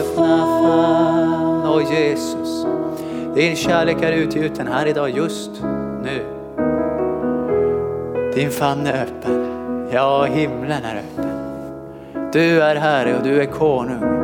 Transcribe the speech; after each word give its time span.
öppna. 0.00 1.70
Åh 1.74 1.92
Jesus, 1.92 2.66
din 3.34 3.56
kärlek 3.56 4.02
är 4.02 4.12
utgjuten 4.12 4.66
här 4.66 4.86
idag 4.86 5.10
just 5.10 5.50
nu. 6.02 6.24
Din 8.34 8.50
famn 8.50 8.86
är 8.86 9.02
öppen. 9.02 9.46
Ja, 9.92 10.24
himlen 10.24 10.84
är 10.84 10.96
öppen. 10.96 11.30
Du 12.32 12.62
är 12.62 12.76
Herre 12.76 13.16
och 13.16 13.22
du 13.22 13.42
är 13.42 13.46
konung. 13.46 14.20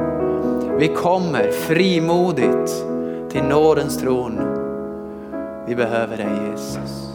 Vi 0.78 0.88
kommer 0.88 1.50
frimodigt 1.50 2.84
till 3.30 3.42
nådens 3.42 3.98
tron. 3.98 4.40
Vi 5.66 5.74
behöver 5.74 6.16
dig 6.16 6.28
Jesus. 6.50 7.10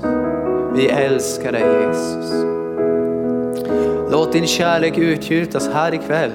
Vi 0.73 0.88
älskar 0.88 1.52
dig 1.52 1.64
Jesus. 1.82 2.46
Låt 4.12 4.34
din 4.34 4.48
kärlek 4.48 4.98
utgjutas 4.98 5.70
här 5.73 5.93
ikväll 5.93 6.32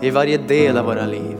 i 0.00 0.10
varje 0.10 0.38
del 0.38 0.78
av 0.78 0.84
våra 0.84 1.06
liv. 1.06 1.37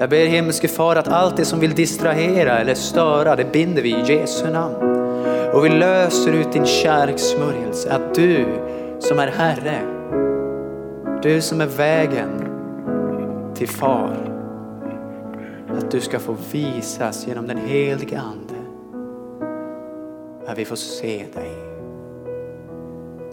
Jag 0.00 0.10
ber 0.10 0.26
himmelske 0.26 0.68
far 0.68 0.96
att 0.96 1.08
allt 1.08 1.36
det 1.36 1.44
som 1.44 1.60
vill 1.60 1.74
distrahera 1.74 2.58
eller 2.58 2.74
störa, 2.74 3.36
det 3.36 3.52
binder 3.52 3.82
vi 3.82 3.90
i 3.90 4.00
Jesu 4.00 4.50
namn. 4.50 4.74
Och 5.54 5.64
vi 5.64 5.68
löser 5.68 6.32
ut 6.32 6.52
din 6.52 6.66
kärlekssmörjelse, 6.66 7.92
att 7.92 8.14
du 8.14 8.46
som 8.98 9.18
är 9.18 9.26
Herre, 9.26 9.80
du 11.22 11.40
som 11.40 11.60
är 11.60 11.66
vägen 11.66 12.28
till 13.54 13.68
far, 13.68 14.16
att 15.78 15.90
du 15.90 16.00
ska 16.00 16.18
få 16.18 16.36
visas 16.52 17.26
genom 17.26 17.46
den 17.46 17.58
helige 17.58 18.20
Ande. 18.20 18.54
Att 20.46 20.58
vi 20.58 20.64
får 20.64 20.76
se 20.76 21.26
dig 21.34 21.52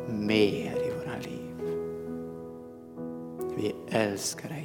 mer 0.09 0.73
i 0.75 0.91
våra 0.99 1.17
liv. 1.23 1.75
Vi 3.57 3.75
älskar 3.89 4.49
dig 4.49 4.56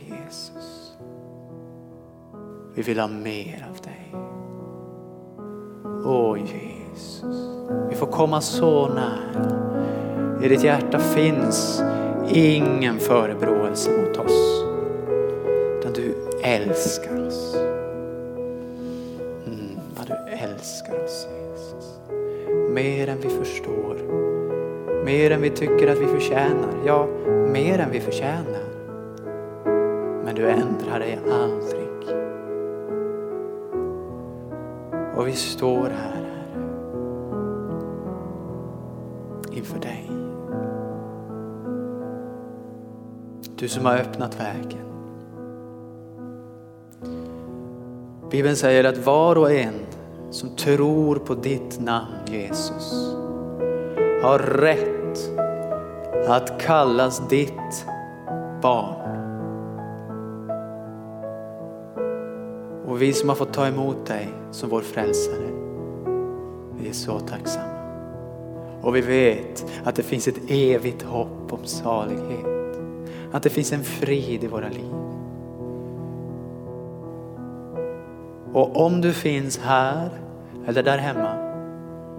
vi 2.75 2.83
vill 2.83 2.99
ha 2.99 3.09
mer 3.09 3.67
av 3.71 3.77
dig. 3.83 4.15
Åh 6.05 6.39
Jesus, 6.39 7.37
vi 7.91 7.97
får 7.97 8.06
komma 8.06 8.41
så 8.41 8.89
nära. 8.89 9.62
I 10.42 10.48
ditt 10.48 10.65
hjärta 10.65 10.98
finns 10.98 11.83
ingen 12.28 12.98
förebråelse 12.98 13.91
mot 13.91 14.17
oss. 14.17 14.65
Utan 15.78 15.93
du 15.93 16.15
älskar 16.43 17.27
oss. 17.27 17.56
Mm, 19.47 19.78
vad 19.97 20.06
du 20.06 20.33
älskar 20.33 21.05
oss 21.05 21.27
Jesus. 21.27 22.00
Mer 22.70 23.09
än 23.09 23.20
vi 23.20 23.28
förstår. 23.28 23.97
Mer 25.05 25.31
än 25.31 25.41
vi 25.41 25.50
tycker 25.50 25.89
att 25.89 25.98
vi 25.98 26.06
förtjänar. 26.06 26.75
Ja, 26.87 27.06
mer 27.53 27.78
än 27.78 27.91
vi 27.91 28.00
förtjänar. 28.00 28.62
Men 30.25 30.34
du 30.34 30.48
ändrar 30.48 30.98
dig 30.98 31.19
aldrig. 31.31 31.81
Och 35.17 35.29
vi 35.29 35.33
står 35.33 35.85
här, 35.85 35.93
Herre, 35.93 36.73
inför 39.53 39.79
dig. 39.79 40.11
Du 43.57 43.69
som 43.69 43.87
har 43.87 43.97
öppnat 43.97 44.41
vägen. 44.41 44.79
Bibeln 48.31 48.57
säger 48.57 48.85
att 48.85 49.07
var 49.07 49.39
och 49.39 49.53
en 49.53 49.75
som 50.31 50.57
tror 50.57 51.17
på 51.17 51.35
ditt 51.35 51.81
namn 51.81 52.15
Jesus 52.27 53.13
har 54.23 54.39
rätt 54.39 55.31
att 56.29 56.61
kallas 56.61 57.29
ditt 57.29 57.87
barn. 58.63 59.12
Och 63.03 63.06
vi 63.06 63.12
som 63.12 63.28
har 63.28 63.36
fått 63.36 63.53
ta 63.53 63.67
emot 63.67 64.06
dig 64.06 64.28
som 64.50 64.70
vår 64.70 64.81
frälsare, 64.81 65.48
vi 66.78 66.89
är 66.89 66.92
så 66.92 67.19
tacksamma. 67.19 67.72
Och 68.82 68.97
vi 68.97 69.00
vet 69.00 69.66
att 69.84 69.94
det 69.94 70.03
finns 70.03 70.28
ett 70.28 70.50
evigt 70.50 71.03
hopp 71.03 71.53
om 71.53 71.65
salighet. 71.65 72.78
Att 73.32 73.43
det 73.43 73.50
finns 73.50 73.72
en 73.72 73.84
frid 73.84 74.44
i 74.44 74.47
våra 74.47 74.69
liv. 74.69 74.94
Och 78.53 78.87
om 78.87 79.00
du 79.00 79.12
finns 79.12 79.59
här 79.59 80.10
eller 80.66 80.82
där 80.82 80.98
hemma 80.98 81.34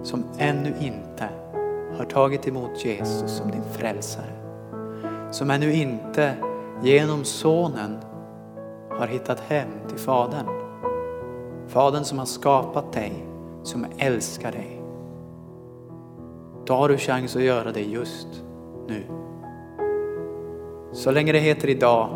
som 0.02 0.24
ännu 0.38 0.74
inte 0.80 1.28
har 1.98 2.04
tagit 2.04 2.48
emot 2.48 2.84
Jesus 2.84 3.30
som 3.30 3.50
din 3.50 3.64
frälsare. 3.72 4.32
Som 5.30 5.50
ännu 5.50 5.72
inte 5.72 6.34
genom 6.82 7.24
sonen 7.24 7.98
har 8.90 9.06
hittat 9.06 9.40
hem 9.40 9.68
till 9.88 9.98
Fadern. 9.98 10.63
Fadern 11.68 12.04
som 12.04 12.18
har 12.18 12.26
skapat 12.26 12.92
dig, 12.92 13.12
som 13.62 13.86
älskar 13.98 14.52
dig. 14.52 14.80
Då 16.66 16.74
har 16.74 16.88
du 16.88 16.98
chans 16.98 17.36
att 17.36 17.42
göra 17.42 17.72
det 17.72 17.82
just 17.82 18.28
nu. 18.88 19.02
Så 20.92 21.10
länge 21.10 21.32
det 21.32 21.38
heter 21.38 21.68
idag 21.68 22.08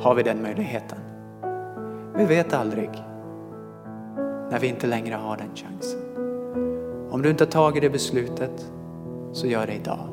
har 0.00 0.14
vi 0.14 0.22
den 0.22 0.42
möjligheten. 0.42 0.98
Vi 2.16 2.24
vet 2.24 2.54
aldrig 2.54 2.90
när 4.50 4.58
vi 4.60 4.66
inte 4.66 4.86
längre 4.86 5.14
har 5.14 5.36
den 5.36 5.56
chansen. 5.56 6.00
Om 7.10 7.22
du 7.22 7.30
inte 7.30 7.44
har 7.44 7.50
tagit 7.50 7.82
det 7.82 7.90
beslutet 7.90 8.72
så 9.32 9.46
gör 9.46 9.66
det 9.66 9.74
idag. 9.74 10.08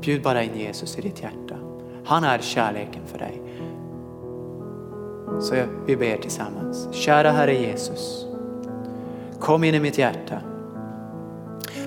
Bjud 0.00 0.22
bara 0.22 0.42
in 0.42 0.56
Jesus 0.56 0.98
i 0.98 1.00
ditt 1.00 1.22
hjärta. 1.22 1.56
Han 2.04 2.24
är 2.24 2.38
kärleken 2.38 3.02
för 3.06 3.18
dig. 3.18 3.42
Så 5.40 5.54
vi 5.86 5.96
ber 5.96 6.16
tillsammans. 6.16 6.88
Kära 6.92 7.30
Herre 7.30 7.54
Jesus. 7.54 8.26
Kom 9.40 9.64
in 9.64 9.74
i 9.74 9.80
mitt 9.80 9.98
hjärta. 9.98 10.40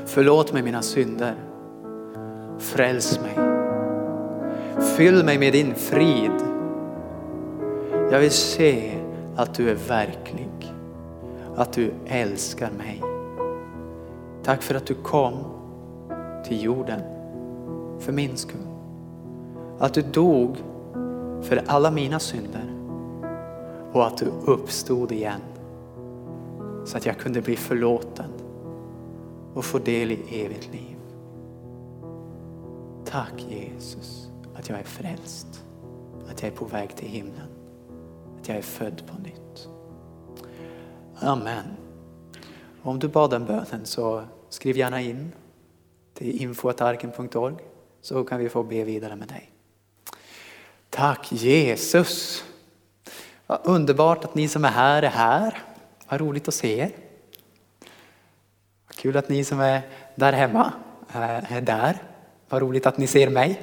Förlåt 0.05 0.53
mig 0.53 0.63
mina 0.63 0.81
synder. 0.81 1.35
Fräls 2.57 3.19
mig. 3.19 3.49
Fyll 4.97 5.25
mig 5.25 5.39
med 5.39 5.53
din 5.53 5.75
frid. 5.75 6.31
Jag 8.11 8.19
vill 8.19 8.31
se 8.31 8.91
att 9.35 9.53
du 9.53 9.69
är 9.69 9.77
verklig. 9.87 10.73
Att 11.55 11.73
du 11.73 11.91
älskar 12.05 12.69
mig. 12.77 13.01
Tack 14.43 14.61
för 14.61 14.75
att 14.75 14.85
du 14.85 14.93
kom 14.93 15.33
till 16.45 16.63
jorden 16.63 17.01
för 17.99 18.11
min 18.11 18.37
skull. 18.37 18.67
Att 19.79 19.93
du 19.93 20.01
dog 20.01 20.57
för 21.41 21.63
alla 21.67 21.91
mina 21.91 22.19
synder 22.19 22.68
och 23.91 24.07
att 24.07 24.17
du 24.17 24.25
uppstod 24.25 25.11
igen 25.11 25.41
så 26.85 26.97
att 26.97 27.05
jag 27.05 27.17
kunde 27.17 27.41
bli 27.41 27.55
förlåten 27.55 28.31
och 29.53 29.65
få 29.65 29.79
del 29.79 30.11
i 30.11 30.45
evigt 30.45 30.73
liv. 30.73 30.95
Tack 33.05 33.45
Jesus 33.49 34.29
att 34.55 34.69
jag 34.69 34.79
är 34.79 34.83
frälst, 34.83 35.63
att 36.29 36.41
jag 36.41 36.51
är 36.51 36.55
på 36.55 36.65
väg 36.65 36.95
till 36.95 37.07
himlen, 37.07 37.47
att 38.39 38.47
jag 38.47 38.57
är 38.57 38.61
född 38.61 39.03
på 39.07 39.21
nytt. 39.21 39.67
Amen. 41.15 41.65
Om 42.81 42.99
du 42.99 43.07
bad 43.07 43.29
den 43.29 43.45
bönen 43.45 43.85
så 43.85 44.23
skriv 44.49 44.77
gärna 44.77 45.01
in 45.01 45.31
till 46.13 46.41
infoatarken.org 46.41 47.55
så 48.01 48.23
kan 48.23 48.39
vi 48.39 48.49
få 48.49 48.63
be 48.63 48.83
vidare 48.83 49.15
med 49.15 49.27
dig. 49.27 49.51
Tack 50.89 51.31
Jesus. 51.31 52.43
Vad 53.49 53.59
underbart 53.63 54.25
att 54.25 54.35
ni 54.35 54.47
som 54.47 54.65
är 54.65 54.69
här 54.69 55.03
är 55.03 55.09
här. 55.09 55.57
Vad 56.09 56.21
roligt 56.21 56.47
att 56.47 56.53
se 56.53 56.79
er. 56.79 56.91
Kul 58.95 59.17
att 59.17 59.29
ni 59.29 59.43
som 59.43 59.59
är 59.59 59.81
där 60.15 60.33
hemma 60.33 60.73
eh, 61.13 61.53
är 61.53 61.61
där. 61.61 62.03
Vad 62.49 62.61
roligt 62.61 62.85
att 62.85 62.97
ni 62.97 63.07
ser 63.07 63.29
mig. 63.29 63.61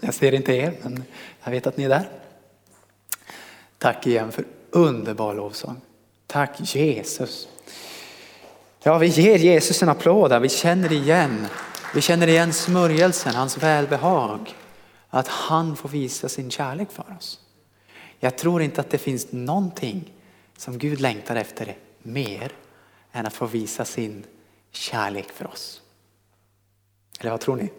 Jag 0.00 0.14
ser 0.14 0.34
inte 0.34 0.52
er, 0.52 0.74
men 0.82 1.04
jag 1.44 1.50
vet 1.50 1.66
att 1.66 1.76
ni 1.76 1.84
är 1.84 1.88
där. 1.88 2.08
Tack 3.78 4.06
igen 4.06 4.32
för 4.32 4.44
underbar 4.70 5.34
lovsång. 5.34 5.80
Tack 6.26 6.74
Jesus. 6.74 7.48
Ja, 8.82 8.98
vi 8.98 9.06
ger 9.06 9.38
Jesus 9.38 9.82
en 9.82 9.88
applåd 9.88 10.42
Vi 10.42 10.48
känner 10.48 10.92
igen, 10.92 11.46
vi 11.94 12.00
känner 12.00 12.26
igen 12.26 12.52
smörjelsen, 12.52 13.34
hans 13.34 13.58
välbehag. 13.58 14.54
Att 15.08 15.28
han 15.28 15.76
får 15.76 15.88
visa 15.88 16.28
sin 16.28 16.50
kärlek 16.50 16.88
för 16.90 17.16
oss. 17.18 17.40
Jag 18.22 18.38
tror 18.38 18.62
inte 18.62 18.80
att 18.80 18.90
det 18.90 18.98
finns 18.98 19.32
någonting 19.32 20.12
som 20.56 20.78
Gud 20.78 21.00
längtar 21.00 21.36
efter 21.36 21.76
mer 21.98 22.52
än 23.12 23.26
att 23.26 23.34
få 23.34 23.46
visa 23.46 23.84
sin 23.84 24.24
kärlek 24.70 25.30
för 25.30 25.46
oss. 25.46 25.82
Eller 27.20 27.30
vad 27.30 27.40
tror 27.40 27.56
ni? 27.56 27.70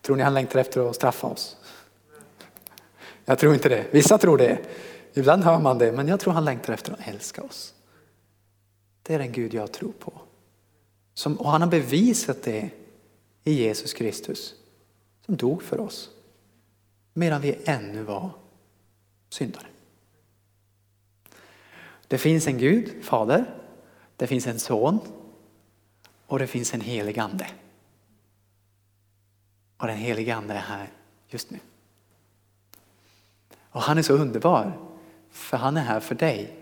Tror 0.00 0.16
ni 0.16 0.22
han 0.22 0.34
längtar 0.34 0.60
efter 0.60 0.90
att 0.90 0.96
straffa 0.96 1.26
oss? 1.26 1.56
Jag 3.24 3.38
tror 3.38 3.54
inte 3.54 3.68
det. 3.68 3.86
Vissa 3.90 4.18
tror 4.18 4.38
det. 4.38 4.58
Ibland 5.14 5.44
hör 5.44 5.58
man 5.58 5.78
det, 5.78 5.92
men 5.92 6.08
jag 6.08 6.20
tror 6.20 6.32
han 6.32 6.44
längtar 6.44 6.72
efter 6.72 6.92
att 6.92 7.08
älska 7.08 7.42
oss. 7.42 7.74
Det 9.02 9.14
är 9.14 9.18
den 9.18 9.32
Gud 9.32 9.54
jag 9.54 9.72
tror 9.72 9.92
på. 9.92 10.12
Som, 11.14 11.36
och 11.36 11.50
han 11.50 11.62
har 11.62 11.68
bevisat 11.68 12.42
det 12.42 12.70
i 13.44 13.52
Jesus 13.52 13.92
Kristus 13.92 14.54
som 15.26 15.36
dog 15.36 15.62
för 15.62 15.80
oss 15.80 16.10
medan 17.12 17.40
vi 17.40 17.58
ännu 17.64 18.02
var 18.02 18.30
syndare. 19.28 19.66
Det 22.08 22.18
finns 22.18 22.46
en 22.46 22.58
Gud, 22.58 23.04
Fader, 23.04 23.54
det 24.16 24.26
finns 24.26 24.46
en 24.46 24.58
son 24.58 25.00
och 26.26 26.38
det 26.38 26.46
finns 26.46 26.74
en 26.74 26.80
helig 26.80 27.18
ande. 27.18 27.46
Och 29.76 29.86
den 29.86 29.96
helige 29.96 30.34
ande 30.34 30.54
är 30.54 30.58
här 30.58 30.88
just 31.28 31.50
nu. 31.50 31.58
Och 33.70 33.82
han 33.82 33.98
är 33.98 34.02
så 34.02 34.14
underbar, 34.14 34.78
för 35.30 35.56
han 35.56 35.76
är 35.76 35.82
här 35.82 36.00
för 36.00 36.14
dig. 36.14 36.56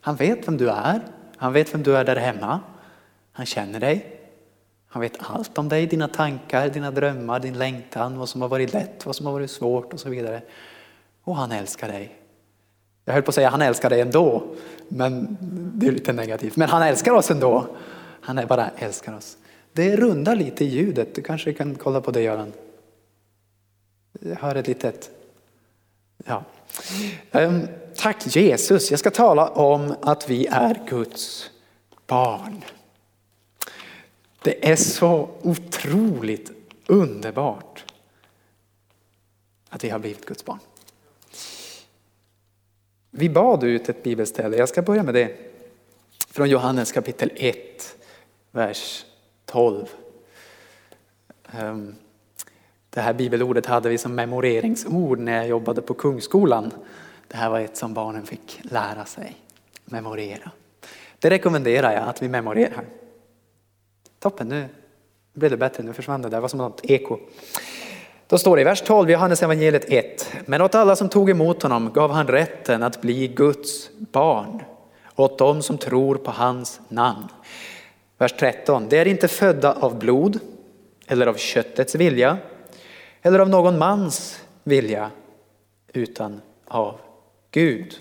Han 0.00 0.16
vet 0.16 0.48
vem 0.48 0.56
du 0.56 0.70
är, 0.70 1.00
han 1.36 1.52
vet 1.52 1.74
vem 1.74 1.82
du 1.82 1.96
är 1.96 2.04
där 2.04 2.16
hemma, 2.16 2.60
han 3.32 3.46
känner 3.46 3.80
dig. 3.80 4.19
Han 4.92 5.02
vet 5.02 5.16
allt 5.18 5.58
om 5.58 5.68
dig, 5.68 5.86
dina 5.86 6.08
tankar, 6.08 6.68
dina 6.68 6.90
drömmar, 6.90 7.40
din 7.40 7.58
längtan, 7.58 8.18
vad 8.18 8.28
som 8.28 8.42
har 8.42 8.48
varit 8.48 8.72
lätt, 8.72 9.06
vad 9.06 9.16
som 9.16 9.26
har 9.26 9.32
varit 9.32 9.50
svårt 9.50 9.92
och 9.92 10.00
så 10.00 10.08
vidare. 10.08 10.42
Och 11.22 11.36
han 11.36 11.52
älskar 11.52 11.88
dig. 11.88 12.16
Jag 13.04 13.12
höll 13.12 13.22
på 13.22 13.28
att 13.28 13.34
säga 13.34 13.48
han 13.48 13.62
älskar 13.62 13.90
dig 13.90 14.00
ändå, 14.00 14.42
men 14.88 15.36
det 15.74 15.86
är 15.86 15.92
lite 15.92 16.12
negativt. 16.12 16.56
Men 16.56 16.68
han 16.68 16.82
älskar 16.82 17.12
oss 17.12 17.30
ändå. 17.30 17.66
Han 18.20 18.38
är 18.38 18.46
bara 18.46 18.70
älskar 18.78 19.16
oss. 19.16 19.36
Det 19.72 19.96
rundar 19.96 20.36
lite 20.36 20.64
i 20.64 20.68
ljudet, 20.68 21.14
du 21.14 21.22
kanske 21.22 21.52
kan 21.52 21.74
kolla 21.74 22.00
på 22.00 22.10
det 22.10 22.22
Göran. 22.22 22.52
Jag 24.20 24.36
hör 24.36 24.54
ett 24.54 24.68
litet... 24.68 25.10
Ja. 26.26 26.44
Um, 27.32 27.68
tack 27.94 28.36
Jesus, 28.36 28.90
jag 28.90 29.00
ska 29.00 29.10
tala 29.10 29.48
om 29.48 29.94
att 30.02 30.30
vi 30.30 30.46
är 30.46 30.80
Guds 30.88 31.50
barn. 32.06 32.64
Det 34.42 34.70
är 34.70 34.76
så 34.76 35.30
otroligt 35.42 36.50
underbart 36.86 37.84
att 39.68 39.84
vi 39.84 39.88
har 39.88 39.98
blivit 39.98 40.26
Guds 40.26 40.44
barn. 40.44 40.58
Vi 43.10 43.28
bad 43.28 43.64
ut 43.64 43.88
ett 43.88 44.02
bibelställe, 44.02 44.56
jag 44.56 44.68
ska 44.68 44.82
börja 44.82 45.02
med 45.02 45.14
det. 45.14 45.36
Från 46.30 46.50
Johannes 46.50 46.92
kapitel 46.92 47.30
1, 47.34 47.96
vers 48.50 49.04
12. 49.44 49.86
Ehm, 51.52 51.94
det 52.90 53.00
här 53.00 53.12
bibelordet 53.12 53.66
hade 53.66 53.88
vi 53.88 53.98
som 53.98 54.14
memoreringsord 54.14 55.18
när 55.18 55.36
jag 55.36 55.48
jobbade 55.48 55.82
på 55.82 55.94
Kungsskolan. 55.94 56.70
Det 57.28 57.36
här 57.36 57.50
var 57.50 57.60
ett 57.60 57.76
som 57.76 57.94
barnen 57.94 58.26
fick 58.26 58.60
lära 58.62 59.04
sig 59.04 59.36
memorera. 59.84 60.50
Det 61.18 61.30
rekommenderar 61.30 61.92
jag 61.92 62.02
att 62.02 62.22
vi 62.22 62.28
memorerar. 62.28 62.84
Toppen, 64.20 64.48
nu 64.48 64.68
blev 65.32 65.50
det 65.50 65.56
bättre, 65.56 65.82
nu 65.82 65.92
försvann 65.92 66.22
det 66.22 66.28
där, 66.28 66.36
det 66.36 66.40
var 66.40 66.48
som 66.48 66.58
något 66.58 66.80
eko. 66.82 67.18
Då 68.26 68.38
står 68.38 68.56
det 68.56 68.62
i 68.62 68.64
vers 68.64 68.82
12, 68.82 69.10
Johannes 69.10 69.42
evangeliet 69.42 69.84
1. 69.88 70.32
Men 70.46 70.62
åt 70.62 70.74
alla 70.74 70.96
som 70.96 71.08
tog 71.08 71.30
emot 71.30 71.62
honom 71.62 71.90
gav 71.92 72.10
han 72.10 72.26
rätten 72.26 72.82
att 72.82 73.00
bli 73.00 73.28
Guds 73.28 73.90
barn, 73.98 74.62
åt 75.16 75.38
dem 75.38 75.62
som 75.62 75.78
tror 75.78 76.16
på 76.16 76.30
hans 76.30 76.80
namn. 76.88 77.28
Vers 78.18 78.34
13, 78.38 78.86
det 78.88 78.98
är 78.98 79.06
inte 79.06 79.28
födda 79.28 79.72
av 79.72 79.98
blod 79.98 80.38
eller 81.06 81.26
av 81.26 81.34
köttets 81.34 81.94
vilja 81.94 82.38
eller 83.22 83.38
av 83.38 83.48
någon 83.48 83.78
mans 83.78 84.40
vilja 84.64 85.10
utan 85.92 86.40
av 86.64 87.00
Gud. 87.50 87.94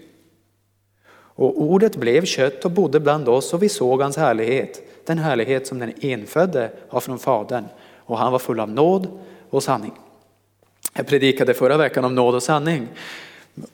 Och 1.12 1.62
ordet 1.62 1.96
blev 1.96 2.26
kött 2.26 2.66
och 2.66 2.72
bodde 2.72 3.00
bland 3.00 3.30
oss 3.30 3.54
och 3.54 3.64
vi 3.64 3.70
såg 3.70 4.02
hans 4.02 4.18
härlighet, 4.18 4.89
den 5.10 5.18
härlighet 5.18 5.68
som 5.68 5.80
den 5.80 5.94
enfödde 6.02 6.72
har 6.90 7.00
från 7.00 7.20
Fadern 7.20 7.66
och 7.98 8.18
han 8.18 8.32
var 8.32 8.40
full 8.40 8.60
av 8.60 8.70
nåd 8.70 9.08
och 9.50 9.64
sanning. 9.64 9.92
Jag 10.94 11.08
predikade 11.08 11.54
förra 11.54 11.78
veckan 11.78 12.06
om 12.06 12.16
nåd 12.16 12.36
och 12.36 12.44
sanning 12.44 12.88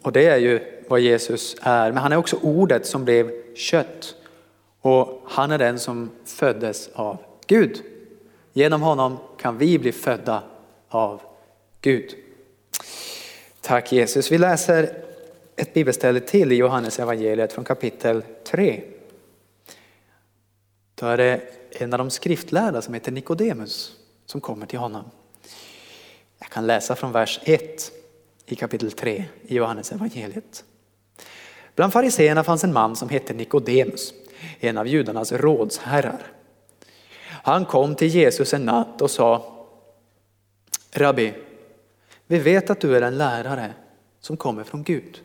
och 0.02 0.12
det 0.12 0.28
är 0.28 0.38
ju 0.38 0.60
vad 0.88 1.00
Jesus 1.00 1.56
är, 1.62 1.92
men 1.92 2.04
han 2.04 2.12
är 2.12 2.18
också 2.18 2.38
ordet 2.42 2.86
som 2.86 3.06
blev 3.06 3.32
kött 3.56 4.16
och 4.82 5.24
han 5.28 5.52
är 5.52 5.58
den 5.58 5.80
som 5.80 6.10
föddes 6.26 6.90
av 6.94 7.18
Gud. 7.48 7.82
Genom 8.54 8.82
honom 8.82 9.18
kan 9.38 9.58
vi 9.58 9.80
bli 9.80 9.92
födda 9.92 10.44
av 10.90 11.22
Gud. 11.82 12.16
Tack 13.62 13.92
Jesus. 13.92 14.32
Vi 14.32 14.38
läser 14.38 14.90
ett 15.56 15.74
bibelställe 15.74 16.20
till 16.20 16.52
i 16.52 16.56
Johannes 16.56 17.00
evangeliet 17.00 17.54
från 17.54 17.66
kapitel 17.66 18.24
3. 18.44 18.82
Då 20.96 21.06
är 21.06 21.18
det 21.18 21.42
en 21.72 21.94
av 21.94 21.98
de 21.98 22.10
skriftlärda 22.10 22.82
som 22.82 22.94
heter 22.94 23.12
Nikodemus 23.12 23.96
som 24.26 24.42
kommer 24.42 24.66
till 24.66 24.80
honom. 24.80 25.04
Jag 26.40 26.50
kan 26.50 26.68
läsa 26.68 26.96
från 26.96 27.12
vers 27.12 27.40
1 27.44 27.92
i 28.46 28.56
kapitel 28.56 28.92
3 28.92 29.26
i 29.42 29.56
Johannes 29.56 29.92
evangeliet. 29.92 30.64
Bland 31.76 31.94
fariseerna 31.94 32.44
fanns 32.44 32.64
en 32.64 32.74
man 32.74 32.96
som 32.96 33.10
hette 33.10 33.34
Nikodemus, 33.34 34.14
en 34.60 34.78
av 34.78 34.88
judarnas 34.88 35.32
rådsherrar. 35.32 36.32
Han 37.44 37.66
kom 37.66 37.96
till 37.96 38.08
Jesus 38.08 38.54
en 38.54 38.66
natt 38.66 39.02
och 39.02 39.12
sa 39.12 39.52
Rabbi, 40.92 41.34
vi 42.28 42.40
vet 42.40 42.70
att 42.70 42.80
du 42.80 42.98
är 42.98 43.02
en 43.02 43.18
lärare 43.18 43.74
som 44.20 44.38
kommer 44.38 44.64
från 44.64 44.84
Gud. 44.84 45.22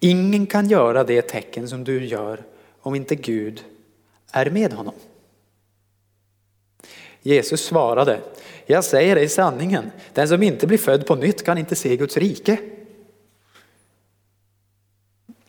Ingen 0.00 0.46
kan 0.46 0.68
göra 0.68 1.04
det 1.04 1.22
tecken 1.22 1.68
som 1.68 1.84
du 1.84 2.04
gör 2.04 2.44
om 2.80 2.94
inte 2.94 3.14
Gud 3.14 3.64
är 4.32 4.50
med 4.50 4.72
honom. 4.72 4.94
Jesus 7.22 7.64
svarade, 7.64 8.20
jag 8.66 8.84
säger 8.84 9.14
dig 9.14 9.28
sanningen, 9.28 9.90
den 10.12 10.28
som 10.28 10.42
inte 10.42 10.66
blir 10.66 10.78
född 10.78 11.06
på 11.06 11.14
nytt 11.14 11.44
kan 11.44 11.58
inte 11.58 11.76
se 11.76 11.96
Guds 11.96 12.16
rike. 12.16 12.58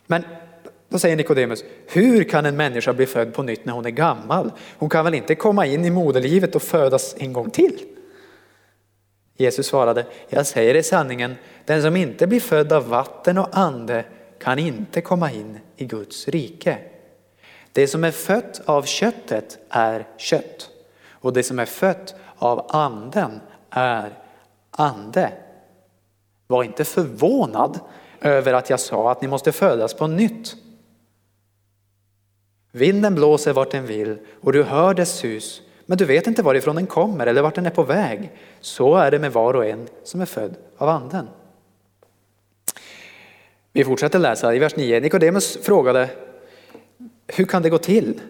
Men 0.06 0.24
då 0.88 0.98
säger 0.98 1.16
Nikodemus, 1.16 1.64
hur 1.86 2.24
kan 2.24 2.46
en 2.46 2.56
människa 2.56 2.92
bli 2.92 3.06
född 3.06 3.34
på 3.34 3.42
nytt 3.42 3.64
när 3.64 3.72
hon 3.72 3.86
är 3.86 3.90
gammal? 3.90 4.52
Hon 4.78 4.88
kan 4.88 5.04
väl 5.04 5.14
inte 5.14 5.34
komma 5.34 5.66
in 5.66 5.84
i 5.84 5.90
moderlivet 5.90 6.54
och 6.54 6.62
födas 6.62 7.14
en 7.18 7.32
gång 7.32 7.50
till? 7.50 7.86
Jesus 9.36 9.66
svarade, 9.66 10.06
jag 10.28 10.46
säger 10.46 10.74
dig 10.74 10.82
sanningen, 10.82 11.34
den 11.64 11.82
som 11.82 11.96
inte 11.96 12.26
blir 12.26 12.40
född 12.40 12.72
av 12.72 12.88
vatten 12.88 13.38
och 13.38 13.48
ande 13.52 14.04
kan 14.38 14.58
inte 14.58 15.00
komma 15.00 15.32
in 15.32 15.58
i 15.76 15.84
Guds 15.84 16.28
rike. 16.28 16.78
Det 17.72 17.86
som 17.86 18.04
är 18.04 18.10
fött 18.10 18.60
av 18.64 18.82
köttet 18.82 19.58
är 19.68 20.06
kött 20.16 20.70
och 21.10 21.32
det 21.32 21.42
som 21.42 21.58
är 21.58 21.66
fött 21.66 22.14
av 22.36 22.66
anden 22.68 23.40
är 23.70 24.18
ande. 24.70 25.32
Var 26.46 26.64
inte 26.64 26.84
förvånad 26.84 27.80
över 28.20 28.52
att 28.52 28.70
jag 28.70 28.80
sa 28.80 29.12
att 29.12 29.22
ni 29.22 29.28
måste 29.28 29.52
födas 29.52 29.94
på 29.94 30.06
nytt. 30.06 30.56
Vinden 32.72 33.14
blåser 33.14 33.52
vart 33.52 33.70
den 33.70 33.86
vill 33.86 34.18
och 34.40 34.52
du 34.52 34.62
hör 34.62 34.94
dess 34.94 35.18
sus 35.18 35.62
men 35.86 35.98
du 35.98 36.04
vet 36.04 36.26
inte 36.26 36.42
varifrån 36.42 36.76
den 36.76 36.86
kommer 36.86 37.26
eller 37.26 37.42
vart 37.42 37.54
den 37.54 37.66
är 37.66 37.70
på 37.70 37.82
väg. 37.82 38.30
Så 38.60 38.94
är 38.94 39.10
det 39.10 39.18
med 39.18 39.32
var 39.32 39.54
och 39.54 39.66
en 39.66 39.88
som 40.04 40.20
är 40.20 40.26
född 40.26 40.54
av 40.76 40.88
anden. 40.88 41.28
Vi 43.72 43.84
fortsätter 43.84 44.18
läsa 44.18 44.54
i 44.54 44.58
vers 44.58 44.76
9. 44.76 45.00
Nikodemus 45.00 45.58
frågade, 45.62 46.10
hur 47.34 47.44
kan 47.44 47.62
det 47.62 47.70
gå 47.70 47.78
till? 47.78 48.20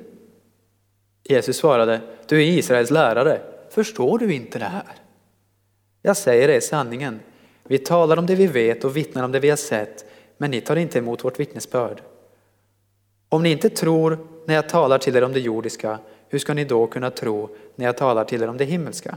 Jesus 1.23 1.57
svarade, 1.57 2.01
du 2.27 2.37
är 2.37 2.47
Israels 2.47 2.91
lärare, 2.91 3.41
förstår 3.71 4.19
du 4.19 4.35
inte 4.35 4.59
det 4.59 4.65
här? 4.65 4.95
Jag 6.03 6.17
säger 6.17 6.49
det 6.49 6.61
sanningen, 6.61 7.21
vi 7.65 7.79
talar 7.79 8.17
om 8.17 8.27
det 8.27 8.35
vi 8.35 8.47
vet 8.47 8.85
och 8.85 8.97
vittnar 8.97 9.25
om 9.25 9.33
det 9.33 9.41
vi 9.41 9.51
har 9.51 9.57
sett, 9.57 10.05
men 10.39 10.51
ni 10.51 10.61
tar 10.61 10.77
inte 10.77 10.99
emot 10.99 11.25
vårt 11.25 11.41
vittnesbörd. 11.41 12.03
Om 13.29 13.43
ni 13.43 13.51
inte 13.51 13.71
tror 13.71 14.19
när 14.47 14.55
jag 14.55 14.69
talar 14.69 14.99
till 14.99 15.17
er 15.17 15.25
om 15.25 15.33
det 15.33 15.41
jordiska, 15.41 15.99
hur 16.29 16.39
ska 16.39 16.55
ni 16.55 16.65
då 16.65 16.87
kunna 16.87 17.11
tro 17.11 17.57
när 17.77 17.87
jag 17.87 17.97
talar 17.97 18.25
till 18.25 18.43
er 18.43 18.49
om 18.49 18.57
det 18.57 18.65
himmelska? 18.65 19.17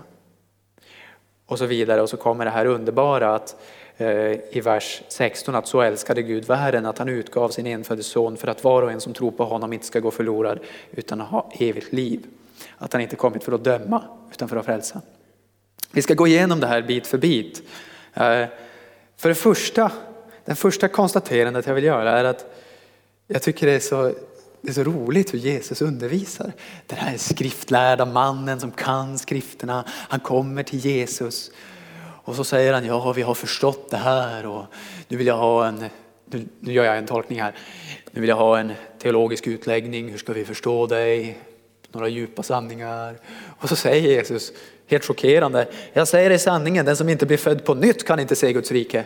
Och 1.45 1.57
så 1.59 1.65
vidare, 1.65 2.01
och 2.01 2.09
så 2.09 2.17
kommer 2.17 2.45
det 2.45 2.51
här 2.51 2.65
underbara 2.65 3.35
att 3.35 3.55
Eh, 3.97 4.07
i 4.51 4.61
vers 4.63 5.01
16 5.07 5.55
att 5.55 5.67
så 5.67 5.81
älskade 5.81 6.21
Gud 6.21 6.45
världen 6.45 6.85
att 6.85 6.97
han 6.97 7.09
utgav 7.09 7.49
sin 7.49 7.67
enfödde 7.67 8.03
son 8.03 8.37
för 8.37 8.47
att 8.47 8.63
var 8.63 8.81
och 8.81 8.91
en 8.91 9.01
som 9.01 9.13
tror 9.13 9.31
på 9.31 9.45
honom 9.45 9.73
inte 9.73 9.85
ska 9.85 9.99
gå 9.99 10.11
förlorad 10.11 10.59
utan 10.91 11.21
ha 11.21 11.51
evigt 11.59 11.93
liv. 11.93 12.25
Att 12.77 12.93
han 12.93 13.01
inte 13.01 13.15
kommit 13.15 13.43
för 13.43 13.51
att 13.51 13.63
döma 13.63 14.03
utan 14.31 14.49
för 14.49 14.57
att 14.57 14.65
frälsa. 14.65 15.01
Vi 15.91 16.01
ska 16.01 16.13
gå 16.13 16.27
igenom 16.27 16.59
det 16.59 16.67
här 16.67 16.81
bit 16.81 17.07
för 17.07 17.17
bit. 17.17 17.63
Eh, 18.13 18.45
för 19.17 19.29
det 19.29 19.35
första, 19.35 19.91
den 20.45 20.55
första 20.55 20.87
konstaterandet 20.87 21.67
jag 21.67 21.73
vill 21.73 21.83
göra 21.83 22.19
är 22.19 22.23
att 22.23 22.45
jag 23.27 23.41
tycker 23.41 23.67
det 23.67 23.73
är 23.73 23.79
så 23.79 24.13
det 24.61 24.69
är 24.69 24.73
så 24.73 24.83
roligt 24.83 25.33
hur 25.33 25.39
Jesus 25.39 25.81
undervisar. 25.81 26.51
Den 26.87 26.97
här 26.97 27.17
skriftlärda 27.17 28.05
mannen 28.05 28.59
som 28.59 28.71
kan 28.71 29.19
skrifterna, 29.19 29.83
han 29.87 30.19
kommer 30.19 30.63
till 30.63 30.79
Jesus 30.79 31.51
och 32.23 32.35
så 32.35 32.43
säger 32.43 32.73
han, 32.73 32.85
ja 32.85 33.13
vi 33.13 33.21
har 33.21 33.33
förstått 33.33 33.89
det 33.89 33.97
här 33.97 34.45
och 34.45 34.65
nu 35.07 35.17
vill 35.17 35.27
jag 35.27 35.37
ha 35.37 35.67
en, 35.67 35.85
nu, 36.25 36.47
nu 36.59 36.73
gör 36.73 36.83
jag 36.83 36.97
en 36.97 37.05
tolkning 37.05 37.41
här, 37.41 37.55
nu 38.11 38.21
vill 38.21 38.29
jag 38.29 38.35
ha 38.35 38.59
en 38.59 38.73
teologisk 38.99 39.47
utläggning, 39.47 40.09
hur 40.09 40.17
ska 40.17 40.33
vi 40.33 40.45
förstå 40.45 40.87
dig? 40.87 41.37
Några 41.91 42.07
djupa 42.07 42.43
sanningar. 42.43 43.17
Och 43.59 43.69
så 43.69 43.75
säger 43.75 44.09
Jesus 44.09 44.51
Helt 44.87 45.05
chockerande. 45.05 45.67
Jag 45.93 46.07
säger 46.07 46.29
dig 46.29 46.39
sanningen, 46.39 46.85
den 46.85 46.97
som 46.97 47.09
inte 47.09 47.25
blir 47.25 47.37
född 47.37 47.65
på 47.65 47.73
nytt 47.73 48.07
kan 48.07 48.19
inte 48.19 48.35
se 48.35 48.53
Guds 48.53 48.71
rike. 48.71 49.05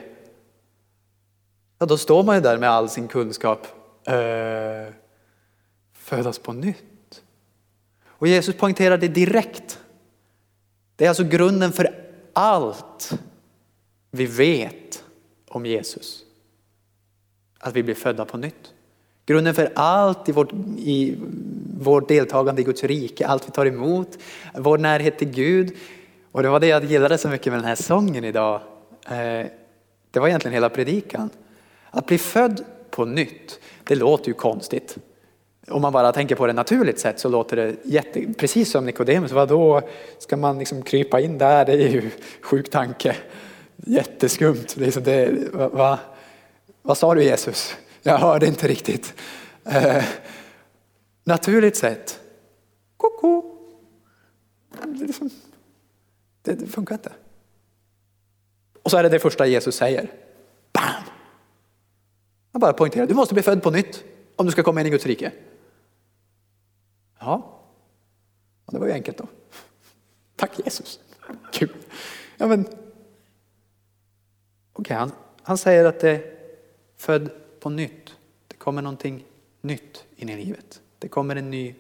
Ja, 1.79 1.85
då 1.85 1.97
står 1.97 2.23
man 2.23 2.35
ju 2.35 2.41
där 2.41 2.57
med 2.57 2.69
all 2.69 2.89
sin 2.89 3.07
kunskap. 3.07 3.67
Eh, 4.07 4.93
födas 5.93 6.39
på 6.39 6.53
nytt. 6.53 7.21
Och 8.05 8.27
Jesus 8.27 8.55
poängterar 8.55 8.97
det 8.97 9.07
direkt. 9.07 9.79
Det 10.95 11.05
är 11.05 11.09
alltså 11.09 11.23
grunden 11.23 11.71
för 11.71 12.06
allt 12.37 13.19
vi 14.11 14.25
vet 14.25 15.03
om 15.47 15.65
Jesus. 15.65 16.23
Att 17.59 17.75
vi 17.75 17.83
blir 17.83 17.95
födda 17.95 18.25
på 18.25 18.37
nytt. 18.37 18.73
Grunden 19.25 19.53
för 19.53 19.71
allt 19.75 20.29
i 20.29 20.31
vårt, 20.31 20.53
i 20.77 21.17
vårt 21.79 22.07
deltagande 22.07 22.61
i 22.61 22.65
Guds 22.65 22.83
rike, 22.83 23.27
allt 23.27 23.47
vi 23.47 23.51
tar 23.51 23.65
emot, 23.65 24.17
vår 24.55 24.77
närhet 24.77 25.17
till 25.17 25.29
Gud. 25.29 25.75
Och 26.31 26.43
det 26.43 26.49
var 26.49 26.59
det 26.59 26.67
jag 26.67 26.83
gillade 26.83 27.17
så 27.17 27.29
mycket 27.29 27.53
med 27.53 27.59
den 27.59 27.67
här 27.67 27.75
sången 27.75 28.23
idag. 28.23 28.61
Eh, 29.05 29.45
det 30.11 30.19
var 30.19 30.27
egentligen 30.27 30.53
hela 30.53 30.69
predikan. 30.69 31.29
Att 31.89 32.05
bli 32.05 32.17
född 32.17 32.65
på 32.89 33.05
nytt, 33.05 33.59
det 33.83 33.95
låter 33.95 34.27
ju 34.27 34.33
konstigt. 34.33 34.97
Om 35.69 35.81
man 35.81 35.93
bara 35.93 36.11
tänker 36.11 36.35
på 36.35 36.47
det 36.47 36.53
naturligt 36.53 36.99
sätt 36.99 37.19
så 37.19 37.29
låter 37.29 37.55
det 37.55 37.75
jätte, 37.83 38.33
precis 38.37 38.71
som 38.71 38.85
Nikodemus, 38.85 39.31
då 39.31 39.81
ska 40.19 40.37
man 40.37 40.59
liksom 40.59 40.81
krypa 40.81 41.19
in 41.19 41.37
där? 41.37 41.65
Det 41.65 41.73
är 41.73 41.89
ju 41.89 42.11
sjuk 42.41 42.69
tanke. 42.69 43.15
Jätteskumt. 43.75 44.65
Liksom 44.75 45.03
det, 45.03 45.51
va, 45.53 45.69
va, 45.69 45.99
vad 46.81 46.97
sa 46.97 47.15
du 47.15 47.23
Jesus? 47.23 47.75
Jag 48.01 48.17
hörde 48.17 48.47
inte 48.47 48.67
riktigt. 48.67 49.13
Eh, 49.63 50.03
naturligt 51.23 51.75
sett, 51.75 52.19
koko. 52.97 53.43
Det, 54.83 55.05
liksom, 55.05 55.29
det, 56.41 56.53
det 56.53 56.67
funkar 56.67 56.95
inte. 56.95 57.11
Och 58.83 58.91
så 58.91 58.97
är 58.97 59.03
det 59.03 59.09
det 59.09 59.19
första 59.19 59.45
Jesus 59.45 59.75
säger. 59.75 60.11
Bam! 60.73 61.03
Han 62.51 62.59
bara 62.59 62.73
poängterar, 62.73 63.07
du 63.07 63.13
måste 63.13 63.33
bli 63.33 63.43
född 63.43 63.63
på 63.63 63.71
nytt 63.71 64.03
om 64.35 64.45
du 64.45 64.51
ska 64.51 64.63
komma 64.63 64.81
in 64.81 64.87
i 64.87 64.89
Guds 64.89 65.05
rike. 65.05 65.31
Ja, 67.19 67.59
det 68.65 68.79
var 68.79 68.87
ju 68.87 68.93
enkelt 68.93 69.17
då. 69.17 69.27
Tack 70.35 70.59
Jesus. 70.59 70.99
Kul. 71.51 71.69
Ja, 72.37 72.47
men, 72.47 72.67
okay, 74.73 74.97
han, 74.97 75.11
han 75.41 75.57
säger 75.57 75.85
att 75.85 75.99
det 75.99 76.09
är 76.09 76.37
född 76.97 77.29
på 77.59 77.69
nytt. 77.69 78.15
Det 78.47 78.55
kommer 78.55 78.81
någonting 78.81 79.25
nytt 79.61 80.05
in 80.15 80.29
i 80.29 80.45
livet. 80.45 80.81
Det 80.99 81.07
kommer 81.07 81.35
en 81.35 81.51
ny 81.51 81.75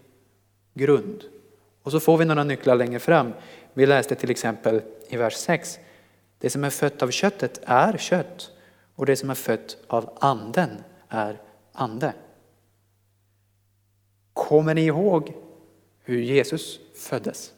grund. 0.73 1.23
Och 1.83 1.91
så 1.91 1.99
får 1.99 2.17
vi 2.17 2.25
några 2.25 2.43
nycklar 2.43 2.75
längre 2.75 2.99
fram. 2.99 3.33
Vi 3.73 3.85
läste 3.85 4.15
till 4.15 4.31
exempel 4.31 4.81
i 5.07 5.17
vers 5.17 5.33
6. 5.33 5.79
Det 6.39 6.49
som 6.49 6.63
är 6.63 6.69
fött 6.69 7.01
av 7.01 7.11
köttet 7.11 7.59
är 7.63 7.97
kött 7.97 8.51
och 8.95 9.05
det 9.05 9.15
som 9.15 9.29
är 9.29 9.35
fött 9.35 9.77
av 9.87 10.17
anden 10.19 10.69
är 11.09 11.41
ande. 11.73 12.13
Kommer 14.37 14.73
ni 14.73 14.85
ihåg 14.85 15.33
hur 16.03 16.21
Jesus 16.21 16.79
föddes? 16.95 17.53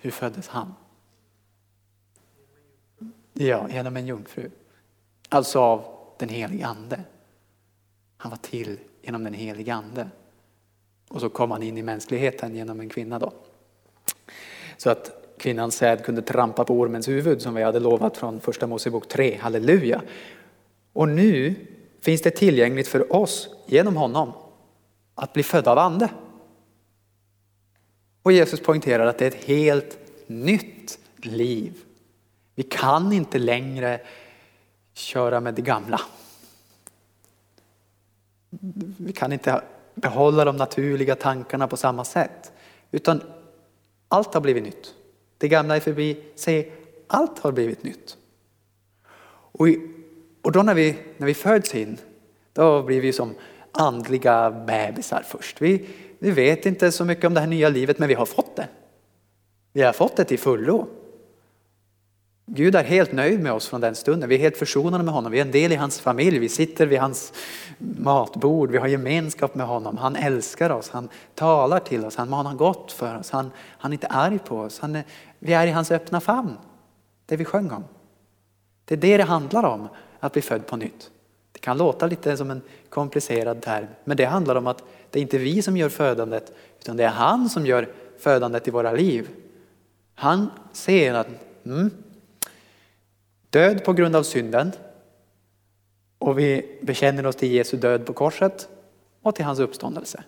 Hur 0.00 0.10
föddes 0.10 0.48
han? 0.48 0.74
Ja, 3.32 3.68
genom 3.70 3.96
en 3.96 4.06
jungfru. 4.06 4.50
Alltså 5.28 5.60
av 5.60 5.84
den 6.18 6.28
helige 6.28 6.66
ande. 6.66 7.00
Han 8.16 8.30
var 8.30 8.38
till 8.38 8.78
genom 9.02 9.24
den 9.24 9.34
helige 9.34 9.74
ande. 9.74 10.08
Och 11.08 11.20
så 11.20 11.28
kom 11.28 11.50
han 11.50 11.62
in 11.62 11.78
i 11.78 11.82
mänskligheten 11.82 12.56
genom 12.56 12.80
en 12.80 12.88
kvinna 12.88 13.18
då. 13.18 13.32
Så 14.76 14.90
att 14.90 15.34
kvinnans 15.38 15.76
säd 15.76 16.04
kunde 16.04 16.22
trampa 16.22 16.64
på 16.64 16.74
ormens 16.74 17.08
huvud 17.08 17.42
som 17.42 17.54
vi 17.54 17.62
hade 17.62 17.80
lovat 17.80 18.16
från 18.16 18.40
första 18.40 18.66
Mosebok 18.66 19.08
3. 19.08 19.38
Halleluja! 19.40 20.02
Och 20.92 21.08
nu 21.08 21.54
finns 22.00 22.22
det 22.22 22.30
tillgängligt 22.30 22.88
för 22.88 23.16
oss 23.16 23.48
genom 23.66 23.96
honom 23.96 24.32
att 25.18 25.32
bli 25.32 25.42
född 25.42 25.68
av 25.68 25.78
ande. 25.78 26.10
Och 28.22 28.32
Jesus 28.32 28.60
poängterar 28.60 29.06
att 29.06 29.18
det 29.18 29.24
är 29.24 29.28
ett 29.28 29.44
helt 29.44 29.98
nytt 30.26 30.98
liv. 31.16 31.74
Vi 32.54 32.62
kan 32.62 33.12
inte 33.12 33.38
längre 33.38 34.00
köra 34.92 35.40
med 35.40 35.54
det 35.54 35.62
gamla. 35.62 36.00
Vi 38.98 39.12
kan 39.12 39.32
inte 39.32 39.62
behålla 39.94 40.44
de 40.44 40.56
naturliga 40.56 41.14
tankarna 41.14 41.68
på 41.68 41.76
samma 41.76 42.04
sätt. 42.04 42.52
Utan 42.90 43.22
allt 44.08 44.34
har 44.34 44.40
blivit 44.40 44.64
nytt. 44.64 44.94
Det 45.38 45.48
gamla 45.48 45.76
är 45.76 45.80
förbi, 45.80 46.24
se 46.34 46.72
allt 47.06 47.38
har 47.38 47.52
blivit 47.52 47.82
nytt. 47.82 48.16
Och, 49.52 49.66
och 50.42 50.52
då 50.52 50.62
när 50.62 50.74
vi, 50.74 50.98
när 51.16 51.26
vi 51.26 51.34
föds 51.34 51.74
in, 51.74 51.98
då 52.52 52.82
blir 52.82 53.00
vi 53.00 53.12
som 53.12 53.34
andliga 53.72 54.50
bebisar 54.50 55.22
först. 55.26 55.62
Vi, 55.62 55.88
vi 56.18 56.30
vet 56.30 56.66
inte 56.66 56.92
så 56.92 57.04
mycket 57.04 57.24
om 57.24 57.34
det 57.34 57.40
här 57.40 57.46
nya 57.46 57.68
livet 57.68 57.98
men 57.98 58.08
vi 58.08 58.14
har 58.14 58.26
fått 58.26 58.56
det. 58.56 58.68
Vi 59.72 59.82
har 59.82 59.92
fått 59.92 60.16
det 60.16 60.24
till 60.24 60.38
fullo. 60.38 60.86
Gud 62.50 62.74
är 62.74 62.84
helt 62.84 63.12
nöjd 63.12 63.42
med 63.42 63.52
oss 63.52 63.68
från 63.68 63.80
den 63.80 63.94
stunden. 63.94 64.28
Vi 64.28 64.34
är 64.34 64.38
helt 64.38 64.56
försonade 64.56 65.04
med 65.04 65.14
honom. 65.14 65.32
Vi 65.32 65.38
är 65.38 65.44
en 65.44 65.50
del 65.50 65.72
i 65.72 65.76
hans 65.76 66.00
familj. 66.00 66.38
Vi 66.38 66.48
sitter 66.48 66.86
vid 66.86 66.98
hans 66.98 67.32
matbord. 67.78 68.70
Vi 68.70 68.78
har 68.78 68.86
gemenskap 68.86 69.54
med 69.54 69.66
honom. 69.66 69.96
Han 69.96 70.16
älskar 70.16 70.70
oss. 70.70 70.90
Han 70.90 71.08
talar 71.34 71.80
till 71.80 72.04
oss. 72.04 72.16
Han 72.16 72.30
manar 72.30 72.54
gott 72.54 72.92
för 72.92 73.18
oss. 73.18 73.30
Han, 73.30 73.50
han 73.56 73.90
är 73.90 73.94
inte 73.94 74.06
arg 74.06 74.38
på 74.38 74.60
oss. 74.60 74.78
Han 74.78 74.96
är, 74.96 75.04
vi 75.38 75.52
är 75.52 75.66
i 75.66 75.70
hans 75.70 75.90
öppna 75.90 76.20
famn. 76.20 76.56
Det 77.26 77.36
vi 77.36 77.44
sjöng 77.44 77.70
om. 77.70 77.84
Det 78.84 78.94
är 78.94 78.98
det 78.98 79.16
det 79.16 79.24
handlar 79.24 79.64
om, 79.64 79.88
att 80.20 80.32
bli 80.32 80.42
född 80.42 80.66
på 80.66 80.76
nytt. 80.76 81.10
Det 81.68 81.70
kan 81.70 81.78
låta 81.78 82.06
lite 82.06 82.36
som 82.36 82.50
en 82.50 82.62
komplicerad 82.88 83.62
term, 83.62 83.86
men 84.04 84.16
det 84.16 84.24
handlar 84.24 84.56
om 84.56 84.66
att 84.66 84.82
det 85.10 85.18
är 85.18 85.22
inte 85.22 85.38
vi 85.38 85.62
som 85.62 85.76
gör 85.76 85.88
födandet, 85.88 86.52
utan 86.80 86.96
det 86.96 87.04
är 87.04 87.08
han 87.08 87.48
som 87.48 87.66
gör 87.66 87.88
födandet 88.18 88.68
i 88.68 88.70
våra 88.70 88.92
liv. 88.92 89.28
Han 90.14 90.50
ser 90.72 91.14
att 91.14 91.28
mm, 91.66 91.90
död 93.50 93.84
på 93.84 93.92
grund 93.92 94.16
av 94.16 94.22
synden 94.22 94.72
och 96.18 96.38
vi 96.38 96.78
bekänner 96.82 97.26
oss 97.26 97.36
till 97.36 97.52
Jesu 97.52 97.76
död 97.76 98.06
på 98.06 98.12
korset 98.12 98.68
och 99.22 99.34
till 99.34 99.44
hans 99.44 99.58
uppståndelse. 99.58 100.24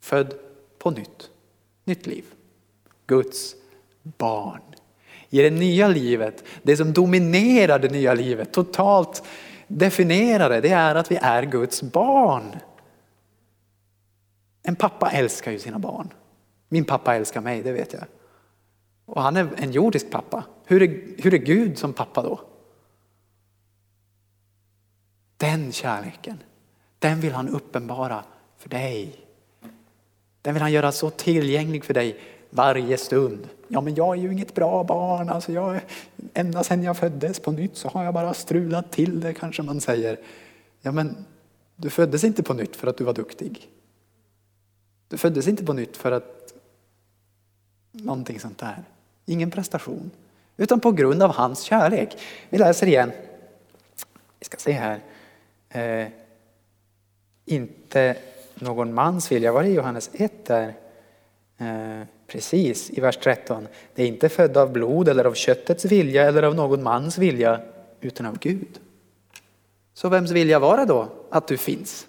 Född 0.00 0.34
på 0.78 0.90
nytt, 0.90 1.30
nytt 1.84 2.06
liv. 2.06 2.24
Guds 3.06 3.54
barn. 4.02 4.62
I 5.30 5.42
det 5.42 5.50
nya 5.50 5.88
livet, 5.88 6.44
det 6.62 6.76
som 6.76 6.92
dominerar 6.92 7.78
det 7.78 7.88
nya 7.88 8.14
livet, 8.14 8.52
totalt 8.52 9.22
definiera 9.68 10.48
det, 10.48 10.60
det 10.60 10.70
är 10.70 10.94
att 10.94 11.10
vi 11.10 11.16
är 11.16 11.42
Guds 11.42 11.82
barn. 11.82 12.56
En 14.62 14.76
pappa 14.76 15.10
älskar 15.10 15.52
ju 15.52 15.58
sina 15.58 15.78
barn. 15.78 16.08
Min 16.68 16.84
pappa 16.84 17.14
älskar 17.14 17.40
mig, 17.40 17.62
det 17.62 17.72
vet 17.72 17.92
jag. 17.92 18.04
Och 19.06 19.22
han 19.22 19.36
är 19.36 19.48
en 19.56 19.72
jordisk 19.72 20.10
pappa. 20.10 20.44
Hur 20.64 20.82
är, 20.82 21.22
hur 21.22 21.34
är 21.34 21.38
Gud 21.38 21.78
som 21.78 21.92
pappa 21.92 22.22
då? 22.22 22.40
Den 25.36 25.72
kärleken, 25.72 26.42
den 26.98 27.20
vill 27.20 27.32
han 27.32 27.48
uppenbara 27.48 28.24
för 28.58 28.68
dig. 28.68 29.16
Den 30.42 30.54
vill 30.54 30.62
han 30.62 30.72
göra 30.72 30.92
så 30.92 31.10
tillgänglig 31.10 31.84
för 31.84 31.94
dig 31.94 32.20
varje 32.54 32.96
stund. 32.96 33.48
Ja, 33.68 33.80
men 33.80 33.94
jag 33.94 34.18
är 34.18 34.22
ju 34.22 34.32
inget 34.32 34.54
bra 34.54 34.84
barn. 34.84 35.28
Alltså 35.28 35.52
jag, 35.52 35.80
ända 36.34 36.64
sedan 36.64 36.82
jag 36.82 36.96
föddes 36.96 37.40
på 37.40 37.52
nytt 37.52 37.76
så 37.76 37.88
har 37.88 38.04
jag 38.04 38.14
bara 38.14 38.34
strulat 38.34 38.92
till 38.92 39.20
det 39.20 39.34
kanske 39.34 39.62
man 39.62 39.80
säger. 39.80 40.18
Ja, 40.80 40.92
men 40.92 41.24
du 41.76 41.90
föddes 41.90 42.24
inte 42.24 42.42
på 42.42 42.54
nytt 42.54 42.76
för 42.76 42.86
att 42.86 42.96
du 42.96 43.04
var 43.04 43.14
duktig. 43.14 43.68
Du 45.08 45.18
föddes 45.18 45.48
inte 45.48 45.64
på 45.64 45.72
nytt 45.72 45.96
för 45.96 46.12
att 46.12 46.54
någonting 47.92 48.40
sånt 48.40 48.58
där. 48.58 48.84
Ingen 49.26 49.50
prestation. 49.50 50.10
Utan 50.56 50.80
på 50.80 50.92
grund 50.92 51.22
av 51.22 51.30
hans 51.34 51.62
kärlek. 51.62 52.18
Vi 52.50 52.58
läser 52.58 52.86
igen. 52.86 53.12
Vi 54.38 54.44
ska 54.44 54.56
se 54.56 54.72
här. 54.72 55.00
Eh, 55.68 56.08
inte 57.44 58.16
någon 58.54 58.94
mans 58.94 59.32
vilja. 59.32 59.52
Var 59.52 59.62
det 59.62 59.68
Johannes 59.68 60.10
1 60.12 60.46
där? 60.46 60.74
Eh, 61.58 62.06
precis, 62.34 62.90
i 62.90 63.00
vers 63.00 63.16
13. 63.16 63.68
Det 63.94 64.02
är 64.02 64.06
inte 64.06 64.28
född 64.28 64.56
av 64.56 64.72
blod 64.72 65.08
eller 65.08 65.24
av 65.24 65.34
köttets 65.34 65.84
vilja 65.84 66.28
eller 66.28 66.42
av 66.42 66.54
någon 66.54 66.82
mans 66.82 67.18
vilja 67.18 67.60
utan 68.00 68.26
av 68.26 68.38
Gud. 68.38 68.80
Så 69.94 70.08
vems 70.08 70.30
vilja 70.30 70.58
var 70.58 70.76
det 70.76 70.84
då 70.84 71.08
att 71.30 71.48
du 71.48 71.56
finns? 71.56 72.06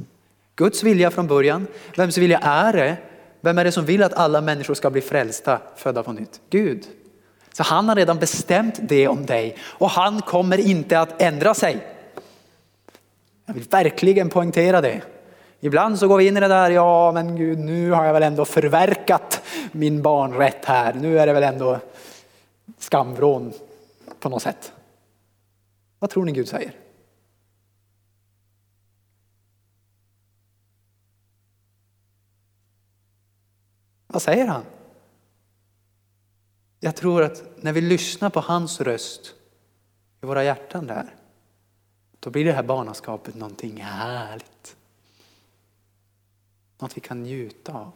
Guds 0.55 0.84
vilja 0.84 1.12
från 1.12 1.27
början. 1.27 1.67
Vems 1.98 2.17
vilja 2.17 2.39
är 2.39 2.74
det? 2.74 2.98
Vem 3.41 3.58
är 3.58 3.63
det 3.63 3.72
som 3.72 3.86
vill 3.86 4.03
att 4.03 4.13
alla 4.13 4.41
människor 4.41 4.74
ska 4.74 4.89
bli 4.89 5.01
frälsta, 5.01 5.62
födda 5.75 6.03
på 6.03 6.13
nytt? 6.13 6.41
Gud. 6.50 6.84
Så 7.53 7.63
han 7.63 7.89
har 7.89 7.96
redan 7.96 8.20
bestämt 8.20 8.79
det 8.82 9.08
om 9.08 9.25
dig 9.25 9.58
och 9.62 9.89
han 9.89 10.22
kommer 10.22 10.58
inte 10.58 11.00
att 11.00 11.22
ändra 11.22 11.53
sig. 11.53 11.88
Jag 13.46 13.53
vill 13.53 13.63
verkligen 13.63 14.29
poängtera 14.29 14.82
det. 14.82 15.01
Ibland 15.60 16.00
så 16.00 16.08
går 16.08 16.17
vi 16.17 16.27
in 16.27 16.38
i 16.38 16.39
det 16.39 16.48
där, 16.48 16.72
ja 16.72 17.12
men 17.12 17.36
Gud 17.36 17.60
nu 17.60 17.91
har 17.91 18.05
jag 18.05 18.13
väl 18.13 18.24
ändå 18.24 18.46
förverkat 18.46 19.35
min 19.72 20.02
barnrätt 20.02 20.66
här. 20.66 20.94
Nu 20.94 21.20
är 21.20 21.28
det 21.28 21.34
väl 21.34 21.44
ändå 21.44 21.80
skamvrån 22.78 23.54
på 24.20 24.30
något 24.30 24.42
sätt. 24.42 24.74
Vad 26.00 26.10
tror 26.10 26.26
ni 26.26 26.32
Gud 26.32 26.48
säger? 26.48 26.76
Vad 34.08 34.22
säger 34.22 34.48
han? 34.48 34.64
Jag 36.80 36.96
tror 36.96 37.24
att 37.24 37.44
när 37.64 37.74
vi 37.74 37.82
lyssnar 37.82 38.30
på 38.30 38.40
hans 38.40 38.82
röst 38.82 39.34
i 40.22 40.26
våra 40.26 40.44
hjärtan 40.44 40.88
där, 40.88 41.16
då 42.20 42.30
blir 42.30 42.46
det 42.46 42.54
här 42.54 42.64
barnaskapet 42.64 43.36
någonting 43.36 43.82
härligt. 43.82 44.78
Något 46.80 46.98
vi 46.98 47.02
kan 47.02 47.24
njuta 47.24 47.74
av. 47.74 47.92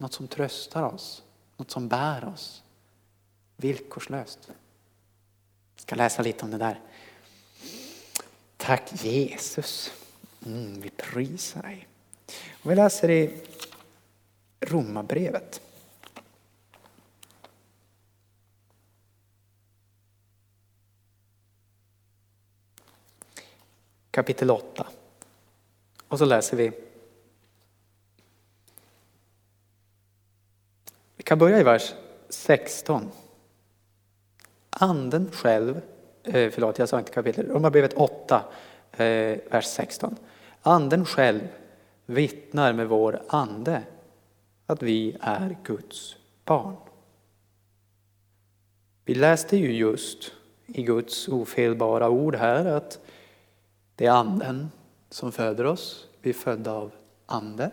Något 0.00 0.12
som 0.12 0.28
tröstar 0.28 0.82
oss, 0.82 1.22
något 1.56 1.70
som 1.70 1.88
bär 1.88 2.24
oss 2.24 2.62
villkorslöst. 3.56 4.38
Jag 5.74 5.82
ska 5.82 5.94
läsa 5.94 6.22
lite 6.22 6.44
om 6.44 6.50
det 6.50 6.58
där. 6.58 6.80
Tack 8.56 9.04
Jesus. 9.04 9.92
Mm, 10.46 10.80
vi 10.80 10.90
prisar 10.90 11.62
dig. 11.62 11.88
Och 12.62 12.70
vi 12.70 12.74
läser 12.74 13.10
i 13.10 13.40
Romarbrevet. 14.60 15.60
Kapitel 24.10 24.50
8. 24.50 24.86
Och 26.08 26.18
så 26.18 26.24
läser 26.24 26.56
vi. 26.56 26.89
Vi 31.20 31.24
kan 31.24 31.38
börja 31.38 31.60
i 31.60 31.62
vers 31.62 31.94
16. 32.28 33.10
Anden 34.70 35.30
själv, 35.32 35.80
eh, 36.22 36.50
förlåt 36.50 36.78
jag 36.78 36.88
sa 36.88 36.98
inte 36.98 37.12
kapitel, 37.12 37.46
Romarbrevet 37.46 37.92
8, 37.92 38.44
eh, 38.92 39.38
vers 39.50 39.64
16. 39.64 40.16
Anden 40.62 41.04
själv 41.04 41.40
vittnar 42.06 42.72
med 42.72 42.88
vår 42.88 43.22
ande 43.28 43.82
att 44.66 44.82
vi 44.82 45.16
är 45.20 45.56
Guds 45.64 46.16
barn. 46.44 46.76
Vi 49.04 49.14
läste 49.14 49.56
ju 49.56 49.72
just 49.72 50.32
i 50.66 50.82
Guds 50.82 51.28
ofelbara 51.28 52.08
ord 52.08 52.34
här 52.34 52.64
att 52.64 53.00
det 53.94 54.06
är 54.06 54.10
anden 54.10 54.70
som 55.10 55.32
föder 55.32 55.64
oss. 55.64 56.08
Vi 56.20 56.30
är 56.30 56.34
födda 56.34 56.72
av 56.72 56.92
ande. 57.26 57.70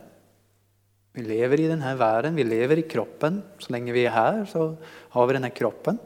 Vi 1.17 1.24
lever 1.24 1.59
i 1.59 1.67
den 1.67 1.81
här 1.81 1.95
världen, 1.95 2.36
vi 2.36 2.43
lever 2.43 2.77
i 2.77 2.81
kroppen. 2.81 3.43
Så 3.57 3.71
länge 3.71 3.91
vi 3.91 4.05
är 4.05 4.09
här 4.09 4.45
så 4.45 4.75
har 4.86 5.27
vi 5.27 5.33
den 5.33 5.43
här 5.43 5.50
kroppen. 5.50 5.97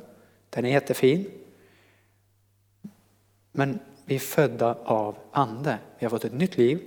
Den 0.49 0.65
är 0.65 0.69
jättefin. 0.69 1.31
Men 3.51 3.79
vi 4.05 4.15
är 4.15 4.19
födda 4.19 4.77
av 4.83 5.17
ande. 5.31 5.77
Vi 5.99 6.05
har 6.05 6.09
fått 6.09 6.25
ett 6.25 6.33
nytt 6.33 6.57
liv. 6.57 6.81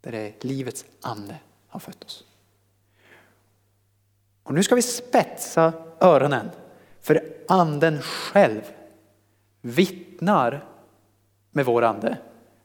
Där 0.00 0.12
det 0.12 0.18
är 0.18 0.32
livets 0.40 0.84
ande 1.00 1.36
har 1.68 1.80
fött 1.80 2.04
oss. 2.04 2.24
Och 4.42 4.54
nu 4.54 4.62
ska 4.62 4.74
vi 4.74 4.82
spetsa 4.82 5.72
öronen. 6.00 6.50
För 7.00 7.34
anden 7.48 8.02
själv 8.02 8.62
vittnar 9.60 10.64
med 11.50 11.64
vår 11.64 11.82
ande 11.82 12.18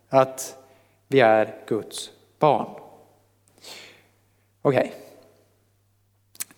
att 0.10 0.58
vi 1.08 1.20
är 1.20 1.56
Guds 1.68 2.12
barn. 2.40 2.85
Okej. 4.66 4.80
Okay. 4.80 4.92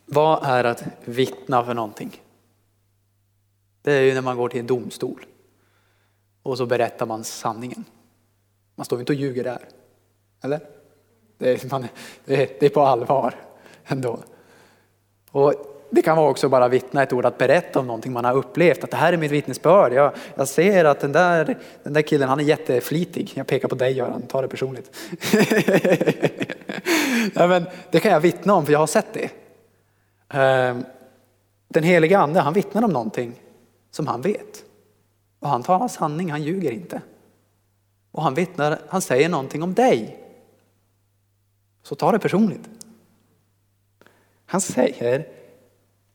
Vad 0.06 0.44
är 0.44 0.64
att 0.64 0.84
vittna 1.06 1.66
för 1.66 1.74
någonting? 1.74 2.22
Det 3.82 3.92
är 3.92 4.02
ju 4.02 4.14
när 4.14 4.22
man 4.22 4.38
går 4.38 4.50
till 4.50 4.60
en 4.60 4.68
domstol 4.68 5.26
och 6.44 6.58
så 6.58 6.66
berättar 6.66 7.06
man 7.06 7.24
sanningen. 7.24 7.86
Man 8.76 8.86
står 8.86 9.00
inte 9.00 9.12
och 9.12 9.20
ljuger 9.20 9.44
där. 9.44 9.68
Eller? 10.44 10.60
Det 11.38 11.64
är, 11.64 11.70
man, 11.70 11.88
det 12.26 12.44
är, 12.44 12.50
det 12.60 12.66
är 12.66 12.70
på 12.70 12.82
allvar 12.82 13.36
ändå. 13.86 14.20
Och 15.32 15.54
det 15.90 16.02
kan 16.02 16.18
vara 16.18 16.30
också 16.30 16.50
bara 16.50 16.68
vittna 16.68 17.04
ett 17.04 17.14
ord, 17.14 17.26
att 17.26 17.38
berätta 17.38 17.80
om 17.80 17.88
någonting 17.88 18.14
man 18.14 18.26
har 18.26 18.36
upplevt. 18.36 18.84
Att 18.84 18.92
det 18.92 18.98
här 18.98 19.14
är 19.14 19.18
mitt 19.18 19.32
vittnesbörd. 19.32 19.94
Jag, 19.94 20.12
jag 20.36 20.48
ser 20.48 20.86
att 20.86 21.00
den 21.00 21.12
där, 21.12 21.58
den 21.84 21.94
där 21.94 22.02
killen, 22.02 22.30
han 22.30 22.40
är 22.40 22.44
jätteflitig. 22.44 23.32
Jag 23.36 23.48
pekar 23.48 23.68
på 23.68 23.76
dig 23.76 23.94
Göran, 23.94 24.22
ta 24.22 24.42
det 24.42 24.48
personligt. 24.48 24.98
Nej, 27.36 27.48
men 27.48 27.66
det 27.92 28.00
kan 28.00 28.12
jag 28.12 28.20
vittna 28.20 28.54
om 28.54 28.66
för 28.66 28.74
jag 28.74 28.80
har 28.80 28.88
sett 28.88 29.14
det. 29.14 29.32
Ehm, 30.30 30.86
den 31.68 31.84
heliga 31.84 32.20
ande, 32.20 32.40
han 32.40 32.54
vittnar 32.54 32.84
om 32.84 32.92
någonting 32.92 33.42
som 33.92 34.08
han 34.08 34.22
vet. 34.22 34.64
Och 35.40 35.50
han 35.50 35.64
talar 35.64 35.88
sanning, 35.88 36.32
han 36.32 36.44
ljuger 36.44 36.72
inte. 36.72 37.02
Och 38.12 38.24
han 38.24 38.34
vittnar, 38.34 38.80
han 38.90 39.02
säger 39.02 39.30
någonting 39.30 39.64
om 39.64 39.74
dig. 39.74 40.24
Så 41.84 41.96
ta 41.96 42.12
det 42.12 42.20
personligt. 42.20 42.70
Han 44.46 44.62
säger, 44.62 45.28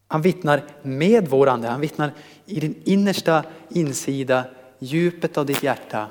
han 0.09 0.23
vittnar 0.23 0.63
med 0.83 1.29
vår 1.29 1.49
ande, 1.49 1.69
han 1.69 1.81
vittnar 1.81 2.13
i 2.47 2.61
din 2.61 2.83
innersta 2.85 3.45
insida, 3.69 4.45
djupet 4.79 5.39
av 5.39 5.47
ditt 5.47 5.63
hjärta. 5.63 6.11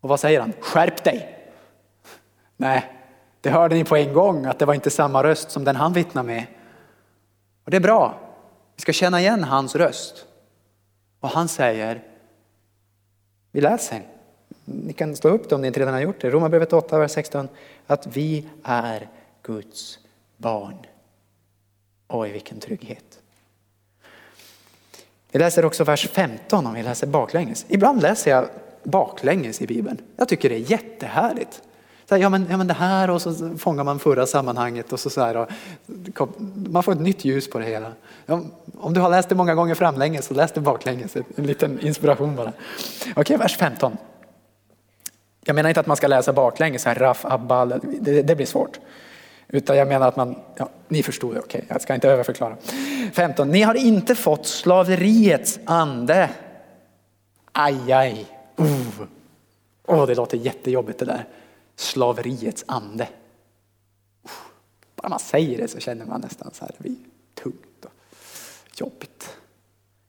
Och 0.00 0.08
vad 0.08 0.20
säger 0.20 0.40
han? 0.40 0.52
Skärp 0.60 1.04
dig! 1.04 1.36
Nej, 2.56 2.99
det 3.40 3.50
hörde 3.50 3.74
ni 3.74 3.84
på 3.84 3.96
en 3.96 4.12
gång 4.12 4.46
att 4.46 4.58
det 4.58 4.64
var 4.64 4.74
inte 4.74 4.90
samma 4.90 5.22
röst 5.22 5.50
som 5.50 5.64
den 5.64 5.76
han 5.76 5.92
vittnar 5.92 6.22
med. 6.22 6.46
Och 7.64 7.70
det 7.70 7.76
är 7.76 7.80
bra. 7.80 8.18
Vi 8.76 8.80
ska 8.82 8.92
känna 8.92 9.20
igen 9.20 9.44
hans 9.44 9.76
röst. 9.76 10.26
Och 11.20 11.28
han 11.28 11.48
säger, 11.48 12.02
vi 13.52 13.60
läser, 13.60 14.02
ni 14.64 14.92
kan 14.92 15.16
slå 15.16 15.30
upp 15.30 15.48
det 15.48 15.54
om 15.54 15.60
ni 15.60 15.66
inte 15.66 15.80
redan 15.80 15.94
har 15.94 16.00
gjort 16.00 16.20
det, 16.20 16.30
Romarbrevet 16.30 16.72
8, 16.72 16.98
vers 16.98 17.10
16, 17.10 17.48
att 17.86 18.06
vi 18.06 18.48
är 18.62 19.08
Guds 19.42 19.98
barn. 20.36 20.76
Oj, 22.08 22.32
vilken 22.32 22.60
trygghet. 22.60 23.18
Vi 25.32 25.38
läser 25.38 25.64
också 25.64 25.84
vers 25.84 26.08
15 26.08 26.66
om 26.66 26.74
vi 26.74 26.82
läser 26.82 27.06
baklänges. 27.06 27.66
Ibland 27.68 28.02
läser 28.02 28.30
jag 28.30 28.48
baklänges 28.82 29.62
i 29.62 29.66
Bibeln. 29.66 29.98
Jag 30.16 30.28
tycker 30.28 30.48
det 30.48 30.54
är 30.54 30.70
jättehärligt. 30.70 31.62
Så 32.10 32.16
här, 32.16 32.22
ja, 32.22 32.28
men, 32.28 32.46
ja 32.50 32.56
men 32.56 32.66
det 32.66 32.74
här 32.74 33.10
och 33.10 33.22
så 33.22 33.58
fångar 33.58 33.84
man 33.84 33.98
förra 33.98 34.26
sammanhanget 34.26 34.92
och 34.92 35.00
så, 35.00 35.10
så 35.10 35.20
här, 35.20 35.36
och, 35.36 36.28
man 36.70 36.82
får 36.82 36.92
ett 36.92 37.00
nytt 37.00 37.24
ljus 37.24 37.50
på 37.50 37.58
det 37.58 37.64
hela. 37.64 37.92
Om 38.78 38.94
du 38.94 39.00
har 39.00 39.10
läst 39.10 39.28
det 39.28 39.34
många 39.34 39.54
gånger 39.54 39.74
framlänges 39.74 40.26
så 40.26 40.34
läs 40.34 40.52
det 40.52 40.60
baklänges. 40.60 41.16
En 41.16 41.46
liten 41.46 41.80
inspiration 41.80 42.36
bara. 42.36 42.52
Okej, 43.16 43.36
vers 43.36 43.56
15. 43.56 43.96
Jag 45.44 45.54
menar 45.54 45.68
inte 45.68 45.80
att 45.80 45.86
man 45.86 45.96
ska 45.96 46.06
läsa 46.06 46.32
baklänges, 46.32 46.84
här, 46.84 47.16
abbal, 47.22 47.74
det, 48.00 48.22
det 48.22 48.36
blir 48.36 48.46
svårt. 48.46 48.78
Utan 49.48 49.76
jag 49.76 49.88
menar 49.88 50.08
att 50.08 50.16
man, 50.16 50.36
ja, 50.56 50.68
ni 50.88 51.02
förstod 51.02 51.34
det, 51.34 51.40
okej, 51.40 51.58
okay, 51.58 51.68
jag 51.68 51.82
ska 51.82 51.94
inte 51.94 52.08
överförklara. 52.08 52.56
15. 53.12 53.48
Ni 53.48 53.62
har 53.62 53.74
inte 53.74 54.14
fått 54.14 54.46
slaveriets 54.46 55.58
ande. 55.64 56.30
Aj, 57.52 57.92
aj. 57.92 58.26
oh. 58.56 59.06
Oh, 59.86 60.06
det 60.06 60.14
låter 60.14 60.36
jättejobbigt 60.36 60.98
det 60.98 61.04
där. 61.04 61.24
Slaveriets 61.80 62.64
ande. 62.66 63.08
Bara 64.96 65.08
man 65.08 65.18
säger 65.18 65.58
det 65.58 65.68
så 65.68 65.78
känner 65.78 66.06
man 66.06 66.20
nästan 66.20 66.50
så 66.52 66.64
här, 66.64 66.72
det 66.78 66.82
blir 66.82 66.96
tungt 67.42 67.84
och 67.84 67.90
jobbigt. 68.80 69.36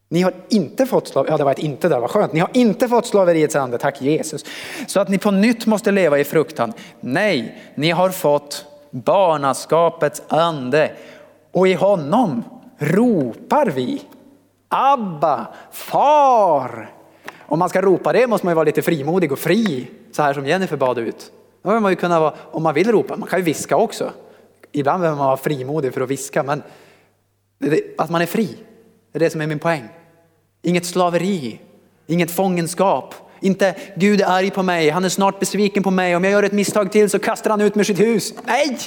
Ni 0.09 0.21
har 0.21 0.33
inte 0.49 0.85
fått 0.85 1.07
slav, 1.07 1.25
ja 1.29 1.37
det 1.37 1.43
var 1.43 1.51
ett 1.51 1.59
inte 1.59 1.89
där, 1.89 1.99
vad 1.99 2.09
skönt. 2.09 2.33
Ni 2.33 2.39
har 2.39 2.49
inte 2.53 2.87
fått 2.87 3.05
slaveriets 3.05 3.55
ande, 3.55 3.77
tack 3.77 4.01
Jesus. 4.01 4.45
Så 4.87 4.99
att 4.99 5.09
ni 5.09 5.17
på 5.17 5.31
nytt 5.31 5.65
måste 5.65 5.91
leva 5.91 6.19
i 6.19 6.23
fruktan. 6.23 6.73
Nej, 6.99 7.61
ni 7.75 7.91
har 7.91 8.09
fått 8.09 8.65
barnaskapets 8.91 10.21
ande 10.27 10.95
och 11.51 11.67
i 11.67 11.73
honom 11.73 12.43
ropar 12.77 13.65
vi 13.65 14.01
Abba, 14.67 15.47
far. 15.71 16.89
Om 17.39 17.59
man 17.59 17.69
ska 17.69 17.81
ropa 17.81 18.13
det 18.13 18.27
måste 18.27 18.45
man 18.45 18.51
ju 18.51 18.55
vara 18.55 18.65
lite 18.65 18.81
frimodig 18.81 19.31
och 19.31 19.39
fri, 19.39 19.91
så 20.11 20.21
här 20.21 20.33
som 20.33 20.45
Jennifer 20.45 20.77
bad 20.77 20.97
ut. 20.97 21.31
Då 21.61 21.67
behöver 21.67 21.81
man 21.81 21.91
ju 21.91 21.95
kunna 21.95 22.19
vara, 22.19 22.33
om 22.51 22.63
man 22.63 22.73
vill 22.73 22.91
ropa, 22.91 23.17
man 23.17 23.29
kan 23.29 23.39
ju 23.39 23.45
viska 23.45 23.77
också. 23.77 24.13
Ibland 24.71 25.01
behöver 25.01 25.17
man 25.17 25.27
vara 25.27 25.37
frimodig 25.37 25.93
för 25.93 26.01
att 26.01 26.09
viska, 26.09 26.43
men 26.43 26.63
att 27.97 28.09
man 28.09 28.21
är 28.21 28.25
fri, 28.25 28.57
det 29.11 29.17
är 29.17 29.19
det 29.19 29.29
som 29.29 29.41
är 29.41 29.47
min 29.47 29.59
poäng. 29.59 29.89
Inget 30.61 30.85
slaveri, 30.85 31.59
inget 32.07 32.31
fångenskap, 32.31 33.15
inte 33.39 33.75
Gud 33.95 34.21
är 34.21 34.25
arg 34.25 34.51
på 34.51 34.63
mig, 34.63 34.89
han 34.89 35.05
är 35.05 35.09
snart 35.09 35.39
besviken 35.39 35.83
på 35.83 35.91
mig, 35.91 36.15
om 36.15 36.23
jag 36.23 36.31
gör 36.31 36.43
ett 36.43 36.51
misstag 36.51 36.91
till 36.91 37.09
så 37.09 37.19
kastar 37.19 37.49
han 37.49 37.61
ut 37.61 37.75
med 37.75 37.85
sitt 37.87 37.99
hus. 37.99 38.33
Nej, 38.45 38.77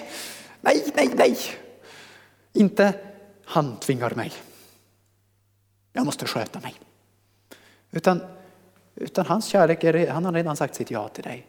nej, 0.61 0.85
nej, 0.95 1.11
nej. 1.17 1.37
Inte 2.53 2.93
han 3.45 3.77
tvingar 3.77 4.15
mig. 4.15 4.33
Jag 5.93 6.07
måste 6.07 6.27
sköta 6.27 6.61
mig. 6.61 6.75
Utan, 7.91 8.21
utan 8.95 9.27
hans 9.27 9.47
kärlek, 9.47 9.85
är, 9.85 10.11
han 10.11 10.25
har 10.25 10.33
redan 10.33 10.57
sagt 10.57 10.75
sitt 10.75 10.91
ja 10.91 11.09
till 11.09 11.25
dig. 11.25 11.47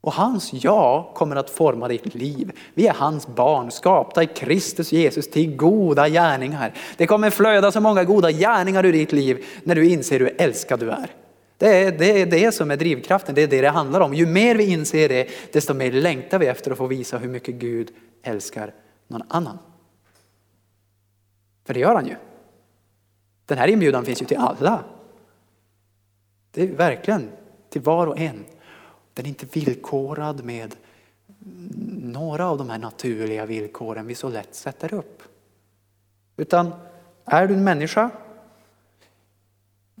Och 0.00 0.12
hans 0.12 0.52
ja 0.52 1.12
kommer 1.14 1.36
att 1.36 1.50
forma 1.50 1.88
ditt 1.88 2.14
liv. 2.14 2.52
Vi 2.74 2.86
är 2.86 2.92
hans 2.92 3.26
barn, 3.26 3.70
skapta 3.70 4.22
i 4.22 4.26
Kristus 4.26 4.92
Jesus 4.92 5.30
till 5.30 5.56
goda 5.56 6.08
gärningar. 6.08 6.74
Det 6.96 7.06
kommer 7.06 7.30
flöda 7.30 7.72
så 7.72 7.80
många 7.80 8.04
goda 8.04 8.30
gärningar 8.30 8.86
ur 8.86 8.92
ditt 8.92 9.12
liv 9.12 9.44
när 9.64 9.74
du 9.74 9.88
inser 9.88 10.20
hur 10.20 10.34
älskad 10.38 10.80
du 10.80 10.90
är. 10.90 11.10
Det 11.58 11.84
är, 11.84 11.92
det 11.92 12.20
är 12.22 12.26
det 12.26 12.52
som 12.52 12.70
är 12.70 12.76
drivkraften, 12.76 13.34
det 13.34 13.42
är 13.42 13.48
det 13.48 13.60
det 13.60 13.68
handlar 13.68 14.00
om. 14.00 14.14
Ju 14.14 14.26
mer 14.26 14.54
vi 14.54 14.64
inser 14.64 15.08
det, 15.08 15.28
desto 15.52 15.74
mer 15.74 15.92
längtar 15.92 16.38
vi 16.38 16.46
efter 16.46 16.70
att 16.70 16.78
få 16.78 16.86
visa 16.86 17.18
hur 17.18 17.28
mycket 17.28 17.54
Gud 17.54 17.90
älskar 18.22 18.74
någon 19.08 19.22
annan. 19.28 19.58
För 21.64 21.74
det 21.74 21.80
gör 21.80 21.94
han 21.94 22.06
ju. 22.06 22.16
Den 23.46 23.58
här 23.58 23.68
inbjudan 23.68 24.04
finns 24.04 24.22
ju 24.22 24.26
till 24.26 24.36
alla. 24.36 24.84
Det 26.50 26.62
är 26.62 26.66
verkligen 26.66 27.30
till 27.70 27.80
var 27.80 28.06
och 28.06 28.18
en. 28.18 28.44
Den 29.20 29.26
är 29.26 29.28
inte 29.28 29.46
villkorad 29.58 30.44
med 30.44 30.76
några 32.02 32.46
av 32.46 32.58
de 32.58 32.70
här 32.70 32.78
naturliga 32.78 33.46
villkoren 33.46 34.06
vi 34.06 34.14
så 34.14 34.28
lätt 34.28 34.54
sätter 34.54 34.94
upp. 34.94 35.22
Utan 36.36 36.72
är 37.24 37.46
du 37.46 37.54
en 37.54 37.64
människa? 37.64 38.10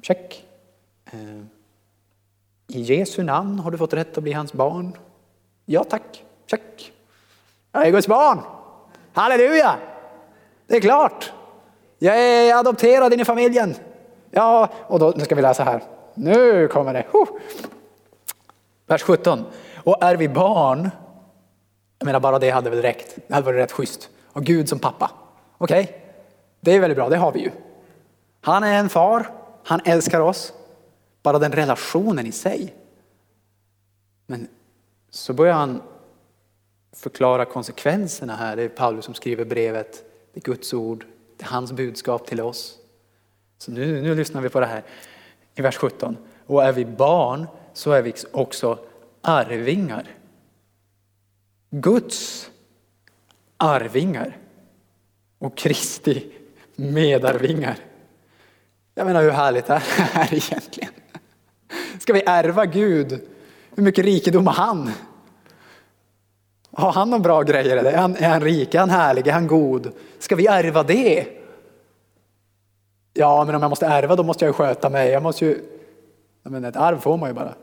Check. 0.02 0.46
Eh, 1.04 1.42
I 2.66 2.80
Jesu 2.80 3.22
namn 3.22 3.58
har 3.58 3.70
du 3.70 3.78
fått 3.78 3.92
rätt 3.92 4.18
att 4.18 4.22
bli 4.22 4.32
hans 4.32 4.52
barn. 4.52 4.96
Ja 5.64 5.84
tack, 5.84 6.24
check. 6.46 6.92
Jag 7.72 7.86
är 7.86 7.90
Guds 7.90 8.08
barn. 8.08 8.38
Halleluja! 9.12 9.76
Det 10.66 10.76
är 10.76 10.80
klart. 10.80 11.32
Jag 11.98 12.18
är 12.18 12.54
adopterad 12.54 13.12
in 13.12 13.20
i 13.20 13.24
familjen. 13.24 13.74
Ja, 14.30 14.68
och 14.86 14.98
då 14.98 15.12
nu 15.16 15.24
ska 15.24 15.34
vi 15.34 15.42
läsa 15.42 15.64
här. 15.64 15.82
Nu 16.14 16.68
kommer 16.68 16.92
det. 16.92 17.06
Vers 18.90 19.02
17. 19.02 19.44
Och 19.76 20.02
är 20.02 20.16
vi 20.16 20.28
barn, 20.28 20.90
jag 21.98 22.06
menar 22.06 22.20
bara 22.20 22.38
det 22.38 22.50
hade 22.50 22.70
väl 22.70 22.82
räckt. 22.82 23.18
Det 23.26 23.34
hade 23.34 23.46
varit 23.46 23.58
rätt 23.58 23.72
schysst. 23.72 24.08
Och 24.26 24.44
Gud 24.44 24.68
som 24.68 24.78
pappa. 24.78 25.10
Okej, 25.58 25.82
okay. 25.82 25.96
det 26.60 26.72
är 26.72 26.80
väldigt 26.80 26.96
bra, 26.96 27.08
det 27.08 27.16
har 27.16 27.32
vi 27.32 27.40
ju. 27.40 27.50
Han 28.40 28.64
är 28.64 28.78
en 28.78 28.88
far, 28.88 29.26
han 29.64 29.80
älskar 29.84 30.20
oss. 30.20 30.52
Bara 31.22 31.38
den 31.38 31.52
relationen 31.52 32.26
i 32.26 32.32
sig. 32.32 32.74
Men 34.26 34.48
så 35.10 35.32
börjar 35.32 35.54
han 35.54 35.82
förklara 36.92 37.44
konsekvenserna 37.44 38.36
här. 38.36 38.56
Det 38.56 38.62
är 38.62 38.68
Paulus 38.68 39.04
som 39.04 39.14
skriver 39.14 39.44
brevet. 39.44 40.04
Det 40.32 40.40
är 40.40 40.44
Guds 40.44 40.74
ord, 40.74 41.06
det 41.36 41.44
är 41.44 41.48
hans 41.48 41.72
budskap 41.72 42.26
till 42.26 42.40
oss. 42.40 42.76
Så 43.58 43.70
nu, 43.70 44.02
nu 44.02 44.14
lyssnar 44.14 44.40
vi 44.40 44.48
på 44.48 44.60
det 44.60 44.66
här 44.66 44.82
i 45.54 45.62
vers 45.62 45.76
17. 45.76 46.16
Och 46.46 46.64
är 46.64 46.72
vi 46.72 46.84
barn 46.84 47.46
så 47.72 47.92
är 47.92 48.02
vi 48.02 48.14
också 48.32 48.78
arvingar. 49.22 50.06
Guds 51.70 52.50
arvingar 53.56 54.36
och 55.38 55.56
Kristi 55.56 56.32
medarvingar. 56.76 57.76
Jag 58.94 59.06
menar 59.06 59.22
hur 59.22 59.30
härligt 59.30 59.70
är 59.70 59.74
det 59.96 60.02
här 60.02 60.34
egentligen? 60.34 60.90
Ska 61.98 62.12
vi 62.12 62.22
ärva 62.26 62.66
Gud? 62.66 63.20
Hur 63.74 63.82
mycket 63.82 64.04
rikedom 64.04 64.46
har 64.46 64.54
han? 64.54 64.90
Har 66.72 66.92
han 66.92 67.10
några 67.10 67.22
bra 67.22 67.42
grejer? 67.42 67.76
Är 67.76 67.96
han, 67.96 68.16
är 68.16 68.28
han 68.28 68.40
rik? 68.40 68.74
Är 68.74 68.78
han 68.78 68.90
härlig? 68.90 69.26
Är 69.26 69.32
han 69.32 69.46
god? 69.46 69.92
Ska 70.18 70.36
vi 70.36 70.46
ärva 70.46 70.82
det? 70.82 71.26
Ja, 73.12 73.44
men 73.44 73.54
om 73.54 73.62
jag 73.62 73.68
måste 73.68 73.86
ärva 73.86 74.16
då 74.16 74.22
måste 74.22 74.44
jag 74.44 74.48
ju 74.48 74.52
sköta 74.52 74.90
mig. 74.90 75.10
Jag 75.10 75.22
måste 75.22 75.44
ju... 75.44 75.58
Men 76.42 76.64
ett 76.64 76.76
arv 76.76 76.98
får 76.98 77.16
man 77.16 77.28
ju 77.28 77.34
bara. 77.34 77.54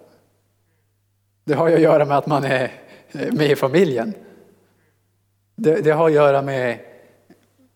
Det 1.44 1.54
har 1.54 1.68
ju 1.68 1.76
att 1.76 1.82
göra 1.82 2.06
med 2.06 2.18
att 2.18 2.28
man 2.28 2.44
är 2.44 2.72
med 3.32 3.52
i 3.52 3.56
familjen. 3.56 4.14
Det, 5.56 5.82
det 5.82 5.92
har 5.92 6.08
att 6.08 6.14
göra 6.14 6.42
med, 6.42 6.80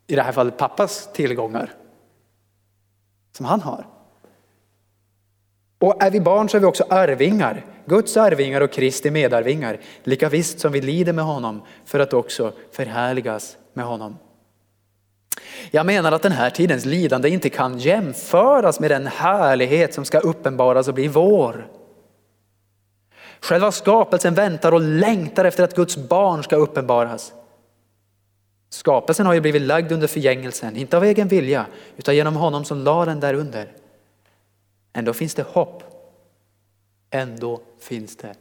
i 0.08 0.16
det 0.16 0.22
här 0.22 0.32
fallet, 0.32 0.58
pappas 0.58 1.14
tillgångar. 1.14 1.74
Som 3.32 3.46
han 3.46 3.62
har. 3.62 3.88
Och 5.80 6.04
är 6.04 6.12
vi 6.12 6.22
barn 6.22 6.50
så 6.50 6.58
är 6.58 6.62
vi 6.62 6.68
också 6.68 6.86
arvingar. 6.90 7.66
Guds 7.86 8.18
arvingar 8.18 8.62
och 8.62 8.72
Kristi 8.72 9.12
medarvingar. 9.12 9.80
Lika 10.04 10.30
visst 10.30 10.60
som 10.60 10.72
vi 10.72 10.82
lider 10.82 11.14
med 11.14 11.26
honom 11.26 11.62
för 11.86 12.00
att 12.00 12.14
också 12.14 12.54
förhärligas 12.72 13.58
med 13.74 13.86
honom. 13.86 14.18
Jag 15.72 15.86
menar 15.86 16.12
att 16.12 16.22
den 16.22 16.32
här 16.32 16.50
tidens 16.50 16.86
lidande 16.86 17.30
inte 17.30 17.50
kan 17.50 17.80
jämföras 17.80 18.80
med 18.80 18.91
den 18.91 19.08
härlighet 19.08 19.94
som 19.94 20.06
ska 20.06 20.20
uppenbaras 20.20 20.88
och 20.88 20.94
bli 20.94 21.08
vår. 21.08 21.67
Själva 23.39 23.72
skapelsen 23.72 24.34
väntar 24.34 24.72
och 24.72 24.82
längtar 24.82 25.46
efter 25.46 25.63
att 25.63 25.76
Guds 25.76 25.98
barn 25.98 26.44
ska 26.44 26.56
uppenbaras. 26.56 27.34
Skapelsen 28.70 29.26
har 29.26 29.34
ju 29.34 29.41
blivit 29.41 29.62
lagd 29.62 29.91
under 29.91 30.08
förgängelsen, 30.08 30.78
inte 30.78 30.98
av 30.98 31.04
egen 31.04 31.28
vilja, 31.28 31.65
utan 31.98 32.15
genom 32.15 32.36
honom 32.36 32.65
som 32.65 32.78
la 32.78 33.06
den 33.06 33.20
där 33.20 33.34
under. 33.34 33.72
Ändå 34.94 35.13
finns 35.13 35.36
det 35.36 35.48
hopp. 35.48 35.84
Ändå 37.10 37.62
finns 37.80 38.17
det. 38.17 38.36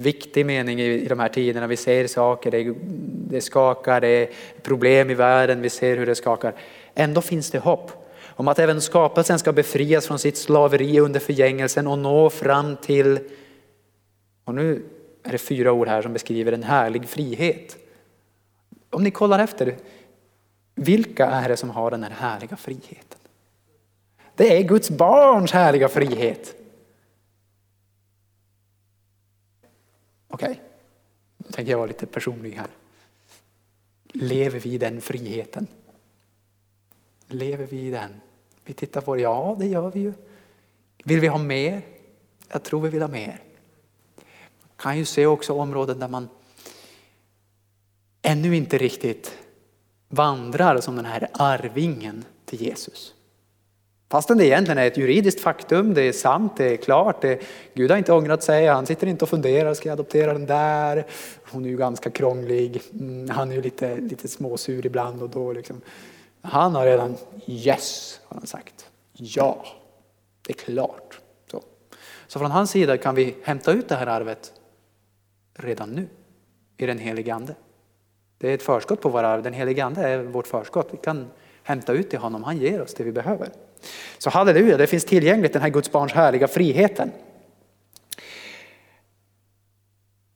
Viktig 0.00 0.46
mening 0.46 0.80
i 0.80 1.08
de 1.08 1.18
här 1.18 1.28
tiderna. 1.28 1.66
Vi 1.66 1.76
ser 1.76 2.06
saker, 2.06 2.50
det, 2.50 2.74
det 3.30 3.40
skakar, 3.40 4.00
det 4.00 4.08
är 4.08 4.28
problem 4.62 5.10
i 5.10 5.14
världen, 5.14 5.62
vi 5.62 5.70
ser 5.70 5.96
hur 5.96 6.06
det 6.06 6.14
skakar. 6.14 6.54
Ändå 6.94 7.20
finns 7.20 7.50
det 7.50 7.58
hopp 7.58 7.92
om 8.26 8.48
att 8.48 8.58
även 8.58 8.80
skapelsen 8.80 9.38
ska 9.38 9.52
befrias 9.52 10.06
från 10.06 10.18
sitt 10.18 10.36
slaveri 10.36 11.00
under 11.00 11.20
förgängelsen 11.20 11.86
och 11.86 11.98
nå 11.98 12.30
fram 12.30 12.76
till, 12.76 13.18
och 14.44 14.54
nu 14.54 14.82
är 15.22 15.32
det 15.32 15.38
fyra 15.38 15.72
ord 15.72 15.88
här 15.88 16.02
som 16.02 16.12
beskriver 16.12 16.52
en 16.52 16.62
härlig 16.62 17.08
frihet. 17.08 17.76
Om 18.90 19.04
ni 19.04 19.10
kollar 19.10 19.38
efter, 19.38 19.76
vilka 20.74 21.26
är 21.26 21.48
det 21.48 21.56
som 21.56 21.70
har 21.70 21.90
den 21.90 22.02
här 22.02 22.10
härliga 22.10 22.56
friheten? 22.56 23.18
Det 24.36 24.58
är 24.58 24.62
Guds 24.62 24.90
barns 24.90 25.52
härliga 25.52 25.88
frihet. 25.88 26.54
Okej, 30.30 30.50
okay. 30.50 30.62
nu 31.36 31.52
tänker 31.52 31.70
jag 31.70 31.78
vara 31.78 31.88
lite 31.88 32.06
personlig 32.06 32.52
här. 32.52 32.66
Lever 34.04 34.60
vi 34.60 34.72
i 34.72 34.78
den 34.78 35.00
friheten? 35.00 35.66
Lever 37.26 37.66
vi 37.66 37.80
i 37.80 37.90
den? 37.90 38.10
Vi 38.64 38.74
tittar 38.74 39.00
på 39.00 39.14
det, 39.14 39.22
ja 39.22 39.56
det 39.58 39.66
gör 39.66 39.90
vi 39.90 40.00
ju. 40.00 40.12
Vill 41.04 41.20
vi 41.20 41.26
ha 41.26 41.38
mer? 41.38 41.82
Jag 42.48 42.62
tror 42.62 42.80
vi 42.80 42.88
vill 42.88 43.02
ha 43.02 43.08
mer. 43.08 43.42
Man 44.60 44.76
kan 44.76 44.98
ju 44.98 45.04
se 45.04 45.26
också 45.26 45.54
områden 45.54 45.98
där 45.98 46.08
man 46.08 46.28
ännu 48.22 48.56
inte 48.56 48.78
riktigt 48.78 49.38
vandrar 50.08 50.80
som 50.80 50.96
den 50.96 51.04
här 51.04 51.28
arvingen 51.32 52.24
till 52.44 52.62
Jesus. 52.62 53.14
Fastän 54.10 54.38
det 54.38 54.46
egentligen 54.46 54.78
är 54.78 54.86
ett 54.86 54.96
juridiskt 54.96 55.40
faktum, 55.40 55.94
det 55.94 56.02
är 56.02 56.12
sant, 56.12 56.52
det 56.56 56.72
är 56.72 56.76
klart, 56.76 57.22
det, 57.22 57.40
Gud 57.74 57.90
har 57.90 57.98
inte 57.98 58.12
ångrat 58.12 58.42
sig, 58.42 58.66
han 58.66 58.86
sitter 58.86 59.06
inte 59.06 59.24
och 59.24 59.28
funderar, 59.28 59.74
ska 59.74 59.88
jag 59.88 59.92
adoptera 59.92 60.32
den 60.32 60.46
där? 60.46 61.06
Hon 61.50 61.64
är 61.64 61.68
ju 61.68 61.76
ganska 61.76 62.10
krånglig, 62.10 62.82
mm, 62.92 63.30
han 63.30 63.50
är 63.50 63.54
ju 63.54 63.62
lite, 63.62 63.96
lite 63.96 64.28
småsur 64.28 64.86
ibland 64.86 65.22
och 65.22 65.30
då 65.30 65.52
liksom. 65.52 65.80
Han 66.42 66.74
har 66.74 66.86
redan 66.86 67.16
yes, 67.46 68.20
har 68.24 68.36
han 68.36 68.46
sagt. 68.46 68.86
Ja, 69.12 69.64
det 70.46 70.52
är 70.52 70.56
klart. 70.56 71.20
Så. 71.50 71.62
Så 72.26 72.38
från 72.38 72.50
hans 72.50 72.70
sida 72.70 72.96
kan 72.96 73.14
vi 73.14 73.36
hämta 73.42 73.72
ut 73.72 73.88
det 73.88 73.94
här 73.94 74.06
arvet 74.06 74.52
redan 75.54 75.90
nu 75.90 76.08
i 76.76 76.86
den 76.86 76.98
helige 76.98 77.34
Ande. 77.34 77.54
Det 78.38 78.50
är 78.50 78.54
ett 78.54 78.62
förskott 78.62 79.00
på 79.00 79.08
våra 79.08 79.28
arv, 79.28 79.42
den 79.42 79.52
helige 79.52 79.84
Ande 79.84 80.08
är 80.08 80.18
vårt 80.22 80.46
förskott. 80.46 80.88
Vi 80.92 80.96
kan 80.96 81.30
hämta 81.62 81.92
ut 81.92 82.10
till 82.10 82.18
honom, 82.18 82.44
han 82.44 82.58
ger 82.58 82.82
oss 82.82 82.94
det 82.94 83.04
vi 83.04 83.12
behöver. 83.12 83.48
Så 84.18 84.30
halleluja, 84.30 84.76
det 84.76 84.86
finns 84.86 85.04
tillgängligt 85.04 85.52
den 85.52 85.62
här 85.62 85.68
Guds 85.68 85.92
barns 85.92 86.12
härliga 86.12 86.48
friheten. 86.48 87.12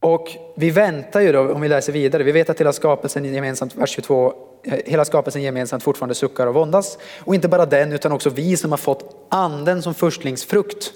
Och 0.05 0.29
vi 0.57 0.71
väntar 0.71 1.21
ju 1.21 1.33
då, 1.33 1.53
om 1.53 1.61
vi 1.61 1.69
läser 1.69 1.93
vidare, 1.93 2.23
vi 2.23 2.33
vet 2.33 2.51
att 2.51 2.61
hela 2.61 2.73
skapelsen 2.73 3.25
gemensamt, 3.25 3.77
vers 3.77 3.91
22, 3.91 4.33
eh, 4.65 4.79
hela 4.85 5.05
skapelsen 5.05 5.43
gemensamt 5.43 5.83
fortfarande 5.83 6.15
suckar 6.15 6.47
och 6.47 6.55
våndas. 6.55 6.99
Och 7.19 7.35
inte 7.35 7.49
bara 7.49 7.67
den, 7.67 7.93
utan 7.93 8.13
också 8.13 8.31
vi 8.31 8.57
som 8.57 8.71
har 8.71 8.79
fått 8.79 9.27
anden 9.29 9.83
som 9.83 9.95
förstlingsfrukt 9.95 10.93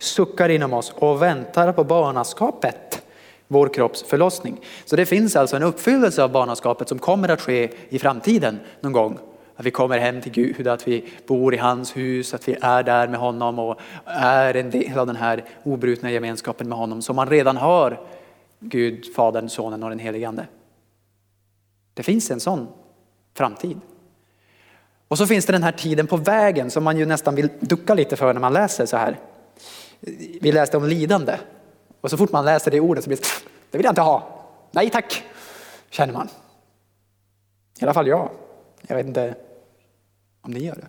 suckar 0.00 0.48
inom 0.48 0.72
oss 0.72 0.92
och 0.96 1.22
väntar 1.22 1.72
på 1.72 1.84
barnaskapet, 1.84 3.02
vår 3.48 3.68
kropps 3.68 4.02
förlossning. 4.02 4.60
Så 4.84 4.96
det 4.96 5.06
finns 5.06 5.36
alltså 5.36 5.56
en 5.56 5.62
uppfyllelse 5.62 6.22
av 6.22 6.32
barnaskapet 6.32 6.88
som 6.88 6.98
kommer 6.98 7.28
att 7.28 7.40
ske 7.40 7.70
i 7.88 7.98
framtiden 7.98 8.60
någon 8.80 8.92
gång. 8.92 9.18
Att 9.56 9.66
vi 9.66 9.70
kommer 9.70 9.98
hem 9.98 10.20
till 10.20 10.32
Gud, 10.32 10.68
att 10.68 10.88
vi 10.88 11.08
bor 11.26 11.54
i 11.54 11.56
hans 11.56 11.96
hus, 11.96 12.34
att 12.34 12.48
vi 12.48 12.56
är 12.60 12.82
där 12.82 13.08
med 13.08 13.20
honom 13.20 13.58
och 13.58 13.80
är 14.04 14.56
en 14.56 14.70
del 14.70 14.98
av 14.98 15.06
den 15.06 15.16
här 15.16 15.44
obrutna 15.62 16.10
gemenskapen 16.10 16.68
med 16.68 16.78
honom 16.78 17.02
som 17.02 17.16
man 17.16 17.28
redan 17.28 17.56
har 17.56 18.00
Gud, 18.58 19.14
Fadern, 19.14 19.48
Sonen 19.48 19.82
och 19.82 19.90
den 19.90 19.98
helige 19.98 20.28
Ande. 20.28 20.46
Det 21.94 22.02
finns 22.02 22.30
en 22.30 22.40
sån 22.40 22.68
framtid. 23.34 23.80
Och 25.08 25.18
så 25.18 25.26
finns 25.26 25.46
det 25.46 25.52
den 25.52 25.62
här 25.62 25.72
tiden 25.72 26.06
på 26.06 26.16
vägen 26.16 26.70
som 26.70 26.84
man 26.84 26.96
ju 26.96 27.06
nästan 27.06 27.34
vill 27.34 27.48
ducka 27.60 27.94
lite 27.94 28.16
för 28.16 28.32
när 28.32 28.40
man 28.40 28.52
läser 28.52 28.86
så 28.86 28.96
här. 28.96 29.18
Vi 30.40 30.52
läste 30.52 30.76
om 30.76 30.84
lidande 30.84 31.36
Och 32.00 32.10
så 32.10 32.16
fort 32.16 32.32
man 32.32 32.44
läser 32.44 32.70
det 32.70 32.80
ordet 32.80 33.04
så 33.04 33.08
blir 33.08 33.16
det, 33.16 33.26
det 33.70 33.78
vill 33.78 33.84
jag 33.84 33.92
inte 33.92 34.00
ha. 34.00 34.44
Nej 34.70 34.90
tack, 34.90 35.24
känner 35.90 36.12
man. 36.12 36.28
I 37.80 37.84
alla 37.84 37.94
fall 37.94 38.06
jag. 38.06 38.30
Jag 38.92 38.96
vet 38.96 39.06
inte 39.06 39.34
om 40.40 40.50
ni 40.50 40.60
gör 40.60 40.74
det. 40.74 40.86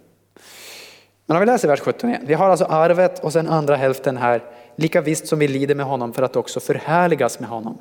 Men 1.25 1.37
om 1.37 1.39
vi 1.39 1.45
läser 1.45 1.67
vers 1.67 1.79
17 1.79 2.09
igen. 2.09 2.23
Vi 2.25 2.33
har 2.33 2.49
alltså 2.49 2.65
arvet 2.65 3.23
och 3.23 3.33
sen 3.33 3.47
andra 3.47 3.75
hälften 3.75 4.17
här. 4.17 4.43
Lika 4.75 5.01
visst 5.01 5.27
som 5.27 5.39
vi 5.39 5.47
lider 5.47 5.75
med 5.75 5.85
honom 5.85 6.13
för 6.13 6.23
att 6.23 6.35
också 6.35 6.59
förhärligas 6.59 7.39
med 7.39 7.49
honom. 7.49 7.77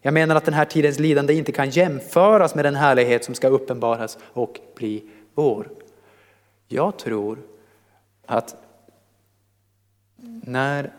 Jag 0.00 0.14
menar 0.14 0.36
att 0.36 0.44
den 0.44 0.54
här 0.54 0.64
tidens 0.64 0.98
lidande 0.98 1.34
inte 1.34 1.52
kan 1.52 1.70
jämföras 1.70 2.54
med 2.54 2.64
den 2.64 2.74
härlighet 2.74 3.24
som 3.24 3.34
ska 3.34 3.48
uppenbaras 3.48 4.18
och 4.32 4.60
bli 4.76 5.10
vår. 5.34 5.68
Jag 6.68 6.98
tror 6.98 7.38
att 8.26 8.56
när 10.42 10.92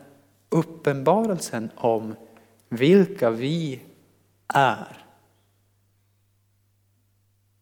uppenbarelsen 0.49 1.69
om 1.75 2.15
vilka 2.69 3.29
vi 3.29 3.81
är. 4.53 5.06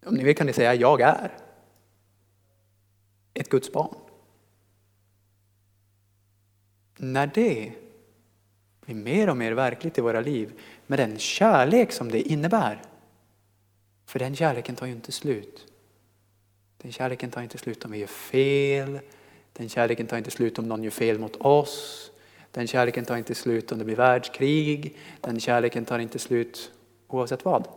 Om 0.05 0.15
ni 0.15 0.23
vill 0.23 0.35
kan 0.35 0.47
ni 0.47 0.53
säga 0.53 0.75
jag 0.75 1.01
är 1.01 1.31
ett 3.33 3.49
Guds 3.49 3.71
barn. 3.71 3.95
När 6.97 7.27
det 7.27 7.71
blir 8.81 8.95
mer 8.95 9.29
och 9.29 9.37
mer 9.37 9.51
verkligt 9.51 9.97
i 9.97 10.01
våra 10.01 10.21
liv 10.21 10.59
med 10.87 10.99
den 10.99 11.17
kärlek 11.17 11.91
som 11.91 12.11
det 12.11 12.21
innebär. 12.21 12.81
För 14.05 14.19
den 14.19 14.35
kärleken 14.35 14.75
tar 14.75 14.85
ju 14.85 14.91
inte 14.91 15.11
slut. 15.11 15.67
Den 16.77 16.91
kärleken 16.91 17.31
tar 17.31 17.41
inte 17.41 17.57
slut 17.57 17.85
om 17.85 17.91
vi 17.91 17.97
gör 17.97 18.07
fel. 18.07 18.99
Den 19.53 19.69
kärleken 19.69 20.07
tar 20.07 20.17
inte 20.17 20.31
slut 20.31 20.59
om 20.59 20.67
någon 20.67 20.83
gör 20.83 20.91
fel 20.91 21.19
mot 21.19 21.35
oss. 21.35 22.11
Den 22.51 22.67
kärleken 22.67 23.05
tar 23.05 23.17
inte 23.17 23.35
slut 23.35 23.71
om 23.71 23.79
det 23.79 23.85
blir 23.85 23.95
världskrig. 23.95 24.97
Den 25.21 25.39
kärleken 25.39 25.85
tar 25.85 25.99
inte 25.99 26.19
slut 26.19 26.71
oavsett 27.07 27.45
vad. 27.45 27.67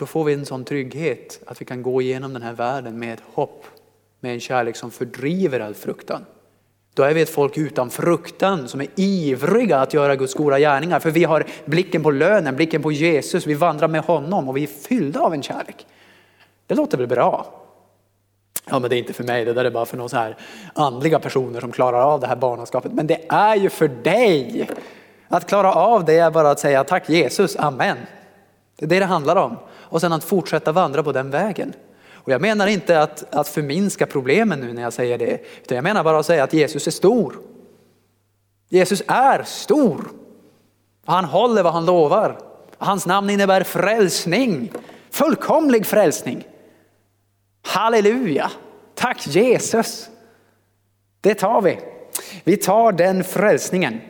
Då 0.00 0.06
får 0.06 0.24
vi 0.24 0.32
en 0.32 0.46
sån 0.46 0.64
trygghet 0.64 1.40
att 1.46 1.60
vi 1.60 1.64
kan 1.64 1.82
gå 1.82 2.02
igenom 2.02 2.32
den 2.32 2.42
här 2.42 2.52
världen 2.52 2.98
med 2.98 3.14
ett 3.14 3.22
hopp, 3.34 3.64
med 4.20 4.32
en 4.32 4.40
kärlek 4.40 4.76
som 4.76 4.90
fördriver 4.90 5.60
all 5.60 5.74
fruktan. 5.74 6.24
Då 6.94 7.02
är 7.02 7.14
vi 7.14 7.22
ett 7.22 7.30
folk 7.30 7.58
utan 7.58 7.90
fruktan 7.90 8.68
som 8.68 8.80
är 8.80 8.86
ivriga 8.96 9.78
att 9.78 9.94
göra 9.94 10.16
Guds 10.16 10.34
goda 10.34 10.58
gärningar. 10.58 11.00
För 11.00 11.10
vi 11.10 11.24
har 11.24 11.46
blicken 11.64 12.02
på 12.02 12.10
lönen, 12.10 12.56
blicken 12.56 12.82
på 12.82 12.92
Jesus, 12.92 13.46
vi 13.46 13.54
vandrar 13.54 13.88
med 13.88 14.00
honom 14.00 14.48
och 14.48 14.56
vi 14.56 14.62
är 14.62 14.66
fyllda 14.66 15.20
av 15.20 15.34
en 15.34 15.42
kärlek. 15.42 15.86
Det 16.66 16.74
låter 16.74 16.98
väl 16.98 17.06
bra? 17.06 17.46
Ja 18.70 18.78
men 18.78 18.90
det 18.90 18.96
är 18.96 18.98
inte 18.98 19.12
för 19.12 19.24
mig, 19.24 19.44
det 19.44 19.52
där 19.52 19.64
är 19.64 19.70
bara 19.70 19.86
för 19.86 19.96
några 19.96 20.08
så 20.08 20.16
här 20.16 20.36
andliga 20.74 21.18
personer 21.18 21.60
som 21.60 21.72
klarar 21.72 22.02
av 22.02 22.20
det 22.20 22.26
här 22.26 22.36
barnaskapet. 22.36 22.92
Men 22.92 23.06
det 23.06 23.26
är 23.28 23.56
ju 23.56 23.70
för 23.70 23.88
dig! 23.88 24.70
Att 25.28 25.48
klara 25.48 25.72
av 25.72 26.04
det 26.04 26.18
är 26.18 26.30
bara 26.30 26.50
att 26.50 26.60
säga 26.60 26.84
tack 26.84 27.08
Jesus, 27.08 27.56
amen. 27.56 27.96
Det 28.80 28.86
är 28.86 28.88
det 28.88 28.98
det 28.98 29.04
handlar 29.06 29.36
om. 29.36 29.56
Och 29.70 30.00
sen 30.00 30.12
att 30.12 30.24
fortsätta 30.24 30.72
vandra 30.72 31.02
på 31.02 31.12
den 31.12 31.30
vägen. 31.30 31.72
Och 32.14 32.32
jag 32.32 32.40
menar 32.40 32.66
inte 32.66 33.02
att, 33.02 33.34
att 33.34 33.48
förminska 33.48 34.06
problemen 34.06 34.60
nu 34.60 34.72
när 34.72 34.82
jag 34.82 34.92
säger 34.92 35.18
det, 35.18 35.40
utan 35.62 35.76
jag 35.76 35.82
menar 35.82 36.04
bara 36.04 36.18
att 36.18 36.26
säga 36.26 36.44
att 36.44 36.52
Jesus 36.52 36.86
är 36.86 36.90
stor. 36.90 37.38
Jesus 38.68 39.02
är 39.06 39.42
stor. 39.42 40.10
Han 41.04 41.24
håller 41.24 41.62
vad 41.62 41.72
han 41.72 41.86
lovar. 41.86 42.38
Hans 42.78 43.06
namn 43.06 43.30
innebär 43.30 43.62
frälsning, 43.62 44.72
fullkomlig 45.10 45.86
frälsning. 45.86 46.46
Halleluja! 47.62 48.50
Tack 48.94 49.26
Jesus! 49.26 50.08
Det 51.20 51.34
tar 51.34 51.62
vi. 51.62 51.78
Vi 52.44 52.56
tar 52.56 52.92
den 52.92 53.24
frälsningen. 53.24 54.00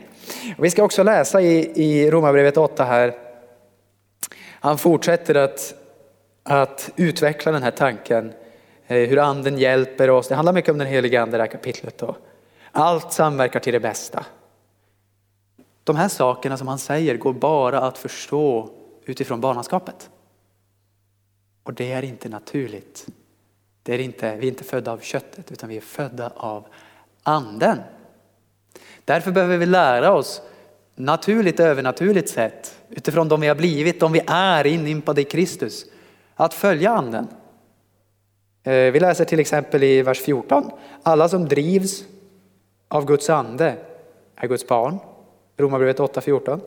Vi 0.57 0.69
ska 0.69 0.83
också 0.83 1.03
läsa 1.03 1.41
i, 1.41 1.71
i 1.75 2.11
Romarbrevet 2.11 2.57
8 2.57 2.83
här. 2.83 3.30
Han 4.61 4.77
fortsätter 4.77 5.35
att 5.35 5.75
att 6.43 6.89
utveckla 6.95 7.51
den 7.51 7.63
här 7.63 7.71
tanken, 7.71 8.33
eh, 8.87 9.09
hur 9.09 9.17
anden 9.17 9.57
hjälper 9.57 10.09
oss. 10.09 10.27
Det 10.27 10.35
handlar 10.35 10.53
mycket 10.53 10.71
om 10.71 10.77
den 10.77 10.87
heliga 10.87 11.21
ande 11.21 11.35
i 11.35 11.37
det 11.37 11.43
här 11.43 11.51
kapitlet. 11.51 11.97
Då. 11.97 12.15
Allt 12.71 13.13
samverkar 13.13 13.59
till 13.59 13.73
det 13.73 13.79
bästa. 13.79 14.25
De 15.83 15.95
här 15.95 16.07
sakerna 16.07 16.57
som 16.57 16.67
han 16.67 16.79
säger 16.79 17.17
går 17.17 17.33
bara 17.33 17.79
att 17.81 17.97
förstå 17.97 18.69
utifrån 19.05 19.41
barnaskapet. 19.41 20.09
Och 21.63 21.73
det 21.73 21.91
är 21.91 22.03
inte 22.03 22.29
naturligt. 22.29 23.07
Det 23.83 23.93
är 23.93 23.99
inte, 23.99 24.35
vi 24.35 24.47
är 24.47 24.51
inte 24.51 24.63
födda 24.63 24.91
av 24.91 24.99
köttet 24.99 25.51
utan 25.51 25.69
vi 25.69 25.77
är 25.77 25.81
födda 25.81 26.31
av 26.35 26.67
anden. 27.23 27.79
Därför 29.05 29.31
behöver 29.31 29.57
vi 29.57 29.65
lära 29.65 30.13
oss 30.13 30.41
naturligt 30.95 31.59
övernaturligt 31.59 32.29
sätt 32.29 32.81
utifrån 32.89 33.27
de 33.27 33.41
vi 33.41 33.47
har 33.47 33.55
blivit, 33.55 33.99
de 33.99 34.11
vi 34.11 34.21
är 34.27 34.67
inympade 34.67 35.21
i 35.21 35.23
Kristus 35.23 35.85
att 36.35 36.53
följa 36.53 36.91
anden. 36.91 37.27
Eh, 38.63 38.91
vi 38.91 38.99
läser 38.99 39.25
till 39.25 39.39
exempel 39.39 39.83
i 39.83 40.01
vers 40.01 40.21
14. 40.21 40.71
Alla 41.03 41.29
som 41.29 41.47
drivs 41.47 42.03
av 42.87 43.05
Guds 43.05 43.29
ande 43.29 43.75
är 44.35 44.47
Guds 44.47 44.67
barn. 44.67 44.99
Romarbrevet 45.57 45.99
8.14. 45.99 46.61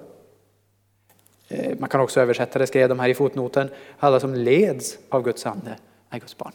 Eh, 1.48 1.78
man 1.78 1.88
kan 1.88 2.00
också 2.00 2.20
översätta 2.20 2.58
det, 2.58 2.66
skrev 2.66 2.88
de 2.88 2.98
här 2.98 3.08
i 3.08 3.14
fotnoten. 3.14 3.70
Alla 3.98 4.20
som 4.20 4.34
leds 4.34 4.98
av 5.08 5.22
Guds 5.22 5.46
ande 5.46 5.76
är 6.10 6.18
Guds 6.18 6.38
barn. 6.38 6.52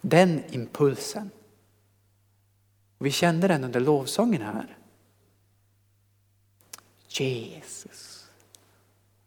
Den 0.00 0.42
impulsen. 0.50 1.30
Vi 2.98 3.10
kände 3.10 3.48
den 3.48 3.64
under 3.64 3.80
lovsången 3.80 4.42
här. 4.42 4.76
Jesus, 7.20 8.30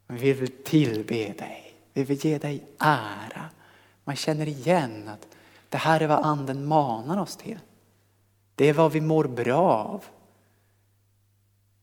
vi 0.06 0.32
vill 0.32 0.62
tillbe 0.64 1.32
dig. 1.32 1.74
Vi 1.92 2.04
vill 2.04 2.24
ge 2.24 2.38
dig 2.38 2.64
ära. 2.78 3.50
Man 4.04 4.16
känner 4.16 4.48
igen 4.48 5.08
att 5.08 5.26
det 5.68 5.78
här 5.78 6.00
är 6.00 6.08
vad 6.08 6.24
anden 6.24 6.66
manar 6.66 7.22
oss 7.22 7.36
till. 7.36 7.58
Det 8.54 8.68
är 8.68 8.72
vad 8.72 8.92
vi 8.92 9.00
mår 9.00 9.24
bra 9.24 9.60
av. 9.60 10.04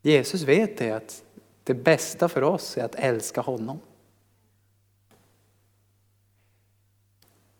Jesus 0.01 0.41
vet 0.41 0.77
det 0.77 0.91
att 0.91 1.23
det 1.63 1.73
bästa 1.73 2.29
för 2.29 2.41
oss 2.41 2.77
är 2.77 2.83
att 2.83 2.95
älska 2.95 3.41
honom. 3.41 3.79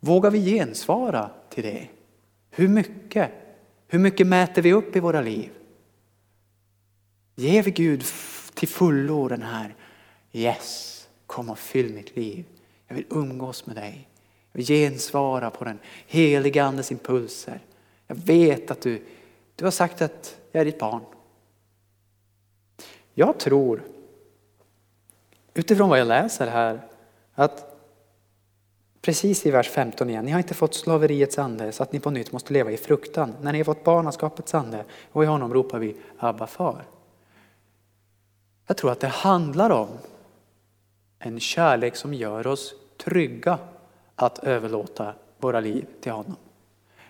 Vågar 0.00 0.30
vi 0.30 0.44
gensvara 0.44 1.30
till 1.48 1.64
det? 1.64 1.88
Hur 2.50 2.68
mycket? 2.68 3.32
Hur 3.86 3.98
mycket 3.98 4.26
mäter 4.26 4.62
vi 4.62 4.72
upp 4.72 4.96
i 4.96 5.00
våra 5.00 5.20
liv? 5.20 5.50
Ger 7.34 7.62
vi 7.62 7.70
Gud 7.70 8.02
till 8.58 8.68
fullo 8.68 9.28
den 9.28 9.42
här 9.42 9.74
yes, 10.32 10.94
Kom 11.26 11.50
och 11.50 11.58
fyll 11.58 11.94
mitt 11.94 12.16
liv. 12.16 12.44
Jag 12.86 12.94
vill 12.94 13.06
umgås 13.10 13.66
med 13.66 13.76
dig. 13.76 14.08
Jag 14.52 14.58
vill 14.58 14.66
gensvara 14.66 15.50
på 15.50 15.64
den 15.64 15.78
heliga 16.06 16.64
Andes 16.64 16.92
impulser. 16.92 17.60
Jag 18.06 18.14
vet 18.16 18.70
att 18.70 18.80
du, 18.80 19.02
du 19.56 19.64
har 19.64 19.70
sagt 19.70 20.02
att 20.02 20.40
jag 20.52 20.60
är 20.60 20.64
ditt 20.64 20.78
barn. 20.78 21.00
Jag 23.14 23.38
tror, 23.38 23.82
utifrån 25.54 25.88
vad 25.88 25.98
jag 25.98 26.08
läser 26.08 26.46
här, 26.46 26.80
att 27.34 27.76
precis 29.02 29.46
i 29.46 29.50
vers 29.50 29.68
15 29.68 30.10
igen, 30.10 30.24
ni 30.24 30.30
har 30.30 30.38
inte 30.38 30.54
fått 30.54 30.74
slaveriets 30.74 31.38
ande 31.38 31.72
så 31.72 31.82
att 31.82 31.92
ni 31.92 32.00
på 32.00 32.10
nytt 32.10 32.32
måste 32.32 32.52
leva 32.52 32.72
i 32.72 32.76
fruktan. 32.76 33.34
När 33.40 33.52
ni 33.52 33.58
har 33.58 33.64
fått 33.64 33.84
barnaskapets 33.84 34.54
ande 34.54 34.84
och 35.12 35.24
i 35.24 35.26
honom 35.26 35.54
ropar 35.54 35.78
vi 35.78 35.96
Abba 36.18 36.46
far. 36.46 36.84
Jag 38.68 38.76
tror 38.76 38.92
att 38.92 39.00
det 39.00 39.08
handlar 39.08 39.70
om 39.70 39.88
en 41.18 41.40
kärlek 41.40 41.96
som 41.96 42.14
gör 42.14 42.46
oss 42.46 42.74
trygga 43.04 43.58
att 44.16 44.38
överlåta 44.38 45.14
våra 45.38 45.60
liv 45.60 45.86
till 46.00 46.12
honom. 46.12 46.36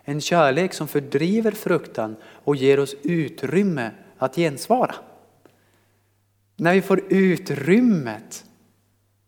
En 0.02 0.20
kärlek 0.20 0.74
som 0.74 0.88
fördriver 0.88 1.50
fruktan 1.50 2.16
och 2.44 2.56
ger 2.56 2.80
oss 2.80 2.94
utrymme 3.02 3.90
att 4.18 4.36
gensvara. 4.36 4.94
När 6.56 6.74
vi 6.74 6.82
får 6.82 7.02
utrymmet 7.08 8.44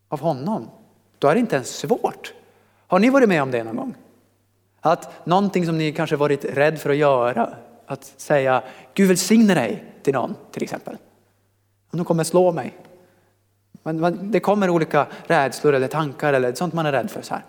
av 0.08 0.20
honom, 0.20 0.70
då 1.18 1.28
är 1.28 1.34
det 1.34 1.40
inte 1.40 1.56
ens 1.56 1.76
svårt. 1.76 2.34
Har 2.86 2.98
ni 2.98 3.10
varit 3.10 3.28
med 3.28 3.42
om 3.42 3.50
det 3.50 3.64
någon 3.64 3.76
gång? 3.76 3.94
Att 4.80 5.26
någonting 5.26 5.66
som 5.66 5.78
ni 5.78 5.92
kanske 5.92 6.16
varit 6.16 6.44
rädd 6.44 6.78
för 6.78 6.90
att 6.90 6.96
göra, 6.96 7.56
att 7.86 8.04
säga 8.04 8.62
Gud 8.94 9.08
välsigne 9.08 9.54
dig 9.54 9.84
till 10.02 10.14
någon 10.14 10.34
till 10.50 10.62
exempel. 10.62 10.96
Om 11.90 11.96
de 11.96 12.05
kommer 12.05 12.24
slå 12.24 12.53
mig, 12.53 12.79
man, 13.83 14.00
man, 14.00 14.31
det 14.31 14.40
kommer 14.40 14.70
olika 14.70 15.07
rädslor 15.26 15.72
eller 15.72 15.88
tankar 15.88 16.33
eller 16.33 16.55
sånt 16.55 16.74
man 16.74 16.87
är 16.87 16.92
rädd 16.92 17.11
för. 17.11 17.22
Så 17.22 17.35
här. 17.35 17.44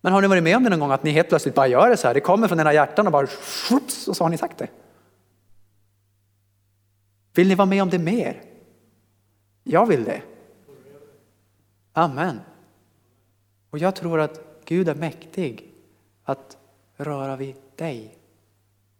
Men 0.00 0.12
har 0.12 0.22
ni 0.22 0.28
varit 0.28 0.42
med 0.42 0.56
om 0.56 0.64
det 0.64 0.70
någon 0.70 0.80
gång 0.80 0.90
att 0.90 1.02
ni 1.02 1.10
helt 1.10 1.28
plötsligt 1.28 1.54
bara 1.54 1.66
gör 1.66 1.90
det 1.90 1.96
så 1.96 2.06
här? 2.06 2.14
Det 2.14 2.20
kommer 2.20 2.48
från 2.48 2.60
era 2.60 2.72
hjärtan 2.72 3.06
och 3.06 3.12
bara 3.12 3.26
shups, 3.26 4.08
och 4.08 4.16
så 4.16 4.24
har 4.24 4.28
ni 4.28 4.38
sagt 4.38 4.58
det. 4.58 4.68
Vill 7.34 7.48
ni 7.48 7.54
vara 7.54 7.66
med 7.66 7.82
om 7.82 7.90
det 7.90 7.98
mer? 7.98 8.42
Jag 9.64 9.86
vill 9.86 10.04
det. 10.04 10.22
Amen. 11.92 12.40
Och 13.70 13.78
jag 13.78 13.94
tror 13.94 14.20
att 14.20 14.40
Gud 14.64 14.88
är 14.88 14.94
mäktig 14.94 15.70
att 16.24 16.56
röra 16.96 17.36
vid 17.36 17.56
dig. 17.76 18.18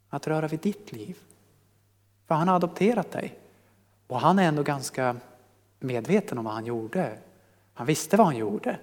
att 0.08 0.26
röra 0.26 0.48
vid 0.48 0.60
ditt 0.60 0.92
liv. 0.92 1.16
För 2.26 2.34
han 2.34 2.48
har 2.48 2.56
adopterat 2.56 3.10
dig. 3.10 3.38
Och 4.06 4.20
han 4.20 4.38
är 4.38 4.48
ändå 4.48 4.62
ganska 4.62 5.16
medveten 5.80 6.38
om 6.38 6.44
vad 6.44 6.54
han 6.54 6.66
gjorde. 6.66 7.18
Han 7.74 7.86
visste 7.86 8.16
vad 8.16 8.26
han 8.26 8.36
gjorde. 8.36 8.78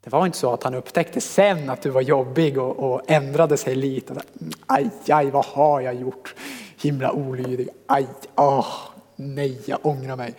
Det 0.00 0.10
var 0.10 0.26
inte 0.26 0.38
så 0.38 0.52
att 0.52 0.62
han 0.62 0.74
upptäckte 0.74 1.20
sen 1.20 1.70
att 1.70 1.82
du 1.82 1.90
var 1.90 2.00
jobbig 2.00 2.58
och, 2.58 2.92
och 2.92 3.10
ändrade 3.10 3.56
sig 3.56 3.74
lite. 3.74 4.14
Aj, 4.66 4.90
aj, 5.08 5.30
vad 5.30 5.44
har 5.44 5.80
jag 5.80 5.94
gjort? 5.94 6.34
Himla 6.76 7.12
olydig. 7.12 7.68
Aj, 7.86 8.06
åh, 8.36 8.66
nej, 9.16 9.60
jag 9.64 9.86
ångrar 9.86 10.16
mig. 10.16 10.34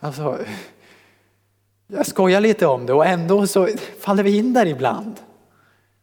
Alltså, 0.00 0.38
jag 1.86 2.06
skojar 2.06 2.40
lite 2.40 2.66
om 2.66 2.86
det 2.86 2.92
och 2.92 3.06
ändå 3.06 3.46
så 3.46 3.68
faller 4.00 4.22
vi 4.22 4.38
in 4.38 4.52
där 4.52 4.66
ibland. 4.66 5.20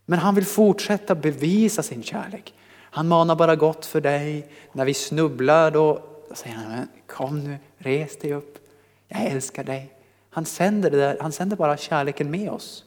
Men 0.06 0.20
han 0.20 0.36
vill 0.36 0.46
fortsätta 0.46 1.16
bevisa 1.16 1.84
sin 1.84 2.04
kärlek. 2.04 2.54
Han 2.74 3.08
manar 3.08 3.36
bara 3.36 3.56
gott 3.56 3.86
för 3.86 4.02
dig. 4.02 4.48
När 4.72 4.86
vi 4.86 4.94
snubblar 4.94 5.72
då 5.72 6.13
säger 6.38 6.56
han, 6.56 6.88
kom 7.08 7.40
nu, 7.40 7.58
res 7.78 8.20
dig 8.20 8.34
upp. 8.34 8.58
Jag 9.08 9.26
älskar 9.26 9.64
dig. 9.64 9.94
Han 10.30 10.46
sänder, 10.46 10.92
det 10.92 10.98
där, 10.98 11.18
han 11.22 11.32
sänder 11.32 11.58
bara 11.58 11.78
kärleken 11.78 12.32
med 12.32 12.50
oss. 12.50 12.84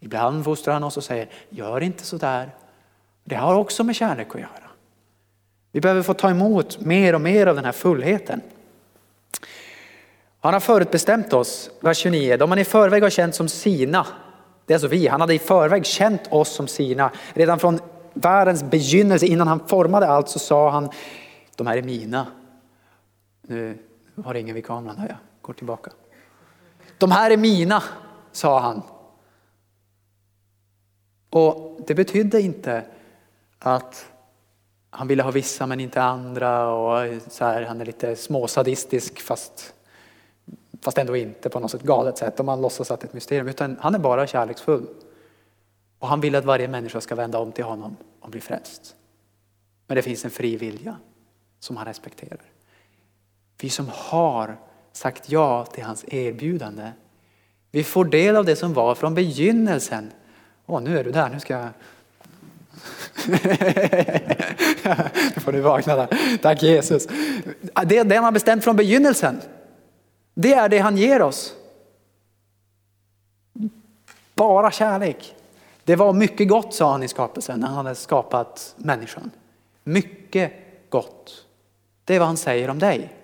Ibland 0.00 0.44
fostrar 0.44 0.74
han 0.74 0.84
oss 0.84 0.96
och 0.96 1.04
säger, 1.04 1.28
gör 1.48 1.80
inte 1.80 2.04
så 2.04 2.16
där. 2.16 2.50
Det 3.24 3.34
har 3.34 3.54
också 3.54 3.84
med 3.84 3.96
kärlek 3.96 4.34
att 4.34 4.40
göra. 4.40 4.70
Vi 5.72 5.80
behöver 5.80 6.02
få 6.02 6.14
ta 6.14 6.30
emot 6.30 6.80
mer 6.80 7.14
och 7.14 7.20
mer 7.20 7.46
av 7.46 7.56
den 7.56 7.64
här 7.64 7.72
fullheten. 7.72 8.40
Han 10.40 10.52
har 10.52 10.60
förutbestämt 10.60 11.32
oss, 11.32 11.70
vers 11.80 11.98
29, 11.98 12.36
de 12.36 12.48
man 12.48 12.58
i 12.58 12.64
förväg 12.64 13.02
har 13.02 13.10
känt 13.10 13.34
som 13.34 13.48
sina. 13.48 14.06
Det 14.66 14.72
är 14.72 14.76
alltså 14.76 14.88
vi, 14.88 15.08
han 15.08 15.20
hade 15.20 15.34
i 15.34 15.38
förväg 15.38 15.86
känt 15.86 16.32
oss 16.32 16.48
som 16.48 16.68
sina. 16.68 17.10
Redan 17.34 17.58
från 17.58 17.80
världens 18.14 18.62
begynnelse, 18.62 19.26
innan 19.26 19.48
han 19.48 19.68
formade 19.68 20.06
allt 20.06 20.28
så 20.28 20.38
sa 20.38 20.70
han, 20.70 20.90
de 21.56 21.66
här 21.66 21.76
är 21.76 21.82
mina. 21.82 22.26
Nu 23.50 23.78
har 24.24 24.34
ingen 24.34 24.54
vid 24.54 24.66
kameran, 24.66 25.06
jag 25.08 25.16
går 25.42 25.52
tillbaka. 25.52 25.90
De 26.98 27.10
här 27.10 27.30
är 27.30 27.36
mina, 27.36 27.82
sa 28.32 28.60
han. 28.60 28.82
Och 31.30 31.80
det 31.86 31.94
betydde 31.94 32.40
inte 32.40 32.84
att 33.58 34.12
han 34.90 35.08
ville 35.08 35.22
ha 35.22 35.30
vissa 35.30 35.66
men 35.66 35.80
inte 35.80 36.02
andra 36.02 36.74
och 36.74 37.22
så 37.28 37.44
här, 37.44 37.62
han 37.62 37.80
är 37.80 37.84
lite 37.84 38.16
småsadistisk 38.16 39.20
fast, 39.20 39.74
fast 40.80 40.98
ändå 40.98 41.16
inte 41.16 41.48
på 41.48 41.60
något 41.60 41.70
sätt 41.70 41.82
galet 41.82 42.18
sätt 42.18 42.40
om 42.40 42.46
man 42.46 42.60
låtsas 42.60 42.90
att 42.90 43.00
det 43.00 43.04
är 43.04 43.08
ett 43.08 43.14
mysterium 43.14 43.48
utan 43.48 43.76
han 43.80 43.94
är 43.94 43.98
bara 43.98 44.26
kärleksfull. 44.26 44.86
Och 45.98 46.08
han 46.08 46.20
vill 46.20 46.34
att 46.34 46.44
varje 46.44 46.68
människa 46.68 47.00
ska 47.00 47.14
vända 47.14 47.38
om 47.38 47.52
till 47.52 47.64
honom 47.64 47.96
och 48.20 48.30
bli 48.30 48.40
frälst. 48.40 48.96
Men 49.86 49.96
det 49.96 50.02
finns 50.02 50.24
en 50.24 50.30
fri 50.30 50.56
vilja 50.56 50.96
som 51.58 51.76
han 51.76 51.86
respekterar. 51.86 52.49
Vi 53.60 53.70
som 53.70 53.90
har 53.94 54.56
sagt 54.92 55.30
ja 55.30 55.64
till 55.64 55.84
hans 55.84 56.04
erbjudande, 56.08 56.90
vi 57.70 57.84
får 57.84 58.04
del 58.04 58.36
av 58.36 58.44
det 58.44 58.56
som 58.56 58.74
var 58.74 58.94
från 58.94 59.14
begynnelsen. 59.14 60.12
Åh, 60.66 60.82
nu 60.82 60.98
är 60.98 61.04
du 61.04 61.10
där, 61.10 61.28
nu 61.28 61.40
ska 61.40 61.52
jag... 61.52 61.68
nu 65.34 65.40
får 65.40 65.52
du 65.52 65.60
vakna 65.60 65.96
där. 65.96 66.38
Tack 66.42 66.62
Jesus. 66.62 67.06
Det 67.86 67.98
är 67.98 68.04
det 68.04 68.14
han 68.14 68.24
har 68.24 68.32
bestämt 68.32 68.64
från 68.64 68.76
begynnelsen. 68.76 69.40
Det 70.34 70.54
är 70.54 70.68
det 70.68 70.78
han 70.78 70.96
ger 70.96 71.22
oss. 71.22 71.54
Bara 74.34 74.70
kärlek. 74.70 75.34
Det 75.84 75.96
var 75.96 76.12
mycket 76.12 76.48
gott 76.48 76.74
sa 76.74 76.92
han 76.92 77.02
i 77.02 77.08
skapelsen 77.08 77.60
när 77.60 77.66
han 77.66 77.76
hade 77.76 77.94
skapat 77.94 78.74
människan. 78.76 79.30
Mycket 79.84 80.52
gott. 80.88 81.46
Det 82.04 82.14
är 82.14 82.18
vad 82.18 82.28
han 82.28 82.36
säger 82.36 82.70
om 82.70 82.78
dig. 82.78 83.19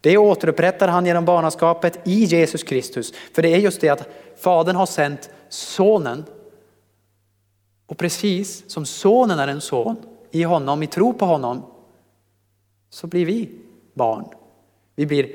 Det 0.00 0.18
återupprättar 0.18 0.88
han 0.88 1.06
genom 1.06 1.24
barnaskapet 1.24 2.00
i 2.04 2.24
Jesus 2.24 2.62
Kristus. 2.62 3.12
För 3.34 3.42
det 3.42 3.54
är 3.54 3.58
just 3.58 3.80
det 3.80 3.88
att 3.88 4.08
Fadern 4.36 4.76
har 4.76 4.86
sänt 4.86 5.30
sonen. 5.48 6.24
Och 7.86 7.98
precis 7.98 8.70
som 8.70 8.86
sonen 8.86 9.38
är 9.38 9.48
en 9.48 9.60
son 9.60 9.96
i 10.30 10.42
honom, 10.42 10.82
i 10.82 10.86
tro 10.86 11.12
på 11.12 11.24
honom, 11.24 11.62
så 12.90 13.06
blir 13.06 13.26
vi 13.26 13.50
barn. 13.94 14.24
Vi 14.94 15.06
blir 15.06 15.32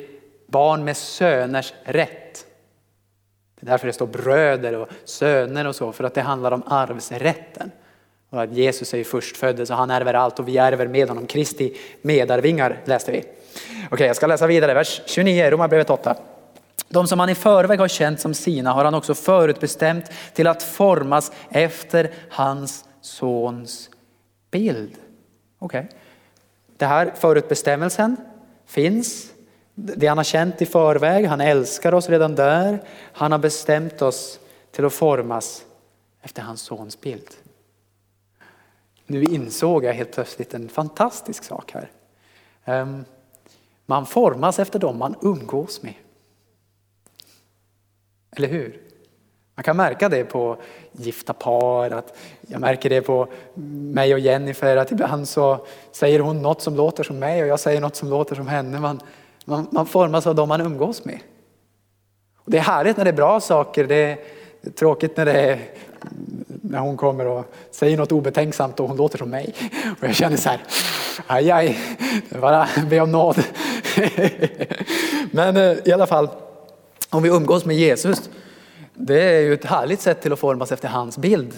barn 0.48 0.84
med 0.84 0.98
söners 0.98 1.74
rätt. 1.84 2.46
Det 3.60 3.68
är 3.68 3.72
därför 3.72 3.88
det 3.88 3.94
står 3.94 4.08
bröder 4.08 4.76
och 4.76 4.88
söner 5.06 5.68
och 5.68 5.76
så, 5.76 5.92
för 5.92 6.04
att 6.04 6.14
det 6.14 6.22
handlar 6.22 6.52
om 6.52 6.64
arvsrätten. 6.66 7.72
Och 8.30 8.42
att 8.42 8.54
Jesus 8.54 8.94
är 8.94 9.04
förstfödde 9.04 9.66
så 9.66 9.74
han 9.74 9.92
ärver 9.92 10.14
allt 10.14 10.40
och 10.40 10.48
vi 10.48 10.58
ärver 10.58 10.88
med 10.88 11.08
honom. 11.08 11.26
Kristi 11.26 11.78
medarvingar 12.02 12.82
läste 12.86 13.12
vi. 13.12 13.24
Okej, 13.92 14.08
jag 14.08 14.16
ska 14.16 14.28
läsa 14.28 14.48
vidare, 14.48 14.74
vers 14.74 15.02
29, 15.06 15.50
Romarbrevet 15.52 15.90
8. 15.90 16.16
De 16.90 17.08
som 17.08 17.20
han 17.20 17.30
i 17.30 17.36
förväg 17.36 17.80
har 17.80 17.88
känt 17.88 18.20
som 18.20 18.34
sina 18.34 18.72
har 18.72 18.86
han 18.86 18.94
också 18.94 19.16
förutbestämt 19.16 20.06
till 20.34 20.48
att 20.48 20.64
formas 20.64 21.32
efter 21.50 22.12
hans 22.30 22.86
sons 23.02 23.90
bild. 24.52 24.96
Okej. 25.60 25.80
Okay. 25.80 25.98
Det 26.78 26.86
här 26.86 27.12
förutbestämmelsen 27.16 28.18
finns. 28.66 29.32
Det 29.76 30.08
han 30.08 30.18
har 30.18 30.24
känt 30.24 30.62
i 30.62 30.66
förväg, 30.66 31.26
han 31.26 31.42
älskar 31.42 31.94
oss 31.94 32.10
redan 32.10 32.36
där. 32.36 32.84
Han 33.14 33.32
har 33.32 33.40
bestämt 33.40 34.02
oss 34.02 34.40
till 34.72 34.86
att 34.86 34.94
formas 34.94 35.66
efter 36.22 36.42
hans 36.42 36.62
sons 36.62 37.02
bild. 37.02 37.30
Nu 39.06 39.24
insåg 39.24 39.84
jag 39.84 39.94
helt 39.94 40.12
plötsligt 40.12 40.54
en 40.54 40.70
fantastisk 40.70 41.44
sak 41.44 41.72
här. 41.74 41.92
Ehm, 42.66 43.06
man 43.86 44.06
formas 44.06 44.60
efter 44.60 44.80
dem 44.80 44.98
man 44.98 45.16
umgås 45.22 45.84
med. 45.84 45.94
Eller 48.36 48.48
hur? 48.48 48.82
Man 49.56 49.64
kan 49.64 49.78
märka 49.78 50.10
det 50.10 50.24
på 50.24 50.58
gifta 50.92 51.34
par, 51.34 51.92
att 51.92 52.18
jag 52.42 52.62
märker 52.62 52.90
det 52.90 53.02
på 53.02 53.28
mig 53.94 54.14
och 54.14 54.20
Jennifer 54.20 54.78
att 54.78 54.92
ibland 54.92 55.28
så 55.28 55.66
säger 55.92 56.20
hon 56.20 56.42
något 56.42 56.62
som 56.62 56.76
låter 56.76 57.04
som 57.04 57.20
mig 57.20 57.42
och 57.42 57.48
jag 57.48 57.60
säger 57.60 57.82
något 57.82 57.96
som 57.96 58.10
låter 58.10 58.36
som 58.36 58.48
henne. 58.48 58.80
Man, 58.80 59.02
man, 59.46 59.68
man 59.72 59.86
formas 59.86 60.28
av 60.28 60.36
dem 60.36 60.50
man 60.50 60.62
umgås 60.62 61.06
med. 61.06 61.20
Och 62.38 62.52
det 62.52 62.58
är 62.58 62.62
härligt 62.62 62.98
när 62.98 63.04
det 63.04 63.12
är 63.12 63.16
bra 63.16 63.40
saker, 63.40 63.88
det 63.88 63.96
är 63.96 64.18
tråkigt 64.70 65.18
när 65.18 65.26
det 65.26 65.34
är 65.34 65.60
när 66.62 66.80
hon 66.80 66.98
kommer 66.98 67.28
och 67.28 67.54
säger 67.72 67.98
något 67.98 68.12
obetänksamt 68.12 68.80
och 68.80 68.88
hon 68.88 68.98
låter 68.98 69.18
som 69.18 69.30
mig. 69.30 69.54
Och 70.00 70.08
jag 70.08 70.16
känner 70.16 70.38
så 70.38 70.50
här, 70.50 70.60
aj 71.28 71.52
aj, 71.52 71.78
bara 72.42 72.68
be 72.90 73.00
om 73.00 73.12
nåd. 73.12 73.44
Men 75.32 75.58
eh, 75.58 75.78
i 75.86 75.92
alla 75.92 76.08
fall, 76.08 76.30
om 77.10 77.24
vi 77.24 77.30
umgås 77.30 77.66
med 77.66 77.76
Jesus, 77.76 78.30
det 78.94 79.24
är 79.24 79.40
ju 79.40 79.54
ett 79.54 79.66
härligt 79.66 80.02
sätt 80.02 80.22
till 80.22 80.34
att 80.34 80.40
formas 80.40 80.72
efter 80.72 80.88
hans 80.88 81.18
bild. 81.18 81.54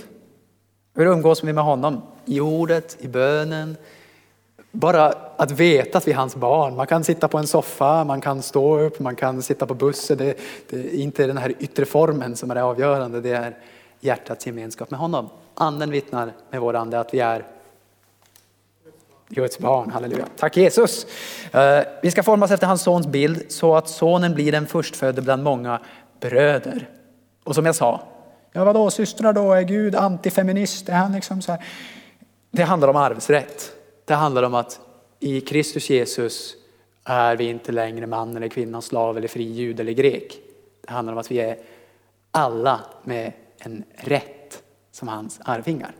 Hur 0.95 1.06
umgås 1.06 1.43
vi 1.43 1.54
med 1.54 1.63
honom? 1.63 2.02
I 2.26 2.39
ordet, 2.39 2.97
i 3.00 3.08
bönen. 3.08 3.78
Bara 4.71 5.13
att 5.38 5.52
veta 5.52 5.97
att 5.97 6.08
vi 6.08 6.12
är 6.12 6.15
hans 6.15 6.36
barn. 6.36 6.76
Man 6.76 6.88
kan 6.88 7.04
sitta 7.04 7.28
på 7.28 7.38
en 7.38 7.47
soffa, 7.47 8.04
man 8.04 8.21
kan 8.21 8.41
stå 8.41 8.80
upp, 8.80 9.00
man 9.00 9.15
kan 9.15 9.41
sitta 9.41 9.65
på 9.65 9.73
bussen. 9.73 10.17
Det, 10.17 10.38
det 10.69 10.78
är 10.78 10.93
inte 10.93 11.28
den 11.28 11.38
här 11.38 11.54
yttre 11.60 11.86
formen 11.86 12.36
som 12.36 12.52
är 12.52 12.56
det 12.56 12.63
avgörande. 12.63 13.21
Det 13.21 13.32
är 13.32 13.58
hjärtats 14.08 14.48
gemenskap 14.48 14.91
med 14.91 15.00
honom. 15.00 15.30
Anden 15.54 15.91
vittnar 15.91 16.34
med 16.50 16.62
vår 16.62 16.76
ande 16.76 17.00
att 17.00 17.13
vi 17.13 17.20
är 17.20 17.46
Guds 19.30 19.60
barn, 19.60 19.91
halleluja. 19.91 20.26
Tack 20.38 20.58
Jesus. 20.58 21.06
Eh, 21.52 21.80
vi 22.02 22.12
ska 22.12 22.24
formas 22.24 22.52
efter 22.52 22.67
hans 22.67 22.82
sons 22.82 23.08
bild 23.08 23.46
så 23.50 23.76
att 23.76 23.89
sonen 23.89 24.34
blir 24.34 24.52
den 24.52 24.67
förstfödde 24.67 25.22
bland 25.22 25.43
många 25.43 25.80
bröder. 26.20 26.89
Och 27.43 27.56
som 27.56 27.65
jag 27.65 27.76
sa, 27.76 28.02
ja 28.52 28.63
vadå 28.63 28.89
systrar 28.89 29.34
då, 29.34 29.54
är 29.54 29.62
Gud 29.62 29.96
antifeminist? 29.96 30.89
Är 30.89 30.93
han 30.93 31.12
liksom 31.12 31.41
så 31.41 31.52
här? 31.52 31.63
Det 32.52 32.63
handlar 32.63 32.88
om 32.88 32.96
arvsrätt. 32.96 33.72
Det 34.06 34.13
handlar 34.13 34.44
om 34.44 34.56
att 34.56 34.79
i 35.19 35.42
Kristus 35.42 35.90
Jesus 35.90 36.54
är 37.04 37.36
vi 37.36 37.44
inte 37.44 37.71
längre 37.71 38.08
man 38.08 38.38
eller 38.38 38.48
kvinna, 38.48 38.81
slav 38.81 39.17
eller 39.17 39.27
fri 39.27 39.44
jud 39.44 39.79
eller 39.79 39.92
grek. 39.92 40.38
Det 40.88 40.94
handlar 40.94 41.13
om 41.13 41.19
att 41.19 41.31
vi 41.31 41.40
är 41.40 41.58
alla 42.31 42.79
med 43.04 43.34
en 43.60 43.83
rätt 43.95 44.63
som 44.91 45.08
hans 45.08 45.39
arvingar. 45.43 45.91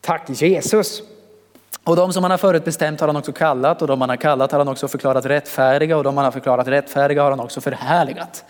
Tack 0.00 0.28
Jesus. 0.28 1.02
Och 1.84 1.96
de 1.96 2.12
som 2.12 2.24
han 2.24 2.30
har 2.30 2.38
förutbestämt 2.38 3.00
har 3.00 3.06
han 3.06 3.16
också 3.16 3.32
kallat 3.32 3.82
och 3.82 3.88
de 3.88 4.00
han 4.00 4.10
har 4.10 4.16
kallat 4.16 4.52
har 4.52 4.58
han 4.58 4.68
också 4.68 4.88
förklarat 4.88 5.26
rättfärdiga 5.26 5.96
och 5.96 6.04
de 6.04 6.16
han 6.16 6.24
har 6.24 6.32
förklarat 6.32 6.68
rättfärdiga 6.68 7.22
har 7.22 7.30
han 7.30 7.40
också 7.40 7.60
förhärligat. 7.60 8.44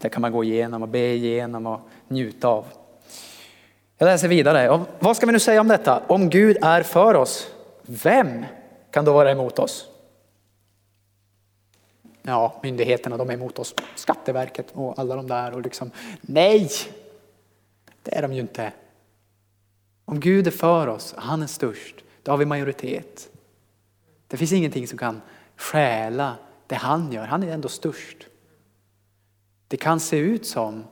Det 0.00 0.08
kan 0.08 0.20
man 0.22 0.32
gå 0.32 0.44
igenom 0.44 0.82
och 0.82 0.88
be 0.88 0.98
igenom 0.98 1.66
och 1.66 1.80
njuta 2.08 2.48
av. 2.48 2.64
Jag 3.98 4.06
läser 4.06 4.28
vidare. 4.28 4.70
Och 4.70 4.80
vad 4.98 5.16
ska 5.16 5.26
vi 5.26 5.32
nu 5.32 5.40
säga 5.40 5.60
om 5.60 5.68
detta? 5.68 6.02
Om 6.06 6.30
Gud 6.30 6.56
är 6.62 6.82
för 6.82 7.14
oss, 7.14 7.46
vem 7.82 8.44
kan 8.90 9.04
då 9.04 9.12
vara 9.12 9.30
emot 9.30 9.58
oss? 9.58 9.86
Ja, 12.22 12.60
myndigheterna 12.62 13.16
de 13.16 13.30
är 13.30 13.34
emot 13.34 13.58
oss, 13.58 13.74
Skatteverket 13.94 14.66
och 14.72 14.98
alla 14.98 15.16
de 15.16 15.28
där 15.28 15.54
och 15.54 15.62
liksom 15.62 15.90
nej, 16.20 16.70
det 18.04 18.14
är 18.14 18.22
de 18.22 18.32
ju 18.32 18.40
inte. 18.40 18.72
Om 20.04 20.20
Gud 20.20 20.46
är 20.46 20.50
för 20.50 20.86
oss, 20.86 21.14
han 21.18 21.42
är 21.42 21.46
störst, 21.46 21.94
då 22.22 22.32
har 22.32 22.36
vi 22.36 22.44
majoritet. 22.44 23.28
Det 24.26 24.36
finns 24.36 24.52
ingenting 24.52 24.88
som 24.88 24.98
kan 24.98 25.22
stjäla 25.56 26.36
det 26.66 26.74
han 26.74 27.12
gör, 27.12 27.26
han 27.26 27.42
är 27.42 27.52
ändå 27.52 27.68
störst. 27.68 28.16
Det 29.68 29.76
kan 29.76 30.00
se 30.00 30.16
ut 30.16 30.46
som 30.46 30.84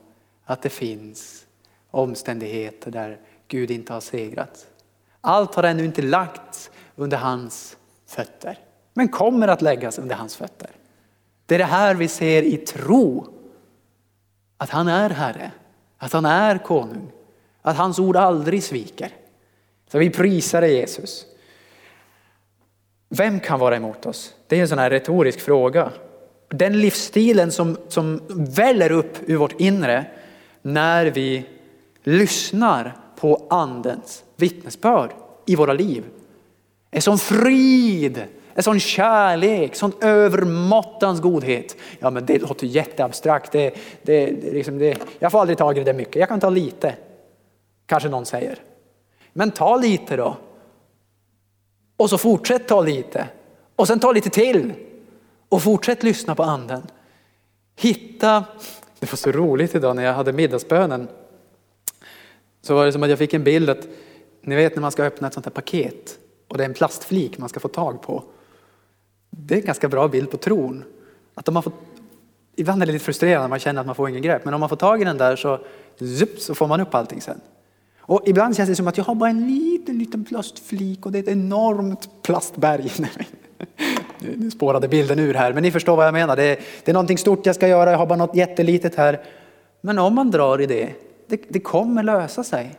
att 0.44 0.62
det 0.62 0.68
finns 0.68 1.46
omständigheter 1.90 2.90
där 2.90 3.20
Gud 3.48 3.70
inte 3.70 3.92
har 3.92 4.00
segrat. 4.00 4.66
Allt 5.20 5.54
har 5.54 5.62
ännu 5.62 5.84
inte 5.84 6.02
lagts 6.02 6.70
under 6.96 7.16
hans 7.16 7.76
fötter, 8.06 8.58
men 8.94 9.08
kommer 9.08 9.48
att 9.48 9.62
läggas 9.62 9.98
under 9.98 10.16
hans 10.16 10.36
fötter. 10.36 10.70
Det 11.46 11.54
är 11.54 11.58
det 11.58 11.64
här 11.64 11.94
vi 11.94 12.08
ser 12.08 12.42
i 12.42 12.56
tro. 12.56 13.26
Att 14.56 14.70
han 14.70 14.88
är 14.88 15.10
Herre, 15.10 15.52
att 16.02 16.12
han 16.12 16.24
är 16.24 16.58
konung, 16.58 17.10
att 17.62 17.76
hans 17.76 17.98
ord 17.98 18.16
aldrig 18.16 18.62
sviker. 18.62 19.10
Så 19.90 19.98
vi 19.98 20.10
prisar 20.10 20.60
dig 20.60 20.74
Jesus. 20.74 21.26
Vem 23.08 23.40
kan 23.40 23.60
vara 23.60 23.76
emot 23.76 24.06
oss? 24.06 24.34
Det 24.46 24.56
är 24.56 24.60
en 24.60 24.68
sån 24.68 24.78
här 24.78 24.90
retorisk 24.90 25.40
fråga. 25.40 25.90
Den 26.48 26.80
livsstilen 26.80 27.52
som, 27.52 27.76
som 27.88 28.20
väller 28.28 28.92
upp 28.92 29.18
ur 29.26 29.36
vårt 29.36 29.60
inre 29.60 30.04
när 30.62 31.06
vi 31.06 31.46
lyssnar 32.02 32.96
på 33.16 33.46
andens 33.50 34.24
vittnesbörd 34.36 35.10
i 35.46 35.56
våra 35.56 35.72
liv. 35.72 36.04
är 36.90 37.00
som 37.00 37.18
frid, 37.18 38.24
en 38.54 38.62
sån 38.62 38.80
kärlek, 38.80 39.74
sån 39.74 39.92
övermåttans 40.00 41.20
godhet. 41.20 41.76
Ja 41.98 42.10
men 42.10 42.26
det 42.26 42.38
låter 42.38 42.66
jätteabstrakt. 42.66 43.52
Det, 43.52 43.74
det, 44.02 44.26
det, 44.26 44.52
liksom 44.52 44.78
det, 44.78 44.98
jag 45.18 45.32
får 45.32 45.40
aldrig 45.40 45.58
tag 45.58 45.78
i 45.78 45.84
det 45.84 45.92
mycket, 45.92 46.16
jag 46.16 46.28
kan 46.28 46.40
ta 46.40 46.50
lite. 46.50 46.94
Kanske 47.86 48.08
någon 48.08 48.26
säger. 48.26 48.58
Men 49.32 49.50
ta 49.50 49.76
lite 49.76 50.16
då. 50.16 50.36
Och 51.96 52.10
så 52.10 52.18
fortsätt 52.18 52.68
ta 52.68 52.80
lite. 52.80 53.28
Och 53.76 53.86
sen 53.86 54.00
ta 54.00 54.12
lite 54.12 54.30
till. 54.30 54.72
Och 55.48 55.62
fortsätt 55.62 56.02
lyssna 56.02 56.34
på 56.34 56.42
anden. 56.42 56.82
Hitta, 57.76 58.44
det 58.98 59.12
var 59.12 59.16
så 59.16 59.32
roligt 59.32 59.74
idag 59.74 59.96
när 59.96 60.02
jag 60.02 60.14
hade 60.14 60.32
middagsbönen. 60.32 61.08
Så 62.62 62.74
var 62.74 62.86
det 62.86 62.92
som 62.92 63.02
att 63.02 63.10
jag 63.10 63.18
fick 63.18 63.34
en 63.34 63.44
bild 63.44 63.70
att, 63.70 63.88
ni 64.40 64.56
vet 64.56 64.74
när 64.76 64.80
man 64.80 64.92
ska 64.92 65.04
öppna 65.04 65.28
ett 65.28 65.34
sånt 65.34 65.46
här 65.46 65.50
paket 65.50 66.18
och 66.48 66.58
det 66.58 66.64
är 66.64 66.68
en 66.68 66.74
plastflik 66.74 67.38
man 67.38 67.48
ska 67.48 67.60
få 67.60 67.68
tag 67.68 68.02
på. 68.02 68.24
Det 69.36 69.54
är 69.54 69.58
en 69.58 69.64
ganska 69.64 69.88
bra 69.88 70.08
bild 70.08 70.30
på 70.30 70.36
tron. 70.36 70.84
Att 71.34 71.48
om 71.48 71.54
man 71.54 71.62
får, 71.62 71.72
ibland 72.56 72.82
är 72.82 72.86
det 72.86 72.92
lite 72.92 73.04
frustrerande, 73.04 73.48
man 73.48 73.58
känner 73.58 73.80
att 73.80 73.86
man 73.86 73.94
får 73.94 74.08
ingen 74.08 74.22
grepp, 74.22 74.44
men 74.44 74.54
om 74.54 74.60
man 74.60 74.68
får 74.68 74.76
tag 74.76 75.00
i 75.00 75.04
den 75.04 75.18
där 75.18 75.36
så, 75.36 75.58
zup, 75.98 76.40
så 76.40 76.54
får 76.54 76.66
man 76.66 76.80
upp 76.80 76.94
allting 76.94 77.20
sen. 77.20 77.40
Och 77.98 78.22
ibland 78.26 78.56
känns 78.56 78.68
det 78.68 78.76
som 78.76 78.88
att 78.88 78.96
jag 78.96 79.04
har 79.04 79.14
bara 79.14 79.30
en 79.30 79.46
liten, 79.46 79.98
liten 79.98 80.24
plastflik 80.24 81.06
och 81.06 81.12
det 81.12 81.18
är 81.18 81.22
ett 81.22 81.28
enormt 81.28 82.08
plastberg. 82.22 82.90
Nu 84.18 84.50
spårade 84.50 84.88
bilden 84.88 85.18
ur 85.18 85.34
här, 85.34 85.52
men 85.52 85.62
ni 85.62 85.70
förstår 85.70 85.96
vad 85.96 86.06
jag 86.06 86.12
menar. 86.12 86.36
Det 86.36 86.44
är, 86.44 86.60
det 86.84 86.90
är 86.90 86.92
någonting 86.92 87.18
stort 87.18 87.46
jag 87.46 87.54
ska 87.54 87.68
göra, 87.68 87.90
jag 87.90 87.98
har 87.98 88.06
bara 88.06 88.18
något 88.18 88.36
jättelitet 88.36 88.94
här. 88.94 89.24
Men 89.80 89.98
om 89.98 90.14
man 90.14 90.30
drar 90.30 90.60
i 90.60 90.66
det, 90.66 90.92
det, 91.26 91.42
det 91.48 91.60
kommer 91.60 92.02
lösa 92.02 92.44
sig. 92.44 92.78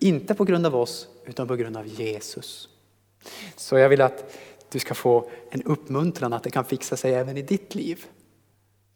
Inte 0.00 0.34
på 0.34 0.44
grund 0.44 0.66
av 0.66 0.76
oss, 0.76 1.08
utan 1.26 1.48
på 1.48 1.56
grund 1.56 1.76
av 1.76 1.86
Jesus. 1.86 2.68
Så 3.56 3.78
jag 3.78 3.88
vill 3.88 4.00
att 4.00 4.36
du 4.72 4.78
ska 4.78 4.94
få 4.94 5.30
en 5.50 5.62
uppmuntran 5.62 6.32
att 6.32 6.42
det 6.42 6.50
kan 6.50 6.64
fixa 6.64 6.96
sig 6.96 7.14
även 7.14 7.36
i 7.36 7.42
ditt 7.42 7.74
liv. 7.74 8.04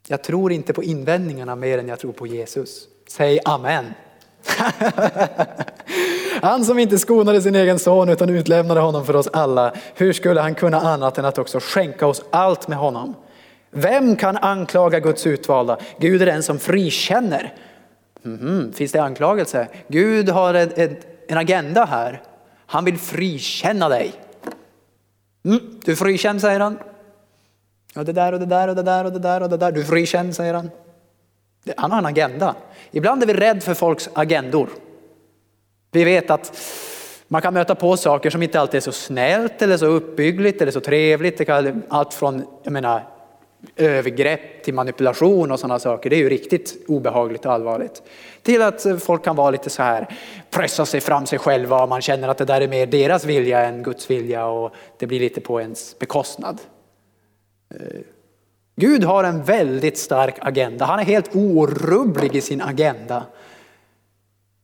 Jag 0.09 0.25
tror 0.25 0.53
inte 0.53 0.73
på 0.73 0.83
invändningarna 0.83 1.57
mer 1.57 1.79
än 1.79 1.89
jag 1.89 1.99
tror 1.99 2.13
på 2.13 2.27
Jesus. 2.27 2.89
Säg 3.09 3.39
amen. 3.45 3.85
Han 6.43 6.65
som 6.65 6.79
inte 6.79 6.99
skonade 6.99 7.43
sin 7.43 7.55
egen 7.55 7.79
son 7.79 8.09
utan 8.09 8.31
utlämnade 8.31 8.81
honom 8.81 9.07
för 9.07 9.17
oss 9.17 9.29
alla. 9.33 9.75
Hur 9.95 10.13
skulle 10.13 10.41
han 10.41 10.55
kunna 10.55 10.81
annat 10.81 11.19
än 11.19 11.25
att 11.25 11.39
också 11.39 11.59
skänka 11.63 12.07
oss 12.07 12.25
allt 12.31 12.69
med 12.69 12.79
honom? 12.79 13.15
Vem 13.71 14.17
kan 14.17 14.37
anklaga 14.37 15.01
Guds 15.01 15.27
utvalda? 15.27 15.79
Gud 15.99 16.23
är 16.23 16.27
den 16.27 16.43
som 16.43 16.59
frikänner. 16.59 17.55
Mm, 18.25 18.73
finns 18.73 18.93
det 18.93 19.03
anklagelse? 19.03 19.69
Gud 19.89 20.29
har 20.29 20.55
en, 20.55 20.73
en, 20.77 20.97
en 21.29 21.39
agenda 21.39 21.85
här. 21.85 22.23
Han 22.67 22.85
vill 22.85 22.99
frikänna 22.99 23.89
dig. 23.89 24.13
Mm, 25.45 25.61
du 25.85 25.93
är 25.93 25.97
frikänd 25.97 26.41
säger 26.41 26.61
han. 26.61 26.79
Och 27.97 28.05
det 28.05 28.13
där 28.13 28.33
och 28.33 28.41
det 28.41 28.47
där 28.47 28.69
och 28.69 28.77
det 28.77 28.83
där 28.83 29.05
och 29.05 29.13
det 29.13 29.19
där 29.19 29.43
och 29.43 29.51
det 29.51 29.57
där. 29.57 29.73
Du 29.73 29.81
är 29.81 29.85
frikänd 29.85 30.35
säger 30.35 30.55
han. 30.55 30.71
Han 31.77 31.91
har 31.91 31.99
en 31.99 32.07
agenda. 32.07 32.55
Ibland 32.91 33.23
är 33.23 33.27
vi 33.27 33.35
rädda 33.35 33.61
för 33.61 33.75
folks 33.75 34.09
agendor. 34.13 34.69
Vi 35.91 36.05
vet 36.05 36.31
att 36.31 36.59
man 37.29 37.43
kan 37.43 37.55
möta 37.55 37.75
på 37.75 37.97
saker 37.97 38.31
som 38.31 38.43
inte 38.43 38.61
alltid 38.61 38.79
är 38.79 38.81
så 38.81 38.93
snällt 38.93 39.63
eller 39.63 39.77
så 39.77 39.87
uppbyggligt 39.87 40.63
eller 40.63 40.73
så 40.73 40.81
trevligt. 40.81 41.39
Det 41.39 41.45
kan, 41.45 41.83
allt 41.89 42.15
från 42.15 42.47
jag 42.63 42.73
menar, 42.73 43.03
övergrepp 43.77 44.65
till 44.65 44.75
manipulation 44.75 45.53
och 45.53 45.61
sådana 45.61 45.79
saker. 45.79 46.11
Det 46.11 46.17
är 46.17 46.21
ju 46.21 46.29
riktigt 46.29 46.85
obehagligt 46.89 47.47
och 47.47 47.53
allvarligt. 47.53 48.03
Till 48.43 48.63
att 48.63 48.87
eh, 48.87 48.97
folk 48.97 49.25
kan 49.25 49.37
vara 49.37 49.51
lite 49.51 49.71
så 49.71 49.83
här, 49.83 50.17
pressa 50.51 50.87
sig 50.87 51.01
fram 51.01 51.27
sig 51.27 51.39
själva 51.39 51.83
och 51.83 51.89
man 51.89 52.03
känner 52.03 52.29
att 52.29 52.39
det 52.39 52.45
där 52.45 52.61
är 52.61 52.69
mer 52.69 52.87
deras 52.87 53.25
vilja 53.25 53.65
än 53.65 53.83
Guds 53.83 54.11
vilja 54.11 54.47
och 54.47 54.75
det 54.99 55.07
blir 55.07 55.21
lite 55.21 55.41
på 55.41 55.61
ens 55.61 55.99
bekostnad. 55.99 56.61
Eh, 57.75 58.01
Gud 58.77 59.05
har 59.05 59.25
en 59.25 59.43
väldigt 59.43 59.99
stark 59.99 60.35
agenda. 60.41 60.85
Han 60.85 60.99
är 60.99 61.05
helt 61.05 61.37
orubblig 61.37 62.37
i 62.37 62.41
sin 62.41 62.63
agenda. 62.63 63.27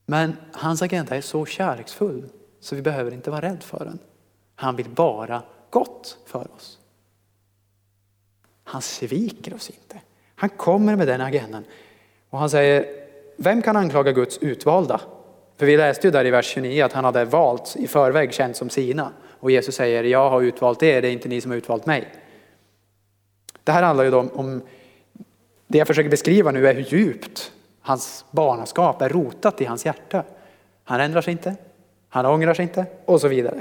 Men 0.07 0.36
hans 0.53 0.82
agenda 0.82 1.16
är 1.16 1.20
så 1.20 1.46
kärleksfull 1.46 2.28
så 2.61 2.76
vi 2.76 2.82
behöver 2.82 3.14
inte 3.14 3.30
vara 3.30 3.40
rädda 3.40 3.61
för 3.61 3.84
den. 3.84 3.98
Han 4.55 4.76
vill 4.76 4.88
bara 4.88 5.42
gott 5.70 6.18
för 6.26 6.46
oss. 6.57 6.80
Han 8.71 8.83
sviker 8.83 9.55
oss 9.55 9.71
inte. 9.71 10.01
Han 10.35 10.51
kommer 10.51 10.97
med 10.97 11.07
den 11.07 11.21
agendan. 11.21 11.64
Och 12.31 12.39
han 12.39 12.51
säger, 12.51 12.87
vem 13.37 13.62
kan 13.62 13.77
anklaga 13.77 14.12
Guds 14.12 14.39
utvalda? 14.39 15.01
För 15.57 15.66
vi 15.66 15.77
läste 15.77 16.07
ju 16.07 16.11
där 16.11 16.27
i 16.27 16.31
vers 16.31 16.47
29 16.47 16.85
att 16.85 16.93
han 16.93 17.05
hade 17.05 17.25
valt 17.25 17.77
i 17.77 17.87
förväg 17.87 18.33
känt 18.33 18.57
som 18.57 18.71
sina. 18.71 19.12
Och 19.41 19.51
Jesus 19.51 19.75
säger, 19.75 20.05
jag 20.05 20.31
har 20.31 20.43
utvalt 20.43 20.83
er, 20.83 21.03
det 21.03 21.09
är 21.09 21.12
inte 21.12 21.29
ni 21.29 21.41
som 21.41 21.51
har 21.51 21.59
utvalt 21.59 21.87
mig. 21.87 22.09
Det 23.64 23.73
här 23.73 23.83
handlar 23.83 24.05
ju 24.05 24.14
om, 24.14 24.31
om 24.35 24.62
det 25.66 25.79
jag 25.79 25.87
försöker 25.87 26.11
beskriva 26.11 26.51
nu 26.51 26.68
är 26.68 26.75
hur 26.75 26.83
djupt 26.83 27.53
hans 27.81 28.25
barnaskap 28.31 29.03
är 29.03 29.09
rotat 29.09 29.61
i 29.61 29.64
hans 29.64 29.87
hjärta. 29.87 30.25
Han 30.85 31.01
ändrar 31.01 31.23
sig 31.23 31.33
inte, 31.33 31.57
han 32.09 32.27
ångrar 32.27 32.55
sig 32.55 32.62
inte 32.62 32.87
och 33.05 33.21
så 33.21 33.29
vidare. 33.29 33.61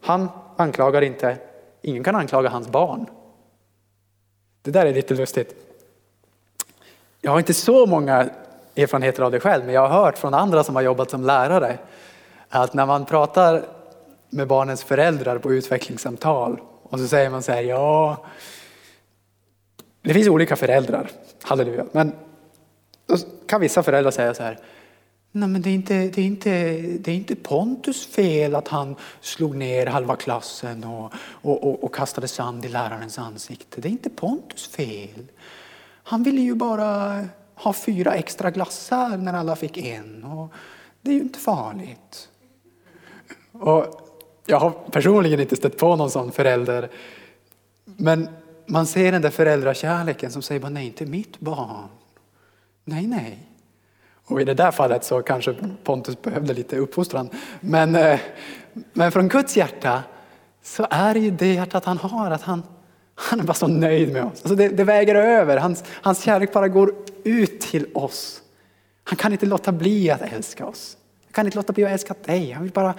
Han 0.00 0.28
anklagar 0.56 1.02
inte, 1.02 1.36
ingen 1.82 2.04
kan 2.04 2.16
anklaga 2.16 2.48
hans 2.48 2.68
barn. 2.68 3.06
Det 4.62 4.70
där 4.70 4.86
är 4.86 4.94
lite 4.94 5.14
lustigt. 5.14 5.54
Jag 7.20 7.30
har 7.30 7.38
inte 7.38 7.54
så 7.54 7.86
många 7.86 8.30
erfarenheter 8.76 9.22
av 9.22 9.30
det 9.30 9.40
själv, 9.40 9.64
men 9.64 9.74
jag 9.74 9.88
har 9.88 10.04
hört 10.04 10.18
från 10.18 10.34
andra 10.34 10.64
som 10.64 10.76
har 10.76 10.82
jobbat 10.82 11.10
som 11.10 11.24
lärare 11.24 11.78
att 12.48 12.74
när 12.74 12.86
man 12.86 13.04
pratar 13.04 13.64
med 14.30 14.48
barnens 14.48 14.84
föräldrar 14.84 15.38
på 15.38 15.52
utvecklingssamtal 15.52 16.60
och 16.82 16.98
så 16.98 17.08
säger 17.08 17.30
man 17.30 17.42
så 17.42 17.52
här, 17.52 17.62
ja, 17.62 18.24
det 20.02 20.14
finns 20.14 20.28
olika 20.28 20.56
föräldrar, 20.56 21.10
halleluja, 21.42 21.84
men 21.92 22.12
då 23.06 23.16
kan 23.46 23.60
vissa 23.60 23.82
föräldrar 23.82 24.10
säga 24.10 24.34
så 24.34 24.42
här, 24.42 24.58
Nej, 25.34 25.48
men 25.48 25.62
det 25.62 25.70
är, 25.70 25.74
inte, 25.74 25.94
det, 25.94 26.20
är 26.20 26.24
inte, 26.24 26.50
det 26.80 27.10
är 27.10 27.14
inte 27.14 27.36
Pontus 27.36 28.06
fel 28.06 28.54
att 28.54 28.68
han 28.68 28.96
slog 29.20 29.56
ner 29.56 29.86
halva 29.86 30.16
klassen 30.16 30.84
och, 30.84 31.12
och, 31.18 31.64
och, 31.64 31.84
och, 31.84 31.94
kastade 31.94 32.28
sand 32.28 32.64
i 32.64 32.68
lärarens 32.68 33.18
ansikte. 33.18 33.80
Det 33.80 33.88
är 33.88 33.90
inte 33.90 34.10
Pontus 34.10 34.68
fel. 34.68 35.26
Han 36.02 36.22
ville 36.22 36.40
ju 36.40 36.54
bara 36.54 37.24
ha 37.54 37.72
fyra 37.72 38.14
extra 38.14 38.50
glassar 38.50 39.16
när 39.16 39.32
alla 39.32 39.56
fick 39.56 39.76
en. 39.76 40.24
Och 40.24 40.52
det 41.00 41.10
är 41.10 41.14
ju 41.14 41.20
inte 41.20 41.38
farligt. 41.38 42.28
Och 43.52 43.86
jag 44.46 44.60
har 44.60 44.70
personligen 44.70 45.40
inte 45.40 45.56
stött 45.56 45.78
på 45.78 45.96
någon 45.96 46.10
sån 46.10 46.32
förälder. 46.32 46.90
Men 47.84 48.28
man 48.66 48.86
ser 48.86 49.12
den 49.12 49.22
där 49.22 49.30
föräldrakärleken 49.30 50.30
som 50.30 50.42
säger 50.42 50.60
bara 50.60 50.68
nej, 50.68 50.86
inte 50.86 51.06
mitt 51.06 51.40
barn. 51.40 51.88
Nej, 52.84 53.06
nej. 53.06 53.51
Och 54.26 54.40
i 54.40 54.44
det 54.44 54.54
där 54.54 54.70
fallet 54.70 55.04
så 55.04 55.22
kanske 55.22 55.54
Pontus 55.84 56.22
behövde 56.22 56.54
lite 56.54 56.76
uppfostran. 56.76 57.30
Men, 57.60 57.96
eh, 57.96 58.20
men 58.92 59.12
från 59.12 59.28
Guds 59.28 59.56
hjärta 59.56 60.02
så 60.62 60.86
är 60.90 61.14
det 61.14 61.20
ju 61.20 61.30
det 61.30 61.54
hjärtat 61.54 61.84
han 61.84 61.98
har, 61.98 62.30
att 62.30 62.42
han, 62.42 62.62
han 63.14 63.40
är 63.40 63.44
bara 63.44 63.54
så 63.54 63.66
nöjd 63.66 64.12
med 64.12 64.24
oss. 64.24 64.32
Alltså 64.32 64.54
det, 64.54 64.68
det 64.68 64.84
väger 64.84 65.14
över, 65.14 65.56
hans, 65.56 65.84
hans 65.88 66.22
kärlek 66.22 66.52
bara 66.52 66.68
går 66.68 66.94
ut 67.24 67.60
till 67.60 67.86
oss. 67.94 68.42
Han 69.04 69.16
kan 69.16 69.32
inte 69.32 69.46
låta 69.46 69.72
bli 69.72 70.10
att 70.10 70.22
älska 70.22 70.66
oss. 70.66 70.96
Han 71.24 71.32
kan 71.32 71.46
inte 71.46 71.58
låta 71.58 71.72
bli 71.72 71.84
att 71.84 71.90
älska 71.90 72.14
dig. 72.24 72.50
Han 72.50 72.62
vill 72.62 72.72
bara, 72.72 72.94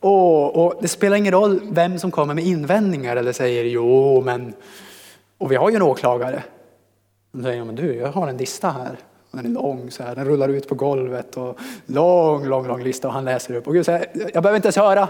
åh, 0.00 0.46
och 0.46 0.74
det 0.82 0.88
spelar 0.88 1.16
ingen 1.16 1.32
roll 1.32 1.60
vem 1.70 1.98
som 1.98 2.10
kommer 2.10 2.34
med 2.34 2.44
invändningar 2.44 3.16
eller 3.16 3.32
säger 3.32 3.64
jo 3.64 4.22
men, 4.24 4.54
och 5.38 5.52
vi 5.52 5.56
har 5.56 5.70
ju 5.70 5.76
en 5.76 5.82
åklagare. 5.82 6.42
De 7.32 7.42
säger, 7.42 7.64
men 7.64 7.74
du, 7.74 7.94
jag 7.94 8.12
har 8.12 8.28
en 8.28 8.36
lista 8.36 8.70
här. 8.70 8.98
Den 9.32 9.46
är 9.46 9.50
lång, 9.50 9.90
så 9.90 10.02
här. 10.02 10.14
den 10.14 10.24
rullar 10.24 10.48
ut 10.48 10.68
på 10.68 10.74
golvet 10.74 11.36
och 11.36 11.58
lång, 11.86 12.46
lång, 12.46 12.66
lång 12.66 12.82
lista 12.82 13.08
och 13.08 13.14
han 13.14 13.24
läser 13.24 13.54
upp. 13.54 13.66
Och 13.66 13.74
Gud 13.74 13.86
säger, 13.86 14.06
jag 14.34 14.42
behöver 14.42 14.56
inte 14.56 14.66
ens 14.66 14.76
höra. 14.76 15.08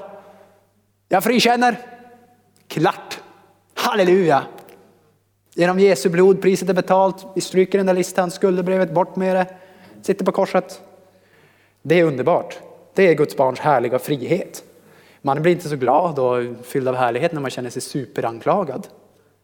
Jag 1.08 1.24
frikänner. 1.24 1.78
Klart. 2.68 3.20
Halleluja. 3.74 4.42
Genom 5.54 5.78
Jesu 5.78 6.08
blod, 6.08 6.42
priset 6.42 6.68
är 6.68 6.74
betalt. 6.74 7.26
Vi 7.34 7.40
stryker 7.40 7.78
den 7.78 7.86
där 7.86 7.94
listan, 7.94 8.30
skuldebrevet, 8.30 8.94
bort 8.94 9.16
med 9.16 9.36
det. 9.36 9.46
Sitter 10.02 10.24
på 10.24 10.32
korset. 10.32 10.80
Det 11.82 12.00
är 12.00 12.04
underbart. 12.04 12.58
Det 12.94 13.08
är 13.08 13.14
Guds 13.14 13.36
barns 13.36 13.60
härliga 13.60 13.98
frihet. 13.98 14.64
Man 15.22 15.42
blir 15.42 15.52
inte 15.52 15.68
så 15.68 15.76
glad 15.76 16.18
och 16.18 16.66
fylld 16.66 16.88
av 16.88 16.94
härlighet 16.94 17.32
när 17.32 17.40
man 17.40 17.50
känner 17.50 17.70
sig 17.70 17.82
superanklagad. 17.82 18.88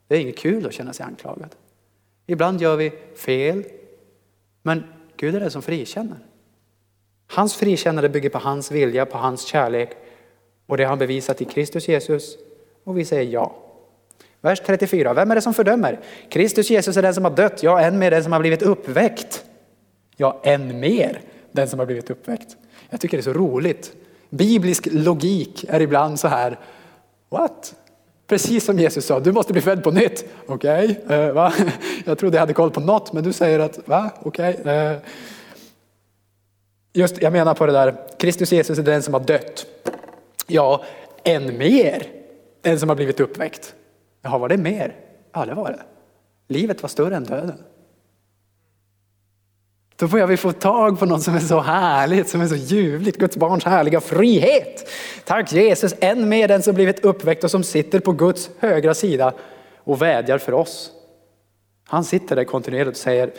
Det 0.08 0.16
är 0.16 0.20
inget 0.20 0.38
kul 0.38 0.66
att 0.66 0.72
känna 0.72 0.92
sig 0.92 1.06
anklagad. 1.06 1.54
Ibland 2.26 2.62
gör 2.62 2.76
vi 2.76 2.92
fel, 3.16 3.64
men 4.62 4.84
Gud 5.16 5.34
är 5.34 5.40
den 5.40 5.50
som 5.50 5.62
frikänner. 5.62 6.18
Hans 7.26 7.56
frikännande 7.56 8.09
bygger 8.09 8.30
på 8.30 8.38
hans 8.38 8.70
vilja, 8.70 9.06
på 9.06 9.18
hans 9.18 9.42
kärlek 9.42 9.90
och 10.66 10.76
det 10.76 10.84
har 10.84 10.88
han 10.88 10.98
bevisat 10.98 11.42
i 11.42 11.44
Kristus 11.44 11.88
Jesus 11.88 12.36
och 12.84 12.98
vi 12.98 13.04
säger 13.04 13.32
ja. 13.32 13.54
Vers 14.40 14.62
34, 14.66 15.14
vem 15.14 15.30
är 15.30 15.34
det 15.34 15.40
som 15.42 15.54
fördömer? 15.54 16.00
Kristus 16.28 16.70
Jesus 16.70 16.96
är 16.96 17.02
den 17.02 17.14
som 17.14 17.24
har 17.24 17.36
dött, 17.36 17.62
ja 17.62 17.80
än 17.80 17.98
mer 17.98 18.11
den 18.11 18.22
som 18.22 18.32
har 18.32 18.40
blivit 18.40 18.62
uppväckt. 18.62 19.44
Ja, 20.16 20.40
än 20.44 20.80
mer 20.80 21.20
den 21.52 21.68
som 21.68 21.78
har 21.78 21.86
blivit 21.86 22.11
uppväckt. 22.11 22.56
Jag 22.90 23.00
tycker 23.00 23.16
det 23.16 23.20
är 23.20 23.32
så 23.32 23.32
roligt. 23.32 23.92
Biblisk 24.30 24.88
logik 24.90 25.64
är 25.68 25.80
ibland 25.80 26.20
så 26.20 26.28
här, 26.28 26.59
what? 27.28 27.74
Precis 28.28 28.64
som 28.64 28.78
Jesus 28.78 29.06
sa, 29.06 29.20
du 29.20 29.32
måste 29.32 29.52
bli 29.52 29.62
född 29.62 29.82
på 29.82 29.90
nytt. 29.90 30.24
Okej, 30.46 31.00
okay, 31.04 31.18
eh, 31.18 31.32
va? 31.32 31.52
Jag 32.04 32.18
trodde 32.18 32.36
jag 32.36 32.40
hade 32.40 32.52
koll 32.52 32.70
på 32.70 32.80
något, 32.80 33.12
men 33.12 33.24
du 33.24 33.32
säger 33.32 33.58
att, 33.58 33.88
va? 33.88 34.10
Okej. 34.22 34.56
Okay, 34.60 34.74
eh. 34.74 34.98
Just, 36.92 37.22
jag 37.22 37.32
menar 37.32 37.54
på 37.54 37.66
det 37.66 37.72
där, 37.72 37.94
Kristus 38.18 38.52
Jesus 38.52 38.78
är 38.78 38.82
den 38.82 39.02
som 39.02 39.14
har 39.14 39.20
dött. 39.20 39.66
Ja, 40.46 40.84
än 41.24 41.58
mer 41.58 42.06
den 42.62 42.80
som 42.80 42.88
har 42.88 42.96
blivit 42.96 43.20
uppväckt. 43.20 43.74
Jaha, 44.22 44.38
var 44.38 44.48
det 44.48 44.56
mer? 44.56 44.96
Ja, 45.32 45.46
det 45.46 45.54
var 45.54 45.70
det. 45.70 45.82
Livet 46.54 46.82
var 46.82 46.88
större 46.88 47.16
än 47.16 47.24
döden. 47.24 47.58
Då 49.99 50.09
börjar 50.09 50.26
vi 50.26 50.36
få 50.36 50.53
tag 50.53 50.99
på 50.99 51.07
något 51.07 51.22
som 51.22 51.34
är 51.34 51.40
så 51.40 51.61
härligt, 51.61 52.28
som 52.28 52.40
är 52.40 52.46
så 52.46 52.55
ljuvligt, 52.55 53.18
Guds 53.18 53.36
barns 53.36 53.64
härliga 53.64 54.01
frihet. 54.01 54.88
Tack 55.24 55.53
Jesus, 55.53 55.94
än 56.01 56.28
mer 56.28 56.49
den 56.49 56.62
som 56.62 56.74
blivit 56.74 57.05
uppväckt 57.05 57.44
och 57.44 57.51
som 57.51 57.64
sitter 57.64 58.01
på 58.01 58.12
Guds 58.12 58.51
högra 58.59 58.94
sida 58.94 59.34
och 59.76 60.03
vädjar 60.03 60.38
för 60.38 60.53
oss. 60.53 60.90
Han 61.84 62.05
sitter 62.05 62.36
där 62.36 62.44
kontinuerligt 62.44 62.96
och 62.96 62.96
säger, 62.96 63.32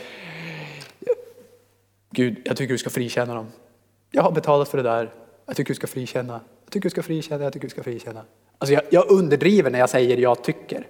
Gud, 2.12 2.42
jag 2.46 2.58
tycker 2.58 2.74
du 2.74 2.78
ska 2.78 2.90
frikänna 2.90 3.36
dem. 3.36 3.48
Jag 4.12 4.24
har 4.24 4.32
betalat 4.32 4.70
för 4.70 4.78
det 4.78 4.84
där. 4.84 5.14
Jag 5.46 5.56
tycker 5.56 5.70
du 5.70 5.76
ska 5.76 5.88
frikänna. 5.88 6.42
Jag 6.64 6.72
tycker 6.72 6.84
du 6.84 6.90
ska 6.90 7.04
frikänna. 7.04 7.44
Jag 7.44 7.54
tycker 7.54 7.68
du 7.68 7.72
ska 7.72 7.84
frikänna. 7.84 8.22
Alltså 8.58 8.74
jag, 8.74 8.84
jag 8.90 9.12
underdriver 9.12 9.72
när 9.72 9.80
jag 9.80 9.90
säger 9.90 10.18
jag 10.18 10.44
tycker. 10.44 10.88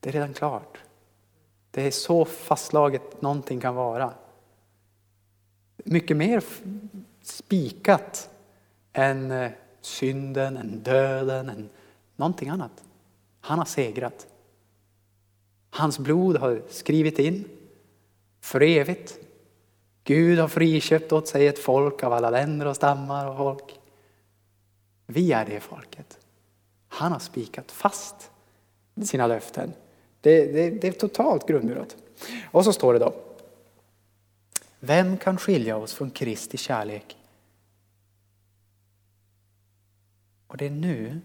Det 0.00 0.08
är 0.08 0.12
redan 0.12 0.34
klart. 0.34 0.78
Det 1.70 1.86
är 1.86 1.90
så 1.90 2.24
fastslaget 2.24 3.22
någonting 3.22 3.60
kan 3.60 3.74
vara. 3.74 4.12
Mycket 5.88 6.16
mer 6.16 6.44
spikat 7.22 8.30
än 8.92 9.30
eh, 9.30 9.50
synden, 9.80 10.56
än 10.56 10.82
döden, 10.82 11.48
än 11.48 11.68
någonting 12.16 12.48
annat. 12.48 12.84
Han 13.40 13.58
har 13.58 13.64
segrat. 13.64 14.26
Hans 15.70 15.98
blod 15.98 16.36
har 16.36 16.62
skrivit 16.68 17.18
in 17.18 17.44
för 18.40 18.62
evigt. 18.62 19.18
Gud 20.04 20.38
har 20.38 20.48
friköpt 20.48 21.12
åt 21.12 21.28
sig 21.28 21.46
ett 21.46 21.58
folk 21.58 22.02
av 22.02 22.12
alla 22.12 22.30
länder 22.30 22.66
och 22.66 22.76
stammar 22.76 23.26
och 23.26 23.36
folk. 23.36 23.80
Vi 25.06 25.32
är 25.32 25.44
det 25.44 25.60
folket. 25.60 26.18
Han 26.88 27.12
har 27.12 27.18
spikat 27.18 27.72
fast 27.72 28.30
sina 29.04 29.26
löften. 29.26 29.72
Det, 30.20 30.46
det, 30.52 30.70
det 30.70 30.88
är 30.88 30.92
totalt 30.92 31.48
grundmurat. 31.48 31.96
Och 32.50 32.64
så 32.64 32.72
står 32.72 32.92
det 32.92 32.98
då. 32.98 33.14
Vem 34.86 35.16
kan 35.16 35.38
skilja 35.38 35.76
oss 35.76 35.94
från 35.94 36.10
Kristi 36.10 36.56
kärlek? 36.56 37.16
Och 40.46 40.56
det 40.56 40.66
är 40.66 40.70
nu, 40.70 41.20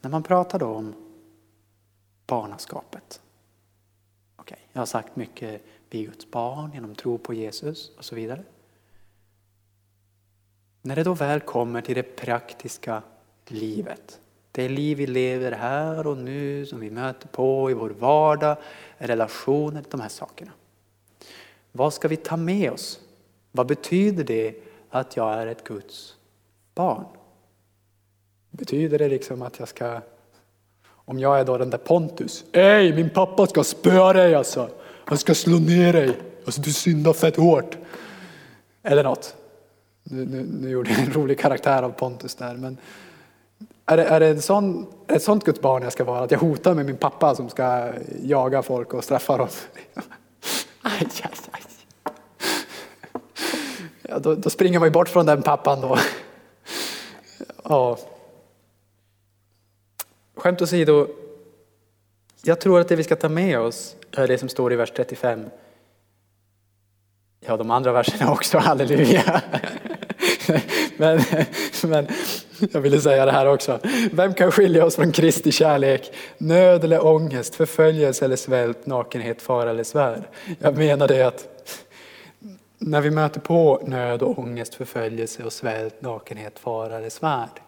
när 0.00 0.10
man 0.10 0.22
pratar 0.22 0.58
då 0.58 0.66
om 0.66 0.94
barnaskapet. 2.26 3.22
Okay, 4.36 4.58
jag 4.72 4.80
har 4.80 4.86
sagt 4.86 5.16
mycket, 5.16 5.62
vi 5.90 6.00
är 6.00 6.06
Guds 6.06 6.30
barn 6.30 6.72
genom 6.72 6.94
tro 6.94 7.18
på 7.18 7.34
Jesus 7.34 7.90
och 7.96 8.04
så 8.04 8.14
vidare. 8.14 8.44
När 10.82 10.96
det 10.96 11.04
då 11.04 11.14
väl 11.14 11.40
kommer 11.40 11.80
till 11.80 11.94
det 11.94 12.16
praktiska 12.16 13.02
livet, 13.46 14.20
det 14.52 14.68
liv 14.68 14.98
vi 14.98 15.06
lever 15.06 15.52
här 15.52 16.06
och 16.06 16.18
nu, 16.18 16.66
som 16.66 16.80
vi 16.80 16.90
möter 16.90 17.28
på 17.28 17.70
i 17.70 17.74
vår 17.74 17.90
vardag, 17.90 18.56
relationer, 18.98 19.84
de 19.90 20.00
här 20.00 20.08
sakerna. 20.08 20.52
Vad 21.78 21.94
ska 21.94 22.08
vi 22.08 22.16
ta 22.16 22.36
med 22.36 22.72
oss? 22.72 23.00
Vad 23.52 23.66
betyder 23.66 24.24
det 24.24 24.54
att 24.90 25.16
jag 25.16 25.32
är 25.34 25.46
ett 25.46 25.64
Guds 25.64 26.14
barn? 26.74 27.04
Betyder 28.50 28.98
det 28.98 29.08
liksom 29.08 29.42
att 29.42 29.58
jag 29.58 29.68
ska, 29.68 30.00
om 30.90 31.18
jag 31.18 31.40
är 31.40 31.44
då 31.44 31.58
den 31.58 31.70
där 31.70 31.78
Pontus, 31.78 32.44
Ej, 32.52 32.92
min 32.92 33.10
pappa 33.10 33.46
ska 33.46 33.64
spöa 33.64 34.12
dig 34.12 34.34
alltså. 34.34 34.68
Han 35.04 35.18
ska 35.18 35.34
slå 35.34 35.58
ner 35.58 35.92
dig. 35.92 36.18
Alltså 36.44 36.60
du 36.60 36.72
syndar 36.72 37.12
fett 37.12 37.36
hårt. 37.36 37.76
Eller 38.82 39.04
något. 39.04 39.34
Nu, 40.02 40.26
nu, 40.26 40.46
nu, 40.60 40.70
gjorde 40.70 40.90
jag 40.90 41.00
en 41.00 41.12
rolig 41.12 41.38
karaktär 41.38 41.82
av 41.82 41.90
Pontus 41.90 42.34
där. 42.34 42.54
Men 42.54 42.76
är 43.86 43.96
det, 43.96 44.04
är 44.04 44.20
det 44.20 44.26
en 44.28 44.42
sån, 44.42 44.86
ett 45.06 45.22
sånt 45.22 45.44
Guds 45.44 45.60
barn 45.60 45.82
jag 45.82 45.92
ska 45.92 46.04
vara? 46.04 46.20
Att 46.20 46.30
jag 46.30 46.38
hotar 46.38 46.74
med 46.74 46.86
min 46.86 46.96
pappa 46.96 47.34
som 47.34 47.48
ska 47.48 47.92
jaga 48.22 48.62
folk 48.62 48.94
och 48.94 49.04
straffa 49.04 49.36
dem? 49.36 49.48
Aj, 50.82 51.08
aj, 51.22 51.30
aj. 51.52 51.67
Ja, 54.10 54.18
då, 54.18 54.34
då 54.34 54.50
springer 54.50 54.78
man 54.78 54.86
ju 54.86 54.92
bort 54.92 55.08
från 55.08 55.26
den 55.26 55.42
pappan 55.42 55.80
då. 55.80 55.98
Ja. 57.64 57.98
Skämt 60.36 60.62
åsido, 60.62 61.06
jag 62.42 62.60
tror 62.60 62.80
att 62.80 62.88
det 62.88 62.96
vi 62.96 63.04
ska 63.04 63.16
ta 63.16 63.28
med 63.28 63.60
oss 63.60 63.96
är 64.12 64.28
det 64.28 64.38
som 64.38 64.48
står 64.48 64.72
i 64.72 64.76
vers 64.76 64.92
35. 64.96 65.44
Ja, 67.40 67.56
de 67.56 67.70
andra 67.70 67.92
verserna 67.92 68.32
också, 68.32 68.58
halleluja. 68.58 69.42
men, 70.96 71.20
men 71.82 72.08
jag 72.72 72.80
ville 72.80 73.00
säga 73.00 73.24
det 73.24 73.32
här 73.32 73.46
också. 73.46 73.78
Vem 74.12 74.34
kan 74.34 74.52
skilja 74.52 74.84
oss 74.84 74.96
från 74.96 75.12
Kristi 75.12 75.52
kärlek? 75.52 76.12
Nöd 76.38 76.84
eller 76.84 77.06
ångest, 77.06 77.54
förföljelse 77.54 78.24
eller 78.24 78.36
svält, 78.36 78.86
nakenhet, 78.86 79.42
fara 79.42 79.70
eller 79.70 79.84
svärd. 79.84 80.22
Jag 80.58 80.76
menar 80.76 81.08
det 81.08 81.22
att 81.22 81.57
när 82.78 83.00
vi 83.00 83.10
möter 83.10 83.40
på 83.40 83.82
nöd 83.86 84.22
och 84.22 84.38
ångest, 84.38 84.74
förföljelse 84.74 85.44
och 85.44 85.52
svält, 85.52 86.02
nakenhet, 86.02 86.58
fara 86.58 86.96
eller 86.96 87.10
svärd. 87.10 87.60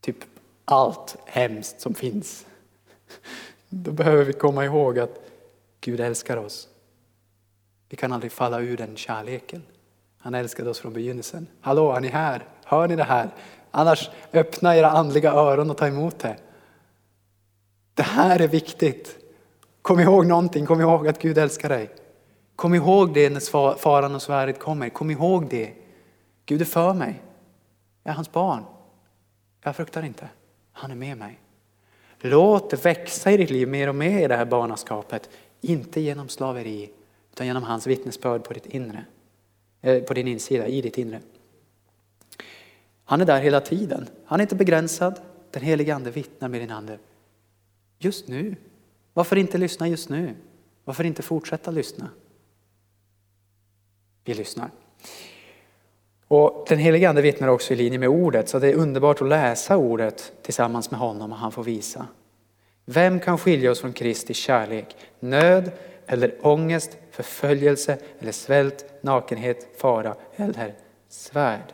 Typ 0.00 0.16
allt 0.64 1.16
hemskt 1.26 1.80
som 1.80 1.94
finns. 1.94 2.46
Då 3.68 3.90
behöver 3.90 4.24
vi 4.24 4.32
komma 4.32 4.64
ihåg 4.64 4.98
att 4.98 5.20
Gud 5.80 6.00
älskar 6.00 6.36
oss. 6.36 6.68
Vi 7.88 7.96
kan 7.96 8.12
aldrig 8.12 8.32
falla 8.32 8.60
ur 8.60 8.76
den 8.76 8.96
kärleken. 8.96 9.62
Han 10.18 10.34
älskade 10.34 10.70
oss 10.70 10.78
från 10.78 10.92
begynnelsen. 10.92 11.46
Hallå, 11.60 11.92
är 11.92 12.00
ni 12.00 12.08
här? 12.08 12.44
Hör 12.64 12.88
ni 12.88 12.96
det 12.96 13.04
här? 13.04 13.30
Annars 13.70 14.10
öppna 14.32 14.76
era 14.76 14.90
andliga 14.90 15.32
öron 15.32 15.70
och 15.70 15.76
ta 15.76 15.86
emot 15.86 16.18
det. 16.18 16.36
Det 17.94 18.02
här 18.02 18.40
är 18.40 18.48
viktigt. 18.48 19.18
Kom 19.82 20.00
ihåg 20.00 20.26
någonting, 20.26 20.66
kom 20.66 20.80
ihåg 20.80 21.08
att 21.08 21.22
Gud 21.22 21.38
älskar 21.38 21.68
dig. 21.68 21.90
Kom 22.56 22.74
ihåg 22.74 23.14
det 23.14 23.30
när 23.30 23.76
faran 23.76 24.14
och 24.14 24.22
svärdet 24.22 24.58
kommer. 24.58 24.88
Kom 24.88 25.10
ihåg 25.10 25.48
det. 25.50 25.72
Gud 26.46 26.60
är 26.60 26.64
för 26.64 26.94
mig. 26.94 27.22
Jag 28.02 28.10
är 28.12 28.16
hans 28.16 28.32
barn. 28.32 28.64
Jag 29.62 29.76
fruktar 29.76 30.02
inte. 30.02 30.28
Han 30.72 30.90
är 30.90 30.94
med 30.94 31.18
mig. 31.18 31.38
Låt 32.18 32.70
det 32.70 32.84
växa 32.84 33.32
i 33.32 33.36
ditt 33.36 33.50
liv 33.50 33.68
mer 33.68 33.88
och 33.88 33.94
mer 33.94 34.24
i 34.24 34.28
det 34.28 34.36
här 34.36 34.44
barnaskapet. 34.44 35.30
Inte 35.60 36.00
genom 36.00 36.28
slaveri 36.28 36.90
utan 37.32 37.46
genom 37.46 37.62
hans 37.62 37.86
vittnesbörd 37.86 38.44
på 38.44 38.52
ditt 38.52 38.66
inre. 38.66 39.04
Eh, 39.80 40.02
på 40.02 40.14
din 40.14 40.28
insida, 40.28 40.66
i 40.66 40.80
ditt 40.80 40.98
inre. 40.98 41.20
Han 43.04 43.20
är 43.20 43.24
där 43.24 43.40
hela 43.40 43.60
tiden. 43.60 44.08
Han 44.24 44.40
är 44.40 44.42
inte 44.42 44.54
begränsad. 44.54 45.20
Den 45.50 45.62
helige 45.62 45.94
Ande 45.94 46.10
vittnar 46.10 46.48
med 46.48 46.60
din 46.60 46.70
ande. 46.70 46.98
Just 47.98 48.28
nu. 48.28 48.56
Varför 49.12 49.36
inte 49.36 49.58
lyssna 49.58 49.88
just 49.88 50.08
nu? 50.08 50.34
Varför 50.84 51.04
inte 51.04 51.22
fortsätta 51.22 51.70
lyssna? 51.70 52.08
Vi 54.24 54.34
lyssnar. 54.34 54.70
Och 56.28 56.64
den 56.68 56.78
helige 56.78 57.08
Ande 57.08 57.22
vittnar 57.22 57.48
också 57.48 57.72
i 57.72 57.76
linje 57.76 57.98
med 57.98 58.08
ordet, 58.08 58.48
så 58.48 58.58
det 58.58 58.68
är 58.68 58.74
underbart 58.74 59.22
att 59.22 59.28
läsa 59.28 59.76
ordet 59.76 60.32
tillsammans 60.42 60.90
med 60.90 61.00
honom 61.00 61.32
och 61.32 61.38
han 61.38 61.52
får 61.52 61.64
visa. 61.64 62.06
Vem 62.84 63.20
kan 63.20 63.38
skilja 63.38 63.70
oss 63.70 63.80
från 63.80 63.92
Kristi 63.92 64.34
kärlek? 64.34 64.96
Nöd 65.20 65.70
eller 66.06 66.46
ångest, 66.46 66.98
förföljelse 67.10 67.98
eller 68.18 68.32
svält, 68.32 68.84
nakenhet, 69.00 69.80
fara 69.80 70.14
eller 70.36 70.74
svärd. 71.08 71.72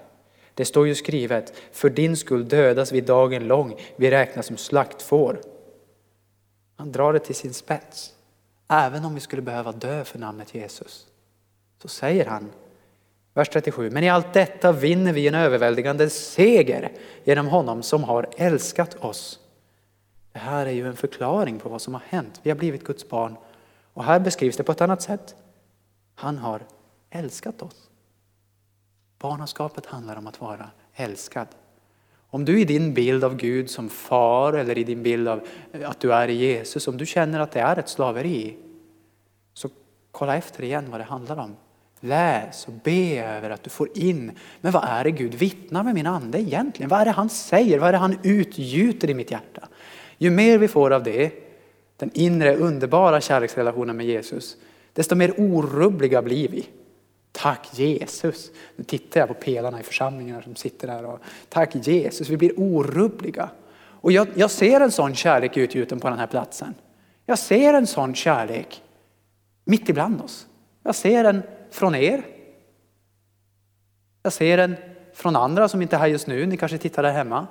Det 0.55 0.64
står 0.64 0.86
ju 0.86 0.94
skrivet, 0.94 1.53
för 1.72 1.90
din 1.90 2.16
skull 2.16 2.49
dödas 2.49 2.92
vi 2.92 3.01
dagen 3.01 3.46
lång, 3.46 3.74
vi 3.96 4.11
räknas 4.11 4.46
som 4.46 4.57
slaktfår. 4.57 5.40
Han 6.76 6.92
drar 6.92 7.12
det 7.12 7.18
till 7.18 7.34
sin 7.34 7.55
spets. 7.55 8.14
Även 8.68 9.05
om 9.05 9.14
vi 9.14 9.20
skulle 9.20 9.42
behöva 9.42 9.72
dö 9.72 10.05
för 10.05 10.18
namnet 10.18 10.55
Jesus, 10.55 11.07
så 11.83 11.89
säger 11.89 12.26
han, 12.26 12.51
vers 13.35 13.49
37, 13.49 13.91
men 13.91 14.05
i 14.05 14.09
allt 14.09 14.33
detta 14.33 14.72
vinner 14.72 15.12
vi 15.12 15.29
en 15.29 15.35
överväldigande 15.35 16.11
seger 16.11 16.93
genom 17.24 17.47
honom 17.47 17.83
som 17.83 18.05
har 18.05 18.29
älskat 18.37 18.95
oss. 18.95 19.41
Det 20.33 20.39
här 20.39 20.66
är 20.66 20.70
ju 20.70 20.87
en 20.87 20.97
förklaring 20.97 21.59
på 21.59 21.68
vad 21.68 21.83
som 21.83 21.95
har 21.95 22.03
hänt. 22.09 22.41
Vi 22.43 22.51
har 22.51 22.57
blivit 22.57 22.85
Guds 22.85 23.09
barn 23.09 23.37
och 23.95 24.05
här 24.05 24.20
beskrivs 24.20 24.57
det 24.57 24.62
på 24.62 24.72
ett 24.72 24.81
annat 24.81 25.03
sätt. 25.03 25.35
Han 26.14 26.39
har 26.39 26.62
älskat 27.11 27.62
oss. 27.62 27.91
Barnaskapet 29.18 29.87
handlar 29.87 30.16
om 30.16 30.26
att 30.26 30.41
vara 30.41 30.70
älskad. 30.95 31.47
Om 32.31 32.45
du 32.45 32.61
i 32.61 32.64
din 32.64 32.95
bild 32.95 33.24
av 33.24 33.37
Gud 33.37 33.70
som 33.70 33.89
far 33.89 34.53
eller 34.53 34.79
i 34.79 34.85
din 34.85 35.03
bild 35.03 35.29
av 35.29 35.47
eh, 35.72 35.91
att 35.91 36.01
du 36.01 36.12
är 36.12 36.29
i 36.29 36.33
Jesus, 36.33 36.89
om 36.89 36.97
du 36.97 37.07
känner 37.07 37.41
att 37.41 37.53
det 37.53 37.61
är 37.61 37.79
ett 37.79 37.89
slaveri, 37.89 38.57
så 39.55 39.68
kolla 40.11 40.37
efter 40.37 40.62
igen 40.62 40.91
vad 40.91 41.01
det 41.01 41.05
handlar 41.05 41.37
om. 41.37 41.57
Läs 42.01 42.68
och 42.68 42.72
be 42.84 43.24
över 43.24 43.51
att 43.51 43.62
du 43.62 43.70
får 43.70 43.99
in, 43.99 44.32
men 44.61 44.72
vad 44.72 44.84
är 44.84 45.05
det 45.05 45.11
Gud 45.11 45.34
vittnar 45.34 45.82
med 45.82 45.94
min 45.94 46.07
ande 46.07 46.40
egentligen? 46.40 46.88
Vad 46.88 47.01
är 47.01 47.05
det 47.05 47.11
han 47.11 47.28
säger? 47.28 47.78
Vad 47.78 47.88
är 47.88 47.92
det 47.92 47.99
han 47.99 48.18
utgjuter 48.22 49.11
i 49.11 49.14
mitt 49.14 49.30
hjärta? 49.30 49.68
Ju 50.18 50.30
mer 50.30 50.59
vi 50.59 50.68
får 50.68 50.90
av 50.90 51.03
det, 51.03 51.32
den 51.96 52.11
inre 52.14 52.57
underbara 52.57 53.20
kärleksrelationen 53.20 53.96
med 53.96 54.07
Jesus, 54.07 54.57
desto 54.92 55.14
mer 55.14 55.34
orubbliga 55.38 56.22
blir 56.22 56.49
vi. 56.49 56.68
Tack 57.32 57.68
Jesus. 57.72 58.51
Nu 58.76 58.84
tittar 58.84 59.20
jag 59.20 59.28
på 59.28 59.34
pelarna 59.34 59.80
i 59.80 59.82
församlingarna 59.82 60.42
som 60.42 60.57
sitter 60.57 60.88
där. 60.88 61.05
Och, 61.05 61.20
Tack 61.49 61.74
Jesus, 61.74 62.28
vi 62.28 62.36
blir 62.36 62.53
orubbliga. 62.57 63.51
Och 64.01 64.12
jag, 64.12 64.28
jag 64.34 64.51
ser 64.51 64.80
en 64.80 64.90
sån 64.90 65.14
kärlek 65.14 65.57
utgjuten 65.57 66.01
på 66.01 66.09
den 66.09 66.18
här 66.18 66.26
platsen. 66.26 66.74
Jag 67.26 67.38
ser 67.38 67.74
en 67.74 67.86
sån 67.86 68.14
kärlek 68.14 68.82
mitt 69.64 69.88
ibland 69.88 70.20
oss. 70.20 70.46
Jag 70.82 70.94
ser 70.94 71.24
den 71.24 71.42
från 71.71 71.95
er. 71.95 72.23
Jag 74.23 74.33
ser 74.33 74.57
den 74.57 74.77
från 75.14 75.37
andra 75.37 75.69
som 75.69 75.83
inte 75.83 75.97
är 75.97 76.01
här 76.01 76.07
just 76.07 76.27
nu. 76.27 76.47
Ni 76.47 76.57
kanske 76.57 76.79
tittar 76.79 77.03
där 77.03 77.12
hemma. 77.12 77.47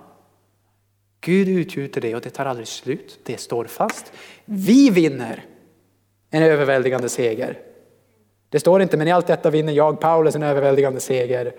Gud 1.22 1.48
utgjuter 1.48 2.02
det 2.02 2.16
och 2.16 2.22
det 2.22 2.30
tar 2.30 2.46
aldrig 2.46 2.68
slut. 2.68 3.20
Det 3.24 3.40
står 3.40 3.66
fast. 3.66 4.12
Vi 4.46 4.90
vinner 4.90 5.46
en 6.30 6.44
överväldigande 6.44 7.10
seger. 7.10 7.60
Det 8.50 8.60
står 8.60 8.82
inte, 8.82 8.98
men 8.98 9.08
i 9.08 9.12
allt 9.12 9.28
detta 9.28 9.50
vinner 9.50 9.74
jag, 9.74 10.00
Paulus, 10.00 10.36
en 10.36 10.44
överväldigande 10.44 11.00
seger. 11.00 11.56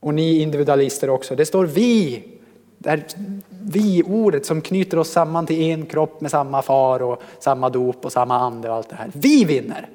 Och 0.00 0.14
ni 0.14 0.38
individualister 0.38 1.10
också. 1.10 1.36
Det 1.36 1.46
står 1.46 1.66
vi. 1.66 2.24
Det 2.78 3.16
vi-ordet 3.48 4.46
som 4.46 4.60
knyter 4.60 4.98
oss 4.98 5.10
samman 5.10 5.46
till 5.46 5.62
en 5.62 5.86
kropp 5.86 6.20
med 6.20 6.30
samma 6.30 6.62
far 6.62 7.02
och 7.02 7.22
samma 7.38 7.68
dop 7.68 8.04
och 8.04 8.12
samma 8.12 8.38
ande 8.38 8.68
och 8.70 8.74
allt 8.74 8.88
det 8.88 8.96
här. 8.96 9.10
Vi 9.14 9.44
vinner. 9.44 9.88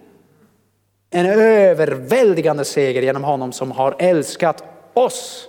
En 1.16 1.26
överväldigande 1.26 2.66
seger 2.66 3.02
genom 3.02 3.24
honom 3.24 3.52
som 3.52 3.72
har 3.72 3.96
älskat 4.00 4.64
oss. 4.94 5.48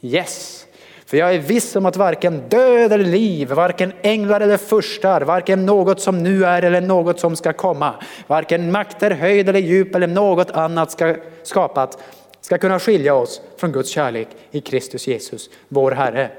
Yes. 0.00 0.66
För 1.06 1.16
jag 1.16 1.34
är 1.34 1.38
viss 1.38 1.76
om 1.76 1.86
att 1.86 1.96
varken 1.96 2.48
död 2.48 2.92
eller 2.92 3.04
liv, 3.04 3.48
varken 3.48 3.92
änglar 4.02 4.40
eller 4.40 4.56
furstar, 4.56 5.20
varken 5.20 5.66
något 5.66 6.00
som 6.00 6.22
nu 6.22 6.44
är 6.44 6.62
eller 6.62 6.80
något 6.80 7.20
som 7.20 7.36
ska 7.36 7.52
komma, 7.52 7.94
varken 8.26 8.72
makter, 8.72 9.10
höjd 9.10 9.48
eller 9.48 9.60
djup 9.60 9.94
eller 9.94 10.06
något 10.06 10.50
annat 10.50 10.90
ska 10.90 11.16
skapat 11.42 11.98
ska 12.40 12.58
kunna 12.58 12.80
skilja 12.80 13.14
oss 13.14 13.40
från 13.56 13.72
Guds 13.72 13.90
kärlek 13.90 14.28
i 14.50 14.60
Kristus 14.60 15.06
Jesus, 15.06 15.50
vår 15.68 15.92
Herre. 15.92 16.30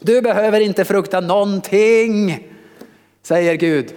Du 0.00 0.22
behöver 0.22 0.60
inte 0.60 0.84
frukta 0.84 1.20
någonting, 1.20 2.48
säger 3.22 3.54
Gud, 3.54 3.92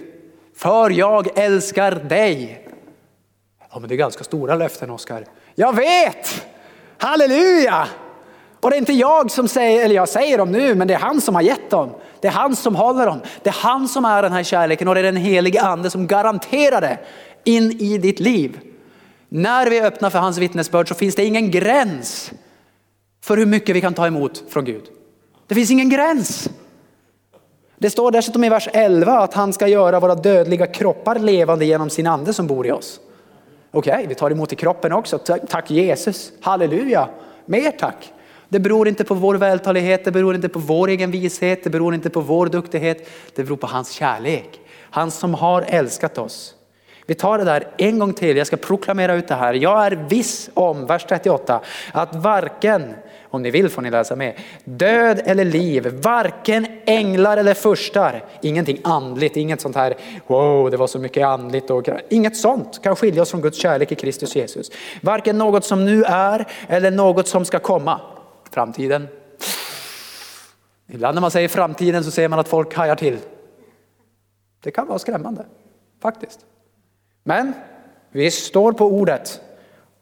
för 0.56 0.90
jag 0.90 1.38
älskar 1.38 1.92
dig. 1.92 2.66
Ja, 3.72 3.78
men 3.78 3.88
det 3.88 3.94
är 3.94 3.96
ganska 3.96 4.24
stora 4.24 4.54
löften, 4.54 4.90
Oskar. 4.90 5.24
Jag 5.54 5.76
vet! 5.76 6.46
Halleluja! 6.98 7.88
Och 8.60 8.70
det 8.70 8.76
är 8.76 8.78
inte 8.78 8.92
jag 8.92 9.30
som 9.30 9.48
säger, 9.48 9.84
eller 9.84 9.94
jag 9.94 10.08
säger 10.08 10.38
dem 10.38 10.52
nu, 10.52 10.74
men 10.74 10.88
det 10.88 10.94
är 10.94 10.98
han 10.98 11.20
som 11.20 11.34
har 11.34 11.42
gett 11.42 11.70
dem. 11.70 11.90
Det 12.20 12.28
är 12.28 12.32
han 12.32 12.56
som 12.56 12.76
håller 12.76 13.06
dem. 13.06 13.20
Det 13.42 13.48
är 13.50 13.54
han 13.54 13.88
som 13.88 14.04
är 14.04 14.22
den 14.22 14.32
här 14.32 14.42
kärleken 14.42 14.88
och 14.88 14.94
det 14.94 15.00
är 15.00 15.04
den 15.04 15.16
helige 15.16 15.62
ande 15.62 15.90
som 15.90 16.06
garanterar 16.06 16.80
det 16.80 16.98
in 17.44 17.80
i 17.80 17.98
ditt 17.98 18.20
liv. 18.20 18.60
När 19.28 19.70
vi 19.70 19.80
öppnar 19.80 20.10
för 20.10 20.18
hans 20.18 20.38
vittnesbörd 20.38 20.88
så 20.88 20.94
finns 20.94 21.14
det 21.14 21.24
ingen 21.24 21.50
gräns 21.50 22.32
för 23.24 23.36
hur 23.36 23.46
mycket 23.46 23.76
vi 23.76 23.80
kan 23.80 23.94
ta 23.94 24.06
emot 24.06 24.44
från 24.48 24.64
Gud. 24.64 24.82
Det 25.46 25.54
finns 25.54 25.70
ingen 25.70 25.90
gräns. 25.90 26.50
Det 27.78 27.90
står 27.90 28.10
dessutom 28.10 28.44
i 28.44 28.48
vers 28.48 28.68
11 28.72 29.18
att 29.18 29.34
han 29.34 29.52
ska 29.52 29.66
göra 29.66 30.00
våra 30.00 30.14
dödliga 30.14 30.66
kroppar 30.66 31.18
levande 31.18 31.64
genom 31.64 31.90
sin 31.90 32.06
ande 32.06 32.32
som 32.32 32.46
bor 32.46 32.66
i 32.66 32.72
oss. 32.72 33.00
Okej, 33.70 33.92
okay, 33.92 34.06
vi 34.06 34.14
tar 34.14 34.30
emot 34.30 34.52
i 34.52 34.56
kroppen 34.56 34.92
också. 34.92 35.18
Tack 35.48 35.70
Jesus, 35.70 36.32
halleluja, 36.40 37.08
mer 37.44 37.70
tack. 37.70 38.12
Det 38.48 38.60
beror 38.60 38.88
inte 38.88 39.04
på 39.04 39.14
vår 39.14 39.34
vältalighet, 39.34 40.04
det 40.04 40.10
beror 40.10 40.34
inte 40.34 40.48
på 40.48 40.58
vår 40.58 40.88
egen 40.88 41.10
vishet, 41.10 41.64
det 41.64 41.70
beror 41.70 41.94
inte 41.94 42.10
på 42.10 42.20
vår 42.20 42.46
duktighet. 42.46 43.10
Det 43.34 43.44
beror 43.44 43.56
på 43.56 43.66
hans 43.66 43.90
kärlek. 43.90 44.60
Han 44.90 45.10
som 45.10 45.34
har 45.34 45.62
älskat 45.62 46.18
oss. 46.18 46.54
Vi 47.06 47.14
tar 47.14 47.38
det 47.38 47.44
där 47.44 47.68
en 47.76 47.98
gång 47.98 48.12
till, 48.12 48.36
jag 48.36 48.46
ska 48.46 48.56
proklamera 48.56 49.14
ut 49.14 49.28
det 49.28 49.34
här. 49.34 49.54
Jag 49.54 49.86
är 49.86 49.90
viss 49.90 50.50
om, 50.54 50.86
vers 50.86 51.04
38, 51.08 51.60
att 51.92 52.14
varken, 52.14 52.94
om 53.30 53.42
ni 53.42 53.50
vill 53.50 53.68
får 53.68 53.82
ni 53.82 53.90
läsa 53.90 54.16
med, 54.16 54.34
död 54.64 55.22
eller 55.24 55.44
liv, 55.44 56.00
varken 56.02 56.66
änglar 56.84 57.36
eller 57.36 57.54
furstar, 57.54 58.24
ingenting 58.42 58.78
andligt, 58.84 59.36
inget 59.36 59.60
sånt 59.60 59.76
här, 59.76 59.94
wow 60.26 60.70
det 60.70 60.76
var 60.76 60.86
så 60.86 60.98
mycket 60.98 61.26
andligt 61.26 61.70
och 61.70 61.88
inget 62.08 62.36
sånt 62.36 62.82
kan 62.82 62.96
skilja 62.96 63.22
oss 63.22 63.30
från 63.30 63.40
Guds 63.40 63.58
kärlek 63.58 63.92
i 63.92 63.94
Kristus 63.94 64.36
Jesus. 64.36 64.70
Varken 65.02 65.38
något 65.38 65.64
som 65.64 65.84
nu 65.84 66.04
är 66.04 66.46
eller 66.68 66.90
något 66.90 67.28
som 67.28 67.44
ska 67.44 67.58
komma. 67.58 68.00
Framtiden. 68.50 69.08
Ibland 70.86 71.14
när 71.14 71.20
man 71.20 71.30
säger 71.30 71.48
framtiden 71.48 72.04
så 72.04 72.10
ser 72.10 72.28
man 72.28 72.38
att 72.38 72.48
folk 72.48 72.74
hajar 72.74 72.96
till. 72.96 73.18
Det 74.62 74.70
kan 74.70 74.86
vara 74.86 74.98
skrämmande, 74.98 75.46
faktiskt. 76.02 76.40
Men 77.24 77.52
vi 78.10 78.30
står 78.30 78.72
på 78.72 78.86
ordet. 78.86 79.40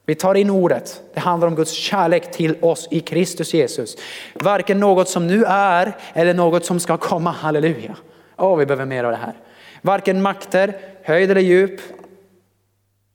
Vi 0.08 0.14
tar 0.14 0.34
in 0.34 0.50
ordet. 0.50 1.02
Det 1.14 1.20
handlar 1.20 1.48
om 1.48 1.54
Guds 1.54 1.72
kärlek 1.72 2.30
till 2.30 2.56
oss 2.60 2.88
i 2.90 3.00
Kristus 3.00 3.54
Jesus. 3.54 3.96
Varken 4.34 4.80
något 4.80 5.08
som 5.08 5.26
nu 5.26 5.44
är 5.44 5.96
eller 6.12 6.34
något 6.34 6.64
som 6.64 6.80
ska 6.80 6.96
komma. 6.96 7.30
Halleluja. 7.30 7.96
Åh, 8.36 8.54
oh, 8.54 8.58
vi 8.58 8.66
behöver 8.66 8.84
mer 8.84 9.04
av 9.04 9.10
det 9.10 9.16
här. 9.16 9.34
Varken 9.82 10.22
makter, 10.22 10.80
höjd 11.02 11.30
eller 11.30 11.40
djup, 11.40 11.80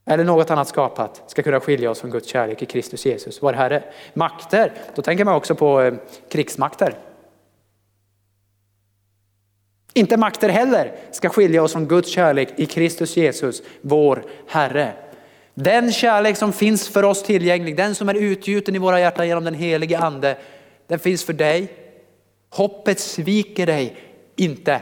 eller 0.05 0.23
något 0.23 0.51
annat 0.51 0.67
skapat 0.67 1.23
ska 1.27 1.43
kunna 1.43 1.59
skilja 1.59 1.91
oss 1.91 1.99
från 1.99 2.11
Guds 2.11 2.27
kärlek 2.27 2.61
i 2.61 2.65
Kristus 2.65 3.05
Jesus, 3.05 3.43
vår 3.43 3.53
Herre. 3.53 3.83
Makter, 4.13 4.73
då 4.95 5.01
tänker 5.01 5.25
man 5.25 5.35
också 5.35 5.55
på 5.55 5.81
eh, 5.81 5.93
krigsmakter. 6.29 6.95
Inte 9.93 10.17
makter 10.17 10.49
heller 10.49 10.95
ska 11.11 11.29
skilja 11.29 11.63
oss 11.63 11.73
från 11.73 11.87
Guds 11.87 12.09
kärlek 12.09 12.49
i 12.55 12.65
Kristus 12.65 13.17
Jesus, 13.17 13.63
vår 13.81 14.23
Herre. 14.47 14.93
Den 15.53 15.91
kärlek 15.91 16.37
som 16.37 16.53
finns 16.53 16.89
för 16.89 17.03
oss 17.03 17.23
tillgänglig, 17.23 17.77
den 17.77 17.95
som 17.95 18.09
är 18.09 18.13
utgjuten 18.13 18.75
i 18.75 18.79
våra 18.79 18.99
hjärtan 18.99 19.27
genom 19.27 19.43
den 19.43 19.53
helige 19.53 19.99
ande, 19.99 20.37
den 20.87 20.99
finns 20.99 21.23
för 21.23 21.33
dig. 21.33 21.73
Hoppet 22.49 22.99
sviker 22.99 23.65
dig 23.65 23.97
inte. 24.35 24.81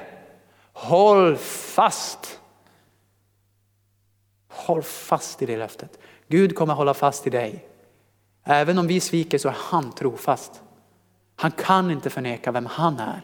Håll 0.73 1.37
fast 1.37 2.41
Håll 4.51 4.83
fast 4.83 5.41
i 5.41 5.45
det 5.45 5.57
löftet. 5.57 5.99
Gud 6.27 6.55
kommer 6.55 6.73
hålla 6.73 6.93
fast 6.93 7.27
i 7.27 7.29
dig. 7.29 7.67
Även 8.43 8.77
om 8.77 8.87
vi 8.87 8.99
sviker 8.99 9.37
så 9.37 9.49
är 9.49 9.55
han 9.57 9.91
trofast. 9.91 10.61
Han 11.35 11.51
kan 11.51 11.91
inte 11.91 12.09
förneka 12.09 12.51
vem 12.51 12.65
han 12.65 12.99
är. 12.99 13.21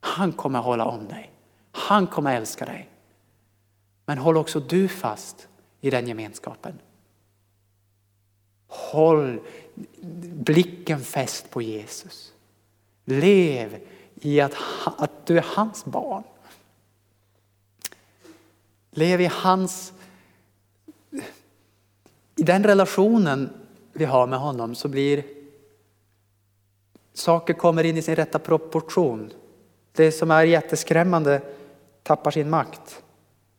Han 0.00 0.32
kommer 0.32 0.58
hålla 0.58 0.84
om 0.84 1.08
dig. 1.08 1.32
Han 1.72 2.06
kommer 2.06 2.36
älska 2.36 2.64
dig. 2.64 2.90
Men 4.06 4.18
håll 4.18 4.36
också 4.36 4.60
du 4.60 4.88
fast 4.88 5.48
i 5.84 5.90
den 5.90 6.08
gemenskapen. 6.08 6.78
Håll 8.66 9.40
blicken 10.32 11.00
fäst 11.00 11.50
på 11.50 11.62
Jesus. 11.62 12.32
Lev 13.04 13.78
i 14.14 14.40
att, 14.40 14.54
att 14.84 15.26
du 15.26 15.38
är 15.38 15.44
hans 15.48 15.84
barn. 15.84 16.22
Lev 18.90 19.20
i 19.20 19.30
hans 19.32 19.92
i 22.36 22.42
den 22.42 22.64
relationen 22.64 23.50
vi 23.92 24.04
har 24.04 24.26
med 24.26 24.38
honom 24.38 24.74
så 24.74 24.88
blir 24.88 25.24
saker 27.12 27.54
kommer 27.54 27.84
in 27.84 27.96
i 27.96 28.02
sin 28.02 28.16
rätta 28.16 28.38
proportion. 28.38 29.32
Det 29.92 30.12
som 30.12 30.30
är 30.30 30.44
jätteskrämmande 30.44 31.42
tappar 32.02 32.30
sin 32.30 32.50
makt. 32.50 33.02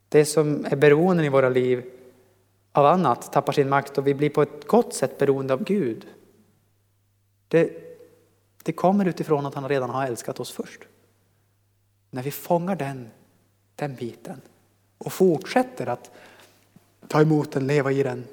Det 0.08 0.24
som 0.24 0.64
är 0.64 0.76
beroende 0.76 1.24
i 1.24 1.28
våra 1.28 1.48
liv 1.48 1.92
av 2.76 2.86
annat 2.86 3.32
tappar 3.32 3.52
sin 3.52 3.68
makt 3.68 3.98
och 3.98 4.06
vi 4.06 4.14
blir 4.14 4.30
på 4.30 4.42
ett 4.42 4.66
gott 4.66 4.94
sätt 4.94 5.18
beroende 5.18 5.54
av 5.54 5.64
Gud. 5.64 6.06
Det, 7.48 7.70
det 8.62 8.72
kommer 8.72 9.04
utifrån 9.04 9.46
att 9.46 9.54
han 9.54 9.68
redan 9.68 9.90
har 9.90 10.06
älskat 10.06 10.40
oss 10.40 10.50
först. 10.50 10.80
När 12.10 12.22
vi 12.22 12.30
fångar 12.30 12.76
den, 12.76 13.10
den 13.76 13.94
biten 13.94 14.40
och 14.98 15.12
fortsätter 15.12 15.86
att 15.86 16.10
ta 17.08 17.20
emot 17.20 17.52
den, 17.52 17.66
leva 17.66 17.92
i 17.92 18.02
den, 18.02 18.24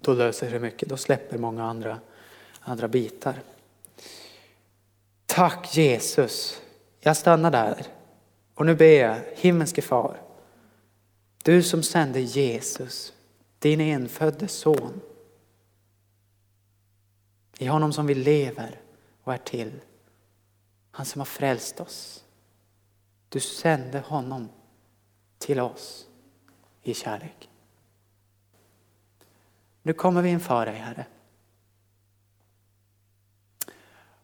då 0.00 0.12
löser 0.12 0.50
sig 0.50 0.58
mycket. 0.58 0.88
Då 0.88 0.96
släpper 0.96 1.38
många 1.38 1.64
andra, 1.64 1.98
andra 2.60 2.88
bitar. 2.88 3.34
Tack 5.26 5.76
Jesus. 5.76 6.60
Jag 7.00 7.16
stannar 7.16 7.50
där. 7.50 7.86
Och 8.54 8.66
nu 8.66 8.74
ber 8.74 9.00
jag, 9.00 9.16
himmelske 9.36 9.82
far, 9.82 10.16
du 11.44 11.62
som 11.62 11.82
sände 11.82 12.20
Jesus, 12.20 13.12
din 13.58 13.80
enfödde 13.80 14.48
son. 14.48 15.00
I 17.58 17.66
honom 17.66 17.92
som 17.92 18.06
vi 18.06 18.14
lever 18.14 18.80
och 19.22 19.34
är 19.34 19.38
till. 19.38 19.80
Han 20.90 21.06
som 21.06 21.20
har 21.20 21.26
frälst 21.26 21.80
oss. 21.80 22.24
Du 23.28 23.40
sände 23.40 23.98
honom 23.98 24.48
till 25.38 25.60
oss 25.60 26.06
i 26.82 26.94
kärlek. 26.94 27.50
Nu 29.82 29.92
kommer 29.92 30.22
vi 30.22 30.28
inför 30.28 30.66
dig 30.66 30.76
Herre. 30.76 31.06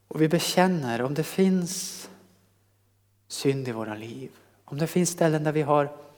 Och 0.08 0.22
vi 0.22 0.28
bekänner 0.28 1.02
om 1.02 1.14
det 1.14 1.24
finns 1.24 2.08
synd 3.28 3.68
i 3.68 3.72
våra 3.72 3.94
liv. 3.94 4.30
Om 4.64 4.78
det 4.78 4.86
finns 4.86 5.10
ställen 5.10 5.44
där 5.44 5.52
vi 5.52 5.62
har 5.62 6.09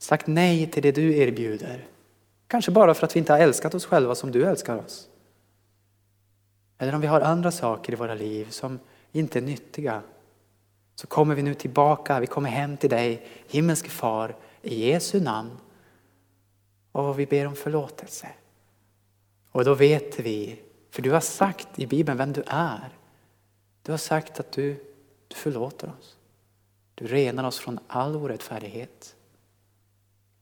sagt 0.00 0.26
nej 0.26 0.66
till 0.70 0.82
det 0.82 0.92
du 0.92 1.16
erbjuder. 1.16 1.86
Kanske 2.46 2.70
bara 2.70 2.94
för 2.94 3.06
att 3.06 3.16
vi 3.16 3.18
inte 3.18 3.32
har 3.32 3.40
älskat 3.40 3.74
oss 3.74 3.86
själva 3.86 4.14
som 4.14 4.30
du 4.30 4.44
älskar 4.46 4.76
oss. 4.76 5.08
Eller 6.78 6.94
om 6.94 7.00
vi 7.00 7.06
har 7.06 7.20
andra 7.20 7.50
saker 7.50 7.92
i 7.92 7.96
våra 7.96 8.14
liv 8.14 8.50
som 8.50 8.78
inte 9.12 9.38
är 9.38 9.42
nyttiga. 9.42 10.02
Så 10.94 11.06
kommer 11.06 11.34
vi 11.34 11.42
nu 11.42 11.54
tillbaka, 11.54 12.20
vi 12.20 12.26
kommer 12.26 12.50
hem 12.50 12.76
till 12.76 12.90
dig, 12.90 13.26
himmelske 13.48 13.88
far, 13.88 14.36
i 14.62 14.90
Jesu 14.90 15.20
namn. 15.20 15.50
Och 16.92 17.18
vi 17.18 17.26
ber 17.26 17.46
om 17.46 17.56
förlåtelse. 17.56 18.28
Och 19.52 19.64
då 19.64 19.74
vet 19.74 20.20
vi, 20.20 20.60
för 20.90 21.02
du 21.02 21.10
har 21.10 21.20
sagt 21.20 21.78
i 21.78 21.86
Bibeln 21.86 22.18
vem 22.18 22.32
du 22.32 22.42
är. 22.46 22.88
Du 23.82 23.92
har 23.92 23.98
sagt 23.98 24.40
att 24.40 24.52
du, 24.52 24.84
du 25.28 25.34
förlåter 25.34 25.92
oss. 25.98 26.16
Du 26.94 27.06
renar 27.06 27.44
oss 27.44 27.58
från 27.58 27.78
all 27.86 28.16
orättfärdighet. 28.16 29.16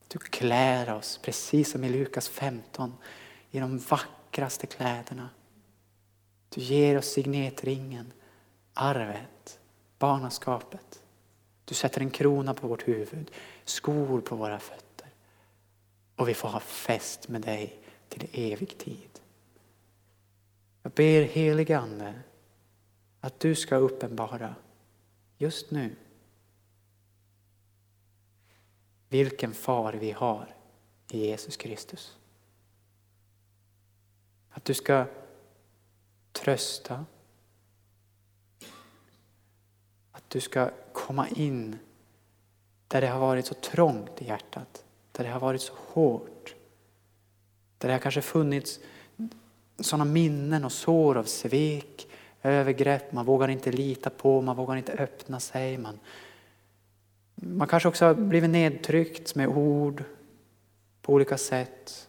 Du 0.09 0.19
klär 0.19 0.95
oss, 0.95 1.19
precis 1.23 1.71
som 1.71 1.85
i 1.85 1.89
Lukas 1.89 2.29
15, 2.29 2.95
i 3.51 3.61
de 3.61 3.79
vackraste 3.79 4.67
kläderna. 4.67 5.29
Du 6.49 6.61
ger 6.61 6.99
oss 6.99 7.07
signetringen, 7.07 8.13
arvet, 8.75 9.61
barnaskapet. 9.99 11.03
Du 11.65 11.75
sätter 11.75 12.01
en 12.01 12.11
krona 12.11 12.55
på 12.55 12.69
vårt 12.69 12.89
huvud, 12.89 13.31
skor 13.65 14.21
på 14.21 14.37
våra 14.37 14.59
fötter. 14.59 15.09
Och 16.17 16.29
vi 16.29 16.35
får 16.35 16.49
ha 16.49 16.61
fest 16.61 17.29
med 17.29 17.41
dig 17.41 17.79
till 18.09 18.29
evig 18.33 18.79
tid. 18.79 19.21
Jag 20.83 20.93
ber 20.93 21.23
helige 21.23 21.79
Ande 21.79 22.15
att 23.21 23.41
du 23.41 23.55
ska 23.55 23.77
uppenbara 23.77 24.55
just 25.39 25.71
nu 25.71 25.97
vilken 29.09 29.55
far 29.55 29.93
vi 29.93 30.11
har 30.11 30.55
i 31.11 31.27
Jesus 31.27 31.57
Kristus. 31.57 32.17
Att 34.51 34.65
du 34.65 34.75
ska 34.75 35.05
trösta. 36.33 37.05
Att 40.13 40.31
du 40.31 40.41
ska 40.41 40.71
komma 40.93 41.29
in 41.29 41.79
där 42.89 43.01
det 43.01 43.07
har 43.07 43.21
varit 43.21 43.47
så 43.47 43.55
trångt 43.55 44.23
i 44.23 44.27
hjärtat, 44.27 44.85
där 45.13 45.25
det 45.25 45.31
har 45.31 45.41
varit 45.41 45.63
så 45.63 45.73
hårt. 45.77 46.55
Där 47.79 47.89
det 47.89 47.95
har 47.95 48.01
kanske 48.01 48.23
funnits 48.23 48.81
sådana 49.81 50.05
minnen 50.05 50.65
och 50.65 50.73
sår 50.73 51.17
av 51.17 51.25
svek, 51.25 52.09
övergrepp, 52.43 53.13
man 53.13 53.27
vågar 53.27 53.49
inte 53.49 53.73
lita 53.73 54.11
på, 54.11 54.41
man 54.41 54.57
vågar 54.57 54.77
inte 54.77 54.93
öppna 54.93 55.41
sig. 55.41 55.79
Man, 55.79 55.99
man 57.41 57.69
kanske 57.69 57.89
också 57.89 58.05
har 58.05 58.15
blivit 58.15 58.51
nedtryckt 58.51 59.35
med 59.35 59.49
ord 59.49 60.05
på 61.03 61.13
olika 61.13 61.39
sätt. 61.39 62.09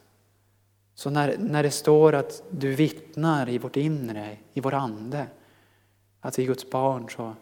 Så 0.95 1.09
när, 1.09 1.37
när 1.37 1.63
det 1.63 1.71
står 1.71 2.15
att 2.15 2.43
du 2.49 2.73
vittnar 2.75 3.49
i 3.49 3.57
vårt 3.57 3.75
inre, 3.75 4.37
i 4.53 4.59
vår 4.59 4.73
ande, 4.73 5.27
att 6.21 6.39
vi 6.39 6.43
är 6.43 6.47
Guds 6.47 6.69
barn 6.69 7.09
så 7.09 7.33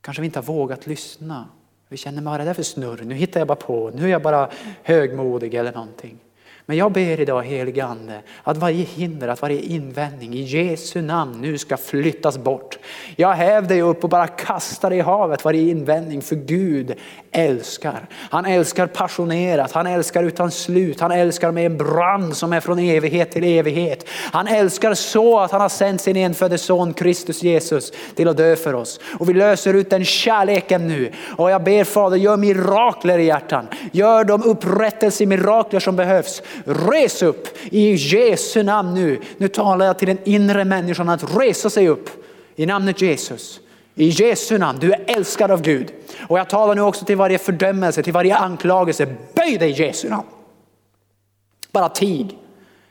kanske 0.00 0.20
vi 0.20 0.26
inte 0.26 0.38
har 0.38 0.44
vågat 0.44 0.86
lyssna. 0.86 1.48
Vi 1.88 1.96
känner, 1.96 2.22
vad 2.22 2.34
är 2.34 2.38
det 2.38 2.44
där 2.44 2.54
för 2.54 2.62
snurr? 2.62 3.02
Nu 3.04 3.14
hittar 3.14 3.40
jag 3.40 3.48
bara 3.48 3.56
på, 3.56 3.90
nu 3.94 4.04
är 4.04 4.08
jag 4.08 4.22
bara 4.22 4.50
högmodig 4.82 5.54
eller 5.54 5.72
någonting. 5.72 6.18
Men 6.66 6.76
jag 6.76 6.92
ber 6.92 7.20
idag 7.20 7.42
helige 7.42 7.84
Ande 7.84 8.20
att 8.42 8.56
varje 8.56 8.84
hinder, 8.84 9.28
att 9.28 9.42
varje 9.42 9.60
invändning 9.60 10.34
i 10.34 10.40
Jesu 10.40 11.02
namn 11.02 11.40
nu 11.40 11.58
ska 11.58 11.76
flyttas 11.76 12.38
bort. 12.38 12.78
Jag 13.16 13.32
häv 13.32 13.66
dig 13.66 13.82
upp 13.82 14.04
och 14.04 14.10
bara 14.10 14.26
kastar 14.26 14.90
dig 14.90 14.98
i 14.98 15.02
havet 15.02 15.44
varje 15.44 15.70
invändning 15.70 16.22
för 16.22 16.36
Gud 16.36 16.94
älskar. 17.30 18.06
Han 18.12 18.46
älskar 18.46 18.86
passionerat, 18.86 19.72
han 19.72 19.86
älskar 19.86 20.22
utan 20.24 20.50
slut, 20.50 21.00
han 21.00 21.10
älskar 21.10 21.52
med 21.52 21.66
en 21.66 21.76
brand 21.76 22.36
som 22.36 22.52
är 22.52 22.60
från 22.60 22.78
evighet 22.78 23.30
till 23.30 23.44
evighet. 23.44 24.08
Han 24.32 24.48
älskar 24.48 24.94
så 24.94 25.38
att 25.40 25.50
han 25.50 25.60
har 25.60 25.68
sänt 25.68 26.00
sin 26.00 26.16
enfödde 26.16 26.58
son 26.58 26.94
Kristus 26.94 27.42
Jesus 27.42 27.92
till 28.14 28.28
att 28.28 28.36
dö 28.36 28.56
för 28.56 28.74
oss. 28.74 29.00
Och 29.18 29.28
vi 29.28 29.34
löser 29.34 29.74
ut 29.74 29.90
den 29.90 30.04
kärleken 30.04 30.88
nu. 30.88 31.12
Och 31.36 31.50
jag 31.50 31.64
ber 31.64 31.84
Fader, 31.84 32.16
gör 32.16 32.36
mirakler 32.36 33.18
i 33.18 33.24
hjärtan. 33.24 33.68
Gör 33.92 34.24
de 34.24 34.42
upprättelsemirakler 34.42 35.80
som 35.80 35.96
behövs. 35.96 36.42
Res 36.64 37.22
upp 37.22 37.48
i 37.70 37.94
Jesu 37.94 38.62
namn 38.62 38.94
nu. 38.94 39.20
Nu 39.36 39.48
talar 39.48 39.86
jag 39.86 39.98
till 39.98 40.08
den 40.08 40.18
inre 40.24 40.64
människan 40.64 41.08
att 41.08 41.36
resa 41.36 41.70
sig 41.70 41.88
upp 41.88 42.10
i 42.56 42.66
namnet 42.66 43.00
Jesus. 43.00 43.60
I 43.94 44.08
Jesu 44.08 44.58
namn, 44.58 44.78
du 44.78 44.92
är 44.92 45.04
älskad 45.06 45.50
av 45.50 45.62
Gud. 45.62 45.92
Och 46.28 46.38
jag 46.38 46.48
talar 46.48 46.74
nu 46.74 46.80
också 46.80 47.04
till 47.04 47.16
varje 47.16 47.38
fördömelse, 47.38 48.02
till 48.02 48.12
varje 48.12 48.36
anklagelse. 48.36 49.06
Böj 49.34 49.58
dig 49.58 49.70
i 49.70 49.72
Jesu 49.72 50.08
namn. 50.08 50.28
Bara 51.72 51.88
tig. 51.88 52.38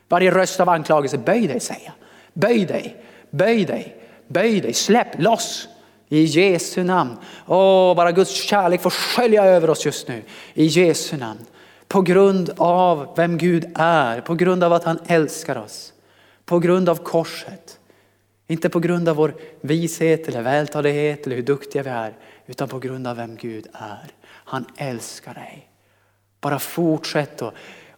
Varje 0.10 0.32
röst 0.32 0.60
av 0.60 0.70
anklagelse, 0.70 1.18
böj 1.18 1.48
dig 1.48 1.60
säger 1.60 1.86
jag. 1.86 1.94
Böj 2.34 2.66
dig, 2.66 2.96
böj 3.30 3.66
dig, 3.66 3.96
böj 4.28 4.62
dig, 4.62 4.74
släpp 4.74 5.20
loss. 5.20 5.68
I 6.10 6.24
Jesu 6.24 6.84
namn. 6.84 7.18
Åh, 7.48 7.96
bara 7.96 8.12
Guds 8.12 8.32
kärlek 8.32 8.82
får 8.82 8.90
skölja 8.90 9.46
över 9.46 9.70
oss 9.70 9.86
just 9.86 10.08
nu. 10.08 10.24
I 10.54 10.66
Jesu 10.66 11.18
namn. 11.18 11.46
På 11.88 12.02
grund 12.02 12.50
av 12.58 13.14
vem 13.16 13.38
Gud 13.38 13.72
är, 13.76 14.22
på 14.22 14.36
grund 14.36 14.64
av 14.64 14.74
att 14.74 14.84
han 14.84 15.00
älskar 15.08 15.58
oss. 15.58 15.94
På 16.46 16.60
grund 16.60 16.90
av 16.90 16.96
korset. 16.96 17.80
Inte 18.48 18.70
på 18.70 18.80
grund 18.80 19.10
av 19.10 19.16
vår 19.16 19.36
vishet 19.62 20.28
eller 20.28 20.42
vältalighet 20.42 21.26
eller 21.26 21.36
hur 21.36 21.44
duktiga 21.44 21.84
vi 21.84 21.90
är, 21.90 22.14
utan 22.46 22.70
på 22.70 22.80
grund 22.80 23.08
av 23.08 23.18
vem 23.18 23.36
Gud 23.36 23.68
är. 23.74 24.12
Han 24.26 24.66
älskar 24.78 25.34
dig. 25.34 25.70
Bara 26.42 26.60
fortsätt 26.60 27.42
och, 27.42 27.54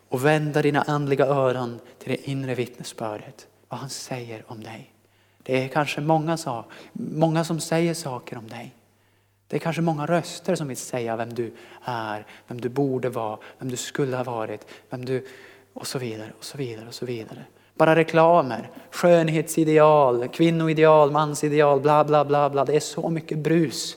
och 0.10 0.26
vända 0.26 0.62
dina 0.62 0.82
andliga 0.82 1.26
öron 1.26 1.80
till 2.00 2.10
det 2.10 2.30
inre 2.30 2.56
vittnesbördet. 2.56 3.48
Vad 3.70 3.80
han 3.80 3.90
säger 3.90 4.44
om 4.48 4.64
dig. 4.64 4.92
Det 5.44 5.64
är 5.64 5.68
kanske 5.68 6.02
många, 6.02 6.38
många 6.94 7.44
som 7.44 7.60
säger 7.60 7.94
saker 7.94 8.38
om 8.38 8.48
dig. 8.48 8.74
Det 9.48 9.56
är 9.56 9.60
kanske 9.60 9.82
många 9.82 10.06
röster 10.06 10.56
som 10.56 10.68
vill 10.68 10.78
säga 10.78 11.16
vem 11.16 11.34
du 11.34 11.54
är, 11.84 12.26
vem 12.48 12.62
du 12.62 12.70
borde 12.70 13.10
vara, 13.10 13.40
vem 13.60 13.72
du 13.72 13.78
skulle 13.78 14.18
ha 14.18 14.24
varit, 14.24 14.68
vem 14.90 15.06
du 15.06 15.28
och 15.74 15.88
så 15.88 16.00
vidare 16.00 16.32
och 16.38 16.44
så 16.44 16.58
vidare 16.58 16.88
och 16.88 16.94
så 16.94 17.06
vidare. 17.06 17.46
Bara 17.74 17.96
reklamer, 17.96 18.70
skönhetsideal, 18.92 20.28
kvinnoideal, 20.28 21.12
mansideal, 21.12 21.82
bla 21.82 22.06
bla 22.06 22.26
bla 22.26 22.50
bla. 22.50 22.66
Det 22.66 22.76
är 22.76 22.80
så 22.80 23.10
mycket 23.10 23.38
brus. 23.38 23.96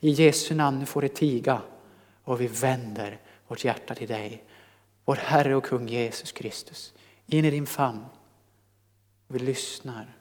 I 0.00 0.10
Jesu 0.10 0.54
namn, 0.54 0.78
nu 0.78 0.86
får 0.86 1.02
det 1.02 1.08
tiga 1.08 1.60
och 2.24 2.40
vi 2.40 2.46
vänder 2.46 3.18
vårt 3.48 3.64
hjärta 3.64 3.94
till 3.94 4.08
dig. 4.08 4.44
Vår 5.04 5.16
Herre 5.16 5.56
och 5.56 5.64
kung 5.64 5.88
Jesus 5.88 6.32
Kristus. 6.32 6.92
In 7.26 7.44
i 7.44 7.50
din 7.50 7.66
famn. 7.66 8.04
Vi 9.28 9.38
lyssnar. 9.38 10.16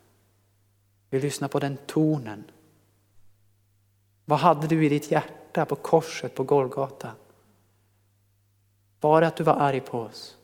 Vi 1.10 1.20
lyssnar 1.20 1.48
på 1.48 1.60
den 1.60 1.78
tonen 1.86 2.44
vad 4.30 4.40
hade 4.40 4.68
du 4.68 4.86
i 4.86 4.90
ditt 4.90 5.12
hjärta 5.12 5.66
på 5.66 5.76
korset 5.76 6.36
på 6.36 6.44
Golgata? 6.44 7.12
Var 9.02 9.22
det 9.22 9.28
att 9.28 9.36
du 9.36 9.44
var 9.44 9.54
arg 9.54 9.80
på 9.80 10.00
oss? 10.00 10.36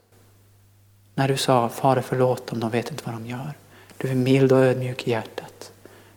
När 1.16 1.28
du 1.28 1.38
sa, 1.38 1.70
Fader 1.70 2.02
förlåt 2.02 2.48
dem, 2.48 2.60
de 2.60 2.70
vet 2.70 2.92
inte 2.92 3.04
vad 3.06 3.16
de 3.16 3.26
gör. 3.26 3.54
Du 3.98 4.08
är 4.08 4.16
mild 4.16 4.52
och 4.52 4.58
ödmjuk 4.58 5.08
i 5.08 5.12
hjärtat. 5.12 5.72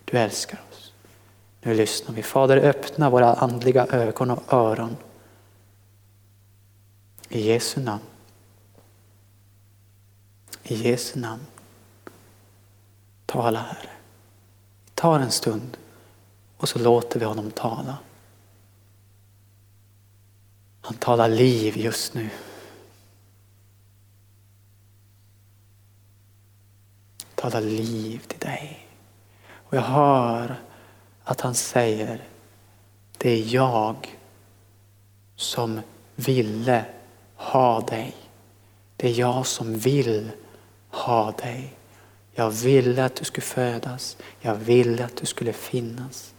Du 0.04 0.18
älskar 0.18 0.60
oss. 0.70 0.92
Nu 1.60 1.74
lyssnar 1.74 2.14
vi. 2.14 2.22
Fader 2.22 2.56
öppna 2.56 3.10
våra 3.10 3.34
andliga 3.34 3.86
ögon 3.86 4.30
och 4.30 4.52
öron. 4.52 4.96
I 7.28 7.40
Jesu 7.40 7.80
namn. 7.80 8.02
I 10.62 10.74
Jesu 10.74 11.20
namn. 11.20 11.46
tala 13.26 13.58
Herre. 13.58 13.90
Ta 14.94 15.18
en 15.18 15.30
stund 15.30 15.76
och 16.56 16.68
så 16.68 16.78
låter 16.78 17.20
vi 17.20 17.26
honom 17.26 17.50
tala. 17.50 17.98
Han 20.80 20.96
talar 20.96 21.28
liv 21.28 21.76
just 21.76 22.14
nu. 22.14 22.30
Talar 27.34 27.60
liv 27.60 28.18
till 28.18 28.38
dig. 28.38 28.88
Och 29.50 29.76
jag 29.76 29.82
hör 29.82 30.56
att 31.24 31.40
han 31.40 31.54
säger, 31.54 32.28
det 33.18 33.30
är 33.30 33.54
jag 33.54 34.18
som 35.36 35.80
ville 36.14 36.84
ha 37.36 37.80
dig. 37.80 38.14
Det 38.96 39.08
är 39.08 39.20
jag 39.20 39.46
som 39.46 39.78
vill 39.78 40.30
ha 40.90 41.32
dig. 41.32 41.74
Jag 42.34 42.50
ville 42.50 43.04
att 43.04 43.16
du 43.16 43.24
skulle 43.24 43.44
födas. 43.44 44.16
Jag 44.40 44.54
ville 44.54 45.04
att 45.04 45.16
du 45.16 45.26
skulle 45.26 45.52
finnas. 45.52 46.34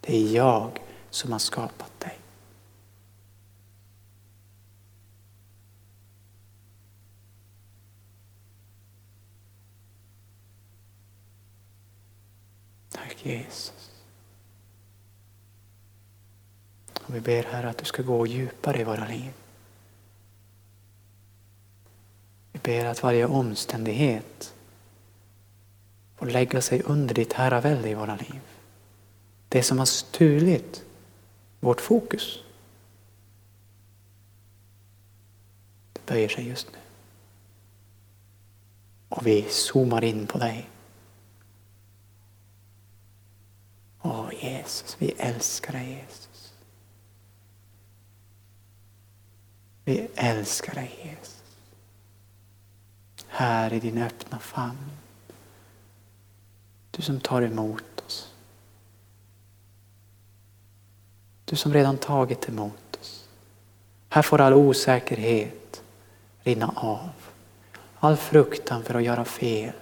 Det 0.00 0.16
är 0.16 0.36
jag 0.36 0.82
som 1.10 1.32
har 1.32 1.38
skapat 1.38 2.00
dig. 2.00 2.18
Tack 12.90 13.26
Jesus. 13.26 13.90
Och 17.08 17.14
vi 17.14 17.20
ber 17.20 17.42
Herre 17.42 17.70
att 17.70 17.78
du 17.78 17.84
ska 17.84 18.02
gå 18.02 18.26
djupare 18.26 18.80
i 18.80 18.84
våra 18.84 19.06
liv. 19.06 19.32
Vi 22.52 22.58
ber 22.58 22.84
att 22.84 23.02
varje 23.02 23.26
omständighet 23.26 24.54
får 26.16 26.26
lägga 26.26 26.60
sig 26.60 26.82
under 26.82 27.14
ditt 27.14 27.32
herravälde 27.32 27.88
i 27.88 27.94
våra 27.94 28.16
liv. 28.16 28.40
Det 29.48 29.62
som 29.62 29.78
har 29.78 29.86
stulit 29.86 30.84
vårt 31.60 31.80
fokus. 31.80 32.42
Det 35.92 36.06
böjer 36.06 36.28
sig 36.28 36.48
just 36.48 36.72
nu. 36.72 36.78
Och 39.08 39.26
vi 39.26 39.42
zoomar 39.48 40.04
in 40.04 40.26
på 40.26 40.38
dig. 40.38 40.70
Åh 44.02 44.30
Jesus, 44.40 44.96
vi 44.98 45.10
älskar 45.18 45.72
dig 45.72 45.90
Jesus. 45.90 46.52
Vi 49.84 50.08
älskar 50.14 50.74
dig 50.74 51.00
Jesus. 51.04 51.42
Här 53.26 53.72
i 53.72 53.80
din 53.80 53.98
öppna 53.98 54.38
famn. 54.38 54.90
Du 56.90 57.02
som 57.02 57.20
tar 57.20 57.42
emot 57.42 58.02
oss. 58.06 58.32
Du 61.48 61.56
som 61.56 61.74
redan 61.74 61.96
tagit 61.96 62.48
emot 62.48 62.98
oss. 63.00 63.28
Här 64.08 64.22
får 64.22 64.40
all 64.40 64.54
osäkerhet 64.54 65.82
rinna 66.42 66.72
av. 66.76 67.10
All 67.98 68.16
fruktan 68.16 68.82
för 68.82 68.94
att 68.94 69.02
göra 69.02 69.24
fel. 69.24 69.72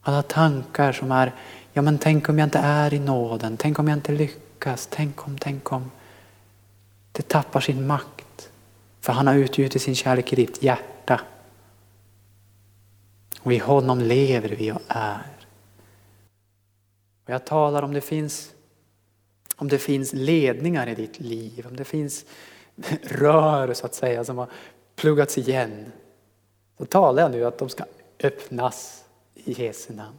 Alla 0.00 0.22
tankar 0.22 0.92
som 0.92 1.12
är, 1.12 1.32
ja 1.72 1.82
men 1.82 1.98
tänk 1.98 2.28
om 2.28 2.38
jag 2.38 2.46
inte 2.46 2.58
är 2.58 2.94
i 2.94 2.98
nåden, 2.98 3.56
tänk 3.56 3.78
om 3.78 3.88
jag 3.88 3.96
inte 3.96 4.12
lyckas, 4.12 4.88
tänk 4.90 5.26
om, 5.26 5.38
tänk 5.38 5.72
om. 5.72 5.90
Det 7.12 7.28
tappar 7.28 7.60
sin 7.60 7.86
makt. 7.86 8.50
För 9.00 9.12
han 9.12 9.26
har 9.26 9.34
utgjutit 9.34 9.82
sin 9.82 9.94
kärlek 9.94 10.32
i 10.32 10.36
ditt 10.36 10.62
hjärta. 10.62 11.20
Och 13.40 13.52
i 13.52 13.58
honom 13.58 14.00
lever 14.00 14.48
vi 14.48 14.72
och 14.72 14.82
är. 14.88 15.36
Och 17.24 17.30
jag 17.30 17.44
talar 17.44 17.82
om 17.82 17.92
det 17.92 18.00
finns 18.00 18.50
om 19.62 19.68
det 19.68 19.78
finns 19.78 20.12
ledningar 20.12 20.88
i 20.88 20.94
ditt 20.94 21.20
liv, 21.20 21.66
om 21.70 21.76
det 21.76 21.84
finns 21.84 22.24
rör 23.02 23.74
så 23.74 23.86
att 23.86 23.94
säga 23.94 24.24
som 24.24 24.38
har 24.38 24.48
pluggats 24.96 25.38
igen. 25.38 25.92
Då 26.76 26.84
talar 26.84 27.22
jag 27.22 27.30
nu 27.30 27.44
att 27.44 27.58
de 27.58 27.68
ska 27.68 27.84
öppnas 28.22 29.04
i 29.34 29.62
Jesu 29.62 29.94
namn. 29.94 30.18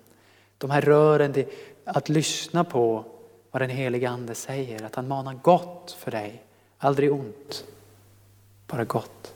De 0.57 0.69
här 0.69 0.81
rören, 0.81 1.45
att 1.83 2.09
lyssna 2.09 2.63
på 2.63 3.05
vad 3.51 3.61
den 3.61 3.69
helige 3.69 4.09
Ande 4.09 4.35
säger, 4.35 4.83
att 4.83 4.95
han 4.95 5.07
manar 5.07 5.33
gott 5.33 5.95
för 5.99 6.11
dig, 6.11 6.43
aldrig 6.77 7.11
ont, 7.11 7.65
bara 8.67 8.85
gott. 8.85 9.33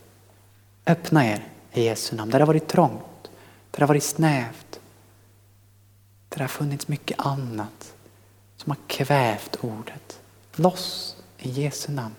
Öppna 0.86 1.26
er 1.26 1.48
i 1.74 1.84
Jesu 1.84 2.16
namn, 2.16 2.32
där 2.32 2.40
det 2.40 2.44
har 2.44 2.54
varit 2.54 2.68
trångt, 2.68 3.24
där 3.72 3.80
det 3.80 3.84
har 3.84 3.88
varit 3.88 4.04
snävt, 4.04 4.80
där 6.30 6.38
det 6.38 6.44
har 6.44 6.48
funnits 6.48 6.88
mycket 6.88 7.20
annat 7.20 7.97
som 8.68 8.76
har 8.76 8.88
kvävt 8.88 9.56
ordet. 9.62 10.20
Loss 10.56 11.18
i 11.38 11.50
Jesu 11.50 11.92
namn. 11.92 12.16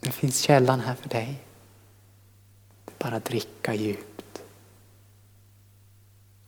Det 0.00 0.10
finns 0.10 0.40
källan 0.40 0.80
här 0.80 0.94
för 0.94 1.08
dig. 1.08 1.44
Det 2.84 2.92
är 2.92 3.10
bara 3.10 3.16
att 3.16 3.24
dricka 3.24 3.74
djupt. 3.74 4.42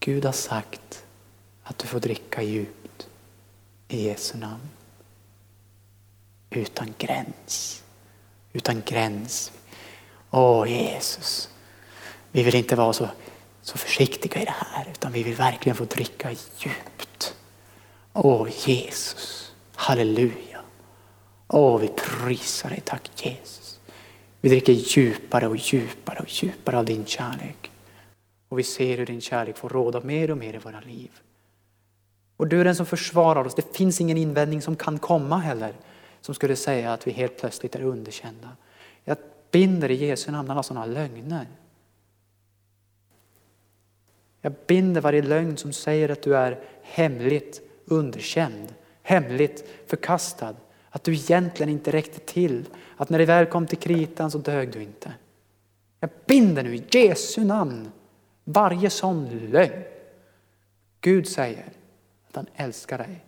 Gud 0.01 0.25
har 0.25 0.33
sagt 0.33 1.05
att 1.63 1.79
du 1.79 1.87
får 1.87 2.01
dricka 2.01 2.43
djupt 2.43 3.09
i 3.89 4.07
Jesu 4.07 4.39
namn. 4.39 4.71
Utan 6.51 6.95
gräns. 6.99 7.83
Utan 8.53 8.83
gräns. 8.87 9.53
Åh 10.31 10.71
Jesus, 10.71 11.49
vi 12.33 12.43
vill 12.43 12.55
inte 12.55 12.77
vara 12.77 12.93
så 12.93 13.09
så 13.63 13.79
försiktiga 13.79 14.43
i 14.43 14.45
det 14.45 14.55
här 14.59 14.87
utan 14.91 15.13
vi 15.13 15.23
vill 15.23 15.35
verkligen 15.35 15.77
få 15.77 15.85
dricka 15.85 16.31
djupt. 16.31 17.12
Åh 18.13 18.49
Jesus, 18.67 19.55
halleluja. 19.75 20.61
Åh 21.49 21.81
vi 21.81 21.89
prisar 21.89 22.71
dig, 22.71 22.81
tack 22.85 23.27
Jesus. 23.27 23.81
Vi 24.41 24.49
dricker 24.49 24.73
djupare 24.73 25.49
och 25.49 25.57
djupare 25.57 26.19
och 26.19 26.29
djupare 26.29 26.79
av 26.79 26.85
din 26.85 27.07
kärlek. 27.07 27.71
Och 28.49 28.59
vi 28.59 28.63
ser 28.63 28.99
hur 28.99 29.07
din 29.07 29.21
kärlek 29.21 29.57
får 29.57 29.69
råda 29.69 30.01
mer 30.01 30.31
och 30.31 30.39
mer 30.39 30.55
i 30.55 30.59
våra 30.59 30.81
liv. 30.81 31.11
Och 32.37 32.49
du 32.49 32.61
är 32.61 32.65
den 32.65 32.77
som 32.77 32.87
försvarar 32.87 33.47
oss. 33.47 33.55
Det 33.55 33.77
finns 33.77 34.01
ingen 34.01 34.19
invändning 34.19 34.63
som 34.63 34.77
kan 34.77 34.99
komma 34.99 35.39
heller 35.39 35.75
som 36.21 36.35
skulle 36.35 36.57
säga 36.57 36.93
att 36.93 37.07
vi 37.07 37.11
helt 37.11 37.39
plötsligt 37.39 37.75
är 37.75 37.83
underkända. 37.83 38.49
Jag 39.05 39.17
binder 39.51 39.91
i 39.91 39.95
Jesu 39.95 40.31
namn 40.31 40.51
alla 40.51 40.63
sådana 40.63 40.87
lögner. 40.87 41.47
Jag 44.41 44.53
binder 44.67 45.01
varje 45.01 45.23
lögn 45.23 45.57
som 45.57 45.73
säger 45.73 46.09
att 46.09 46.23
du 46.23 46.37
är 46.37 46.61
hemligt 46.83 47.61
underkänd, 47.93 48.75
hemligt 49.03 49.69
förkastad. 49.87 50.57
Att 50.91 51.05
du 51.05 51.13
egentligen 51.13 51.73
inte 51.73 51.93
räckte 51.93 52.19
till. 52.19 52.69
Att 52.97 53.11
när 53.11 53.19
det 53.19 53.25
väl 53.25 53.47
kom 53.47 53.67
till 53.67 53.79
kritan 53.79 54.31
så 54.31 54.39
dög 54.39 54.73
du 54.73 54.83
inte. 54.83 55.13
Jag 56.01 56.11
binder 56.27 56.63
nu 56.63 56.77
i 56.77 56.85
Jesu 56.91 57.45
namn 57.45 57.93
varje 58.45 58.91
sån 58.91 59.29
lögn. 59.29 59.85
Gud 61.01 61.29
säger 61.29 61.73
att 62.29 62.37
han 62.37 62.47
älskar 62.55 62.99
dig. 62.99 63.25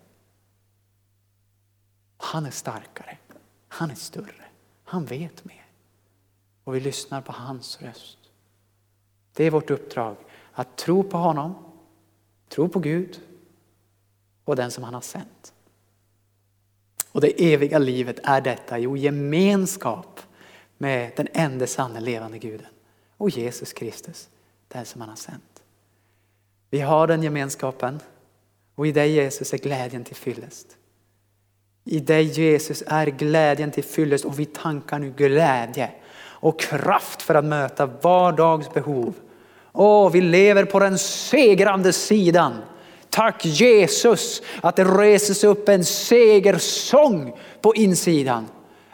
Han 2.16 2.46
är 2.46 2.50
starkare, 2.50 3.18
han 3.68 3.90
är 3.90 3.94
större, 3.94 4.44
han 4.84 5.04
vet 5.04 5.44
mer. 5.44 5.66
Och 6.64 6.74
vi 6.74 6.80
lyssnar 6.80 7.20
på 7.20 7.32
hans 7.32 7.82
röst. 7.82 8.18
Det 9.32 9.44
är 9.44 9.50
vårt 9.50 9.70
uppdrag 9.70 10.16
att 10.52 10.76
tro 10.76 11.02
på 11.02 11.16
honom, 11.16 11.54
tro 12.48 12.68
på 12.68 12.78
Gud 12.78 13.20
och 14.44 14.56
den 14.56 14.70
som 14.70 14.84
han 14.84 14.94
har 14.94 15.00
sänt. 15.00 15.52
Och 17.12 17.20
det 17.20 17.52
eviga 17.52 17.78
livet 17.78 18.20
är 18.22 18.40
detta, 18.40 18.78
jo 18.78 18.96
gemenskap 18.96 20.20
med 20.78 21.12
den 21.16 21.28
enda 21.32 21.66
sanna 21.66 22.00
levande 22.00 22.38
guden 22.38 22.66
och 23.16 23.30
Jesus 23.30 23.72
Kristus, 23.72 24.28
den 24.68 24.84
som 24.84 25.00
han 25.00 25.10
har 25.10 25.16
sänt. 25.16 25.62
Vi 26.70 26.80
har 26.80 27.06
den 27.06 27.22
gemenskapen 27.22 28.00
och 28.74 28.86
i 28.86 28.92
dig 28.92 29.10
Jesus 29.10 29.52
är 29.52 29.58
glädjen 29.58 30.04
till 30.04 30.16
fyllest. 30.16 30.76
I 31.84 32.00
dig 32.00 32.24
Jesus 32.24 32.82
är 32.86 33.06
glädjen 33.06 33.70
till 33.70 33.84
fyllest 33.84 34.24
och 34.24 34.38
vi 34.38 34.44
tankar 34.44 34.98
nu 34.98 35.10
glädje 35.10 35.90
och 36.16 36.60
kraft 36.60 37.22
för 37.22 37.34
att 37.34 37.44
möta 37.44 37.86
vardags 37.86 38.72
behov 38.72 39.14
Åh, 39.76 40.10
vi 40.10 40.20
lever 40.20 40.64
på 40.64 40.78
den 40.78 40.98
segrande 40.98 41.92
sidan. 41.92 42.52
Tack 43.14 43.44
Jesus 43.44 44.42
att 44.60 44.76
det 44.76 44.84
reses 44.84 45.44
upp 45.44 45.68
en 45.68 45.84
segersång 45.84 47.32
på 47.60 47.74
insidan. 47.74 48.46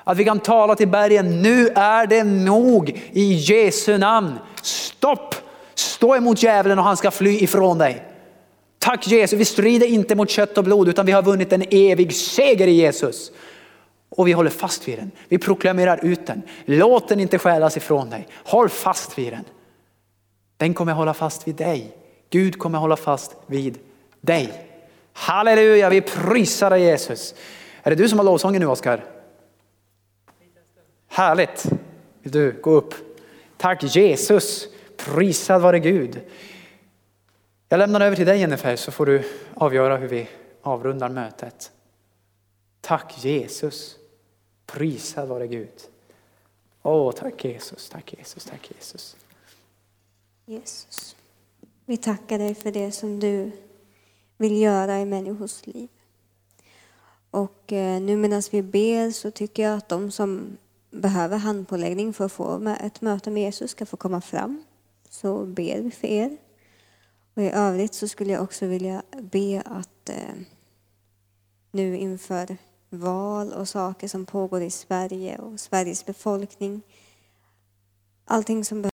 Att 0.04 0.16
vi 0.16 0.24
kan 0.24 0.40
tala 0.40 0.76
till 0.76 0.88
bergen, 0.88 1.42
nu 1.42 1.68
är 1.68 2.06
det 2.06 2.24
nog 2.24 3.02
i 3.12 3.32
Jesu 3.32 3.98
namn. 3.98 4.38
Stopp! 4.62 5.34
Stå 5.74 6.16
emot 6.16 6.42
djävulen 6.42 6.78
och 6.78 6.84
han 6.84 6.96
ska 6.96 7.10
fly 7.10 7.38
ifrån 7.38 7.78
dig. 7.78 8.02
Tack 8.78 9.06
Jesus, 9.06 9.40
vi 9.40 9.44
strider 9.44 9.86
inte 9.86 10.14
mot 10.14 10.30
kött 10.30 10.58
och 10.58 10.64
blod 10.64 10.88
utan 10.88 11.06
vi 11.06 11.12
har 11.12 11.22
vunnit 11.22 11.52
en 11.52 11.64
evig 11.70 12.14
seger 12.14 12.66
i 12.66 12.72
Jesus. 12.72 13.32
Och 14.08 14.28
vi 14.28 14.32
håller 14.32 14.50
fast 14.50 14.88
vid 14.88 14.98
den. 14.98 15.10
Vi 15.28 15.38
proklamerar 15.38 16.04
ut 16.04 16.26
den. 16.26 16.42
Låt 16.64 17.08
den 17.08 17.20
inte 17.20 17.38
stjälas 17.38 17.76
ifrån 17.76 18.10
dig. 18.10 18.28
Håll 18.44 18.68
fast 18.68 19.18
vid 19.18 19.32
den. 19.32 19.44
Den 20.56 20.74
kommer 20.74 20.92
hålla 20.92 21.14
fast 21.14 21.48
vid 21.48 21.54
dig. 21.54 21.96
Gud 22.30 22.58
kommer 22.58 22.78
hålla 22.78 22.96
fast 22.96 23.36
vid 23.46 23.78
dig. 24.20 24.66
Halleluja, 25.12 25.88
vi 25.88 26.00
prisar 26.00 26.70
dig 26.70 26.82
Jesus. 26.82 27.34
Är 27.82 27.90
det 27.90 27.96
du 27.96 28.08
som 28.08 28.18
har 28.18 28.24
lovsången 28.24 28.60
nu 28.60 28.66
Oskar? 28.66 29.04
Härligt. 31.08 31.66
Vill 32.22 32.32
du 32.32 32.60
gå 32.62 32.70
upp? 32.70 32.94
Tack 33.56 33.82
Jesus. 33.82 34.66
Prisad 34.96 35.62
vare 35.62 35.78
Gud. 35.78 36.20
Jag 37.68 37.78
lämnar 37.78 38.00
över 38.00 38.16
till 38.16 38.26
dig 38.26 38.38
Jennifer 38.38 38.76
så 38.76 38.90
får 38.90 39.06
du 39.06 39.22
avgöra 39.54 39.96
hur 39.96 40.08
vi 40.08 40.28
avrundar 40.62 41.08
mötet. 41.08 41.72
Tack 42.80 43.24
Jesus. 43.24 43.96
Prisad 44.66 45.28
vare 45.28 45.46
Gud. 45.46 45.68
Åh, 46.82 47.12
tack 47.12 47.44
Jesus, 47.44 47.88
tack 47.88 48.14
Jesus, 48.18 48.44
tack 48.44 48.70
Jesus. 48.76 49.16
Jesus, 50.46 51.16
vi 51.86 51.96
tackar 51.96 52.38
dig 52.38 52.54
för 52.54 52.72
det 52.72 52.92
som 52.92 53.20
du 53.20 53.50
vill 54.40 54.60
göra 54.60 55.00
i 55.00 55.04
människors 55.04 55.66
liv. 55.66 55.88
Och 57.30 57.72
eh, 57.72 58.00
nu 58.00 58.16
medan 58.16 58.42
vi 58.50 58.62
ber 58.62 59.10
så 59.10 59.30
tycker 59.30 59.62
jag 59.62 59.76
att 59.76 59.88
de 59.88 60.10
som 60.10 60.56
behöver 60.90 61.36
handpåläggning 61.36 62.12
för 62.12 62.24
att 62.24 62.32
få 62.32 62.76
ett 62.80 63.00
möte 63.00 63.30
med 63.30 63.42
Jesus 63.42 63.70
ska 63.70 63.86
få 63.86 63.96
komma 63.96 64.20
fram. 64.20 64.64
Så 65.10 65.44
ber 65.44 65.80
vi 65.80 65.90
för 65.90 66.08
er. 66.08 66.36
Och 67.34 67.42
i 67.42 67.50
övrigt 67.50 67.94
så 67.94 68.08
skulle 68.08 68.32
jag 68.32 68.42
också 68.42 68.66
vilja 68.66 69.02
be 69.20 69.62
att 69.64 70.08
eh, 70.08 70.34
nu 71.70 71.96
inför 71.96 72.56
val 72.90 73.52
och 73.52 73.68
saker 73.68 74.08
som 74.08 74.26
pågår 74.26 74.62
i 74.62 74.70
Sverige 74.70 75.38
och 75.38 75.60
Sveriges 75.60 76.06
befolkning, 76.06 76.82
allting 78.24 78.64
som 78.64 78.82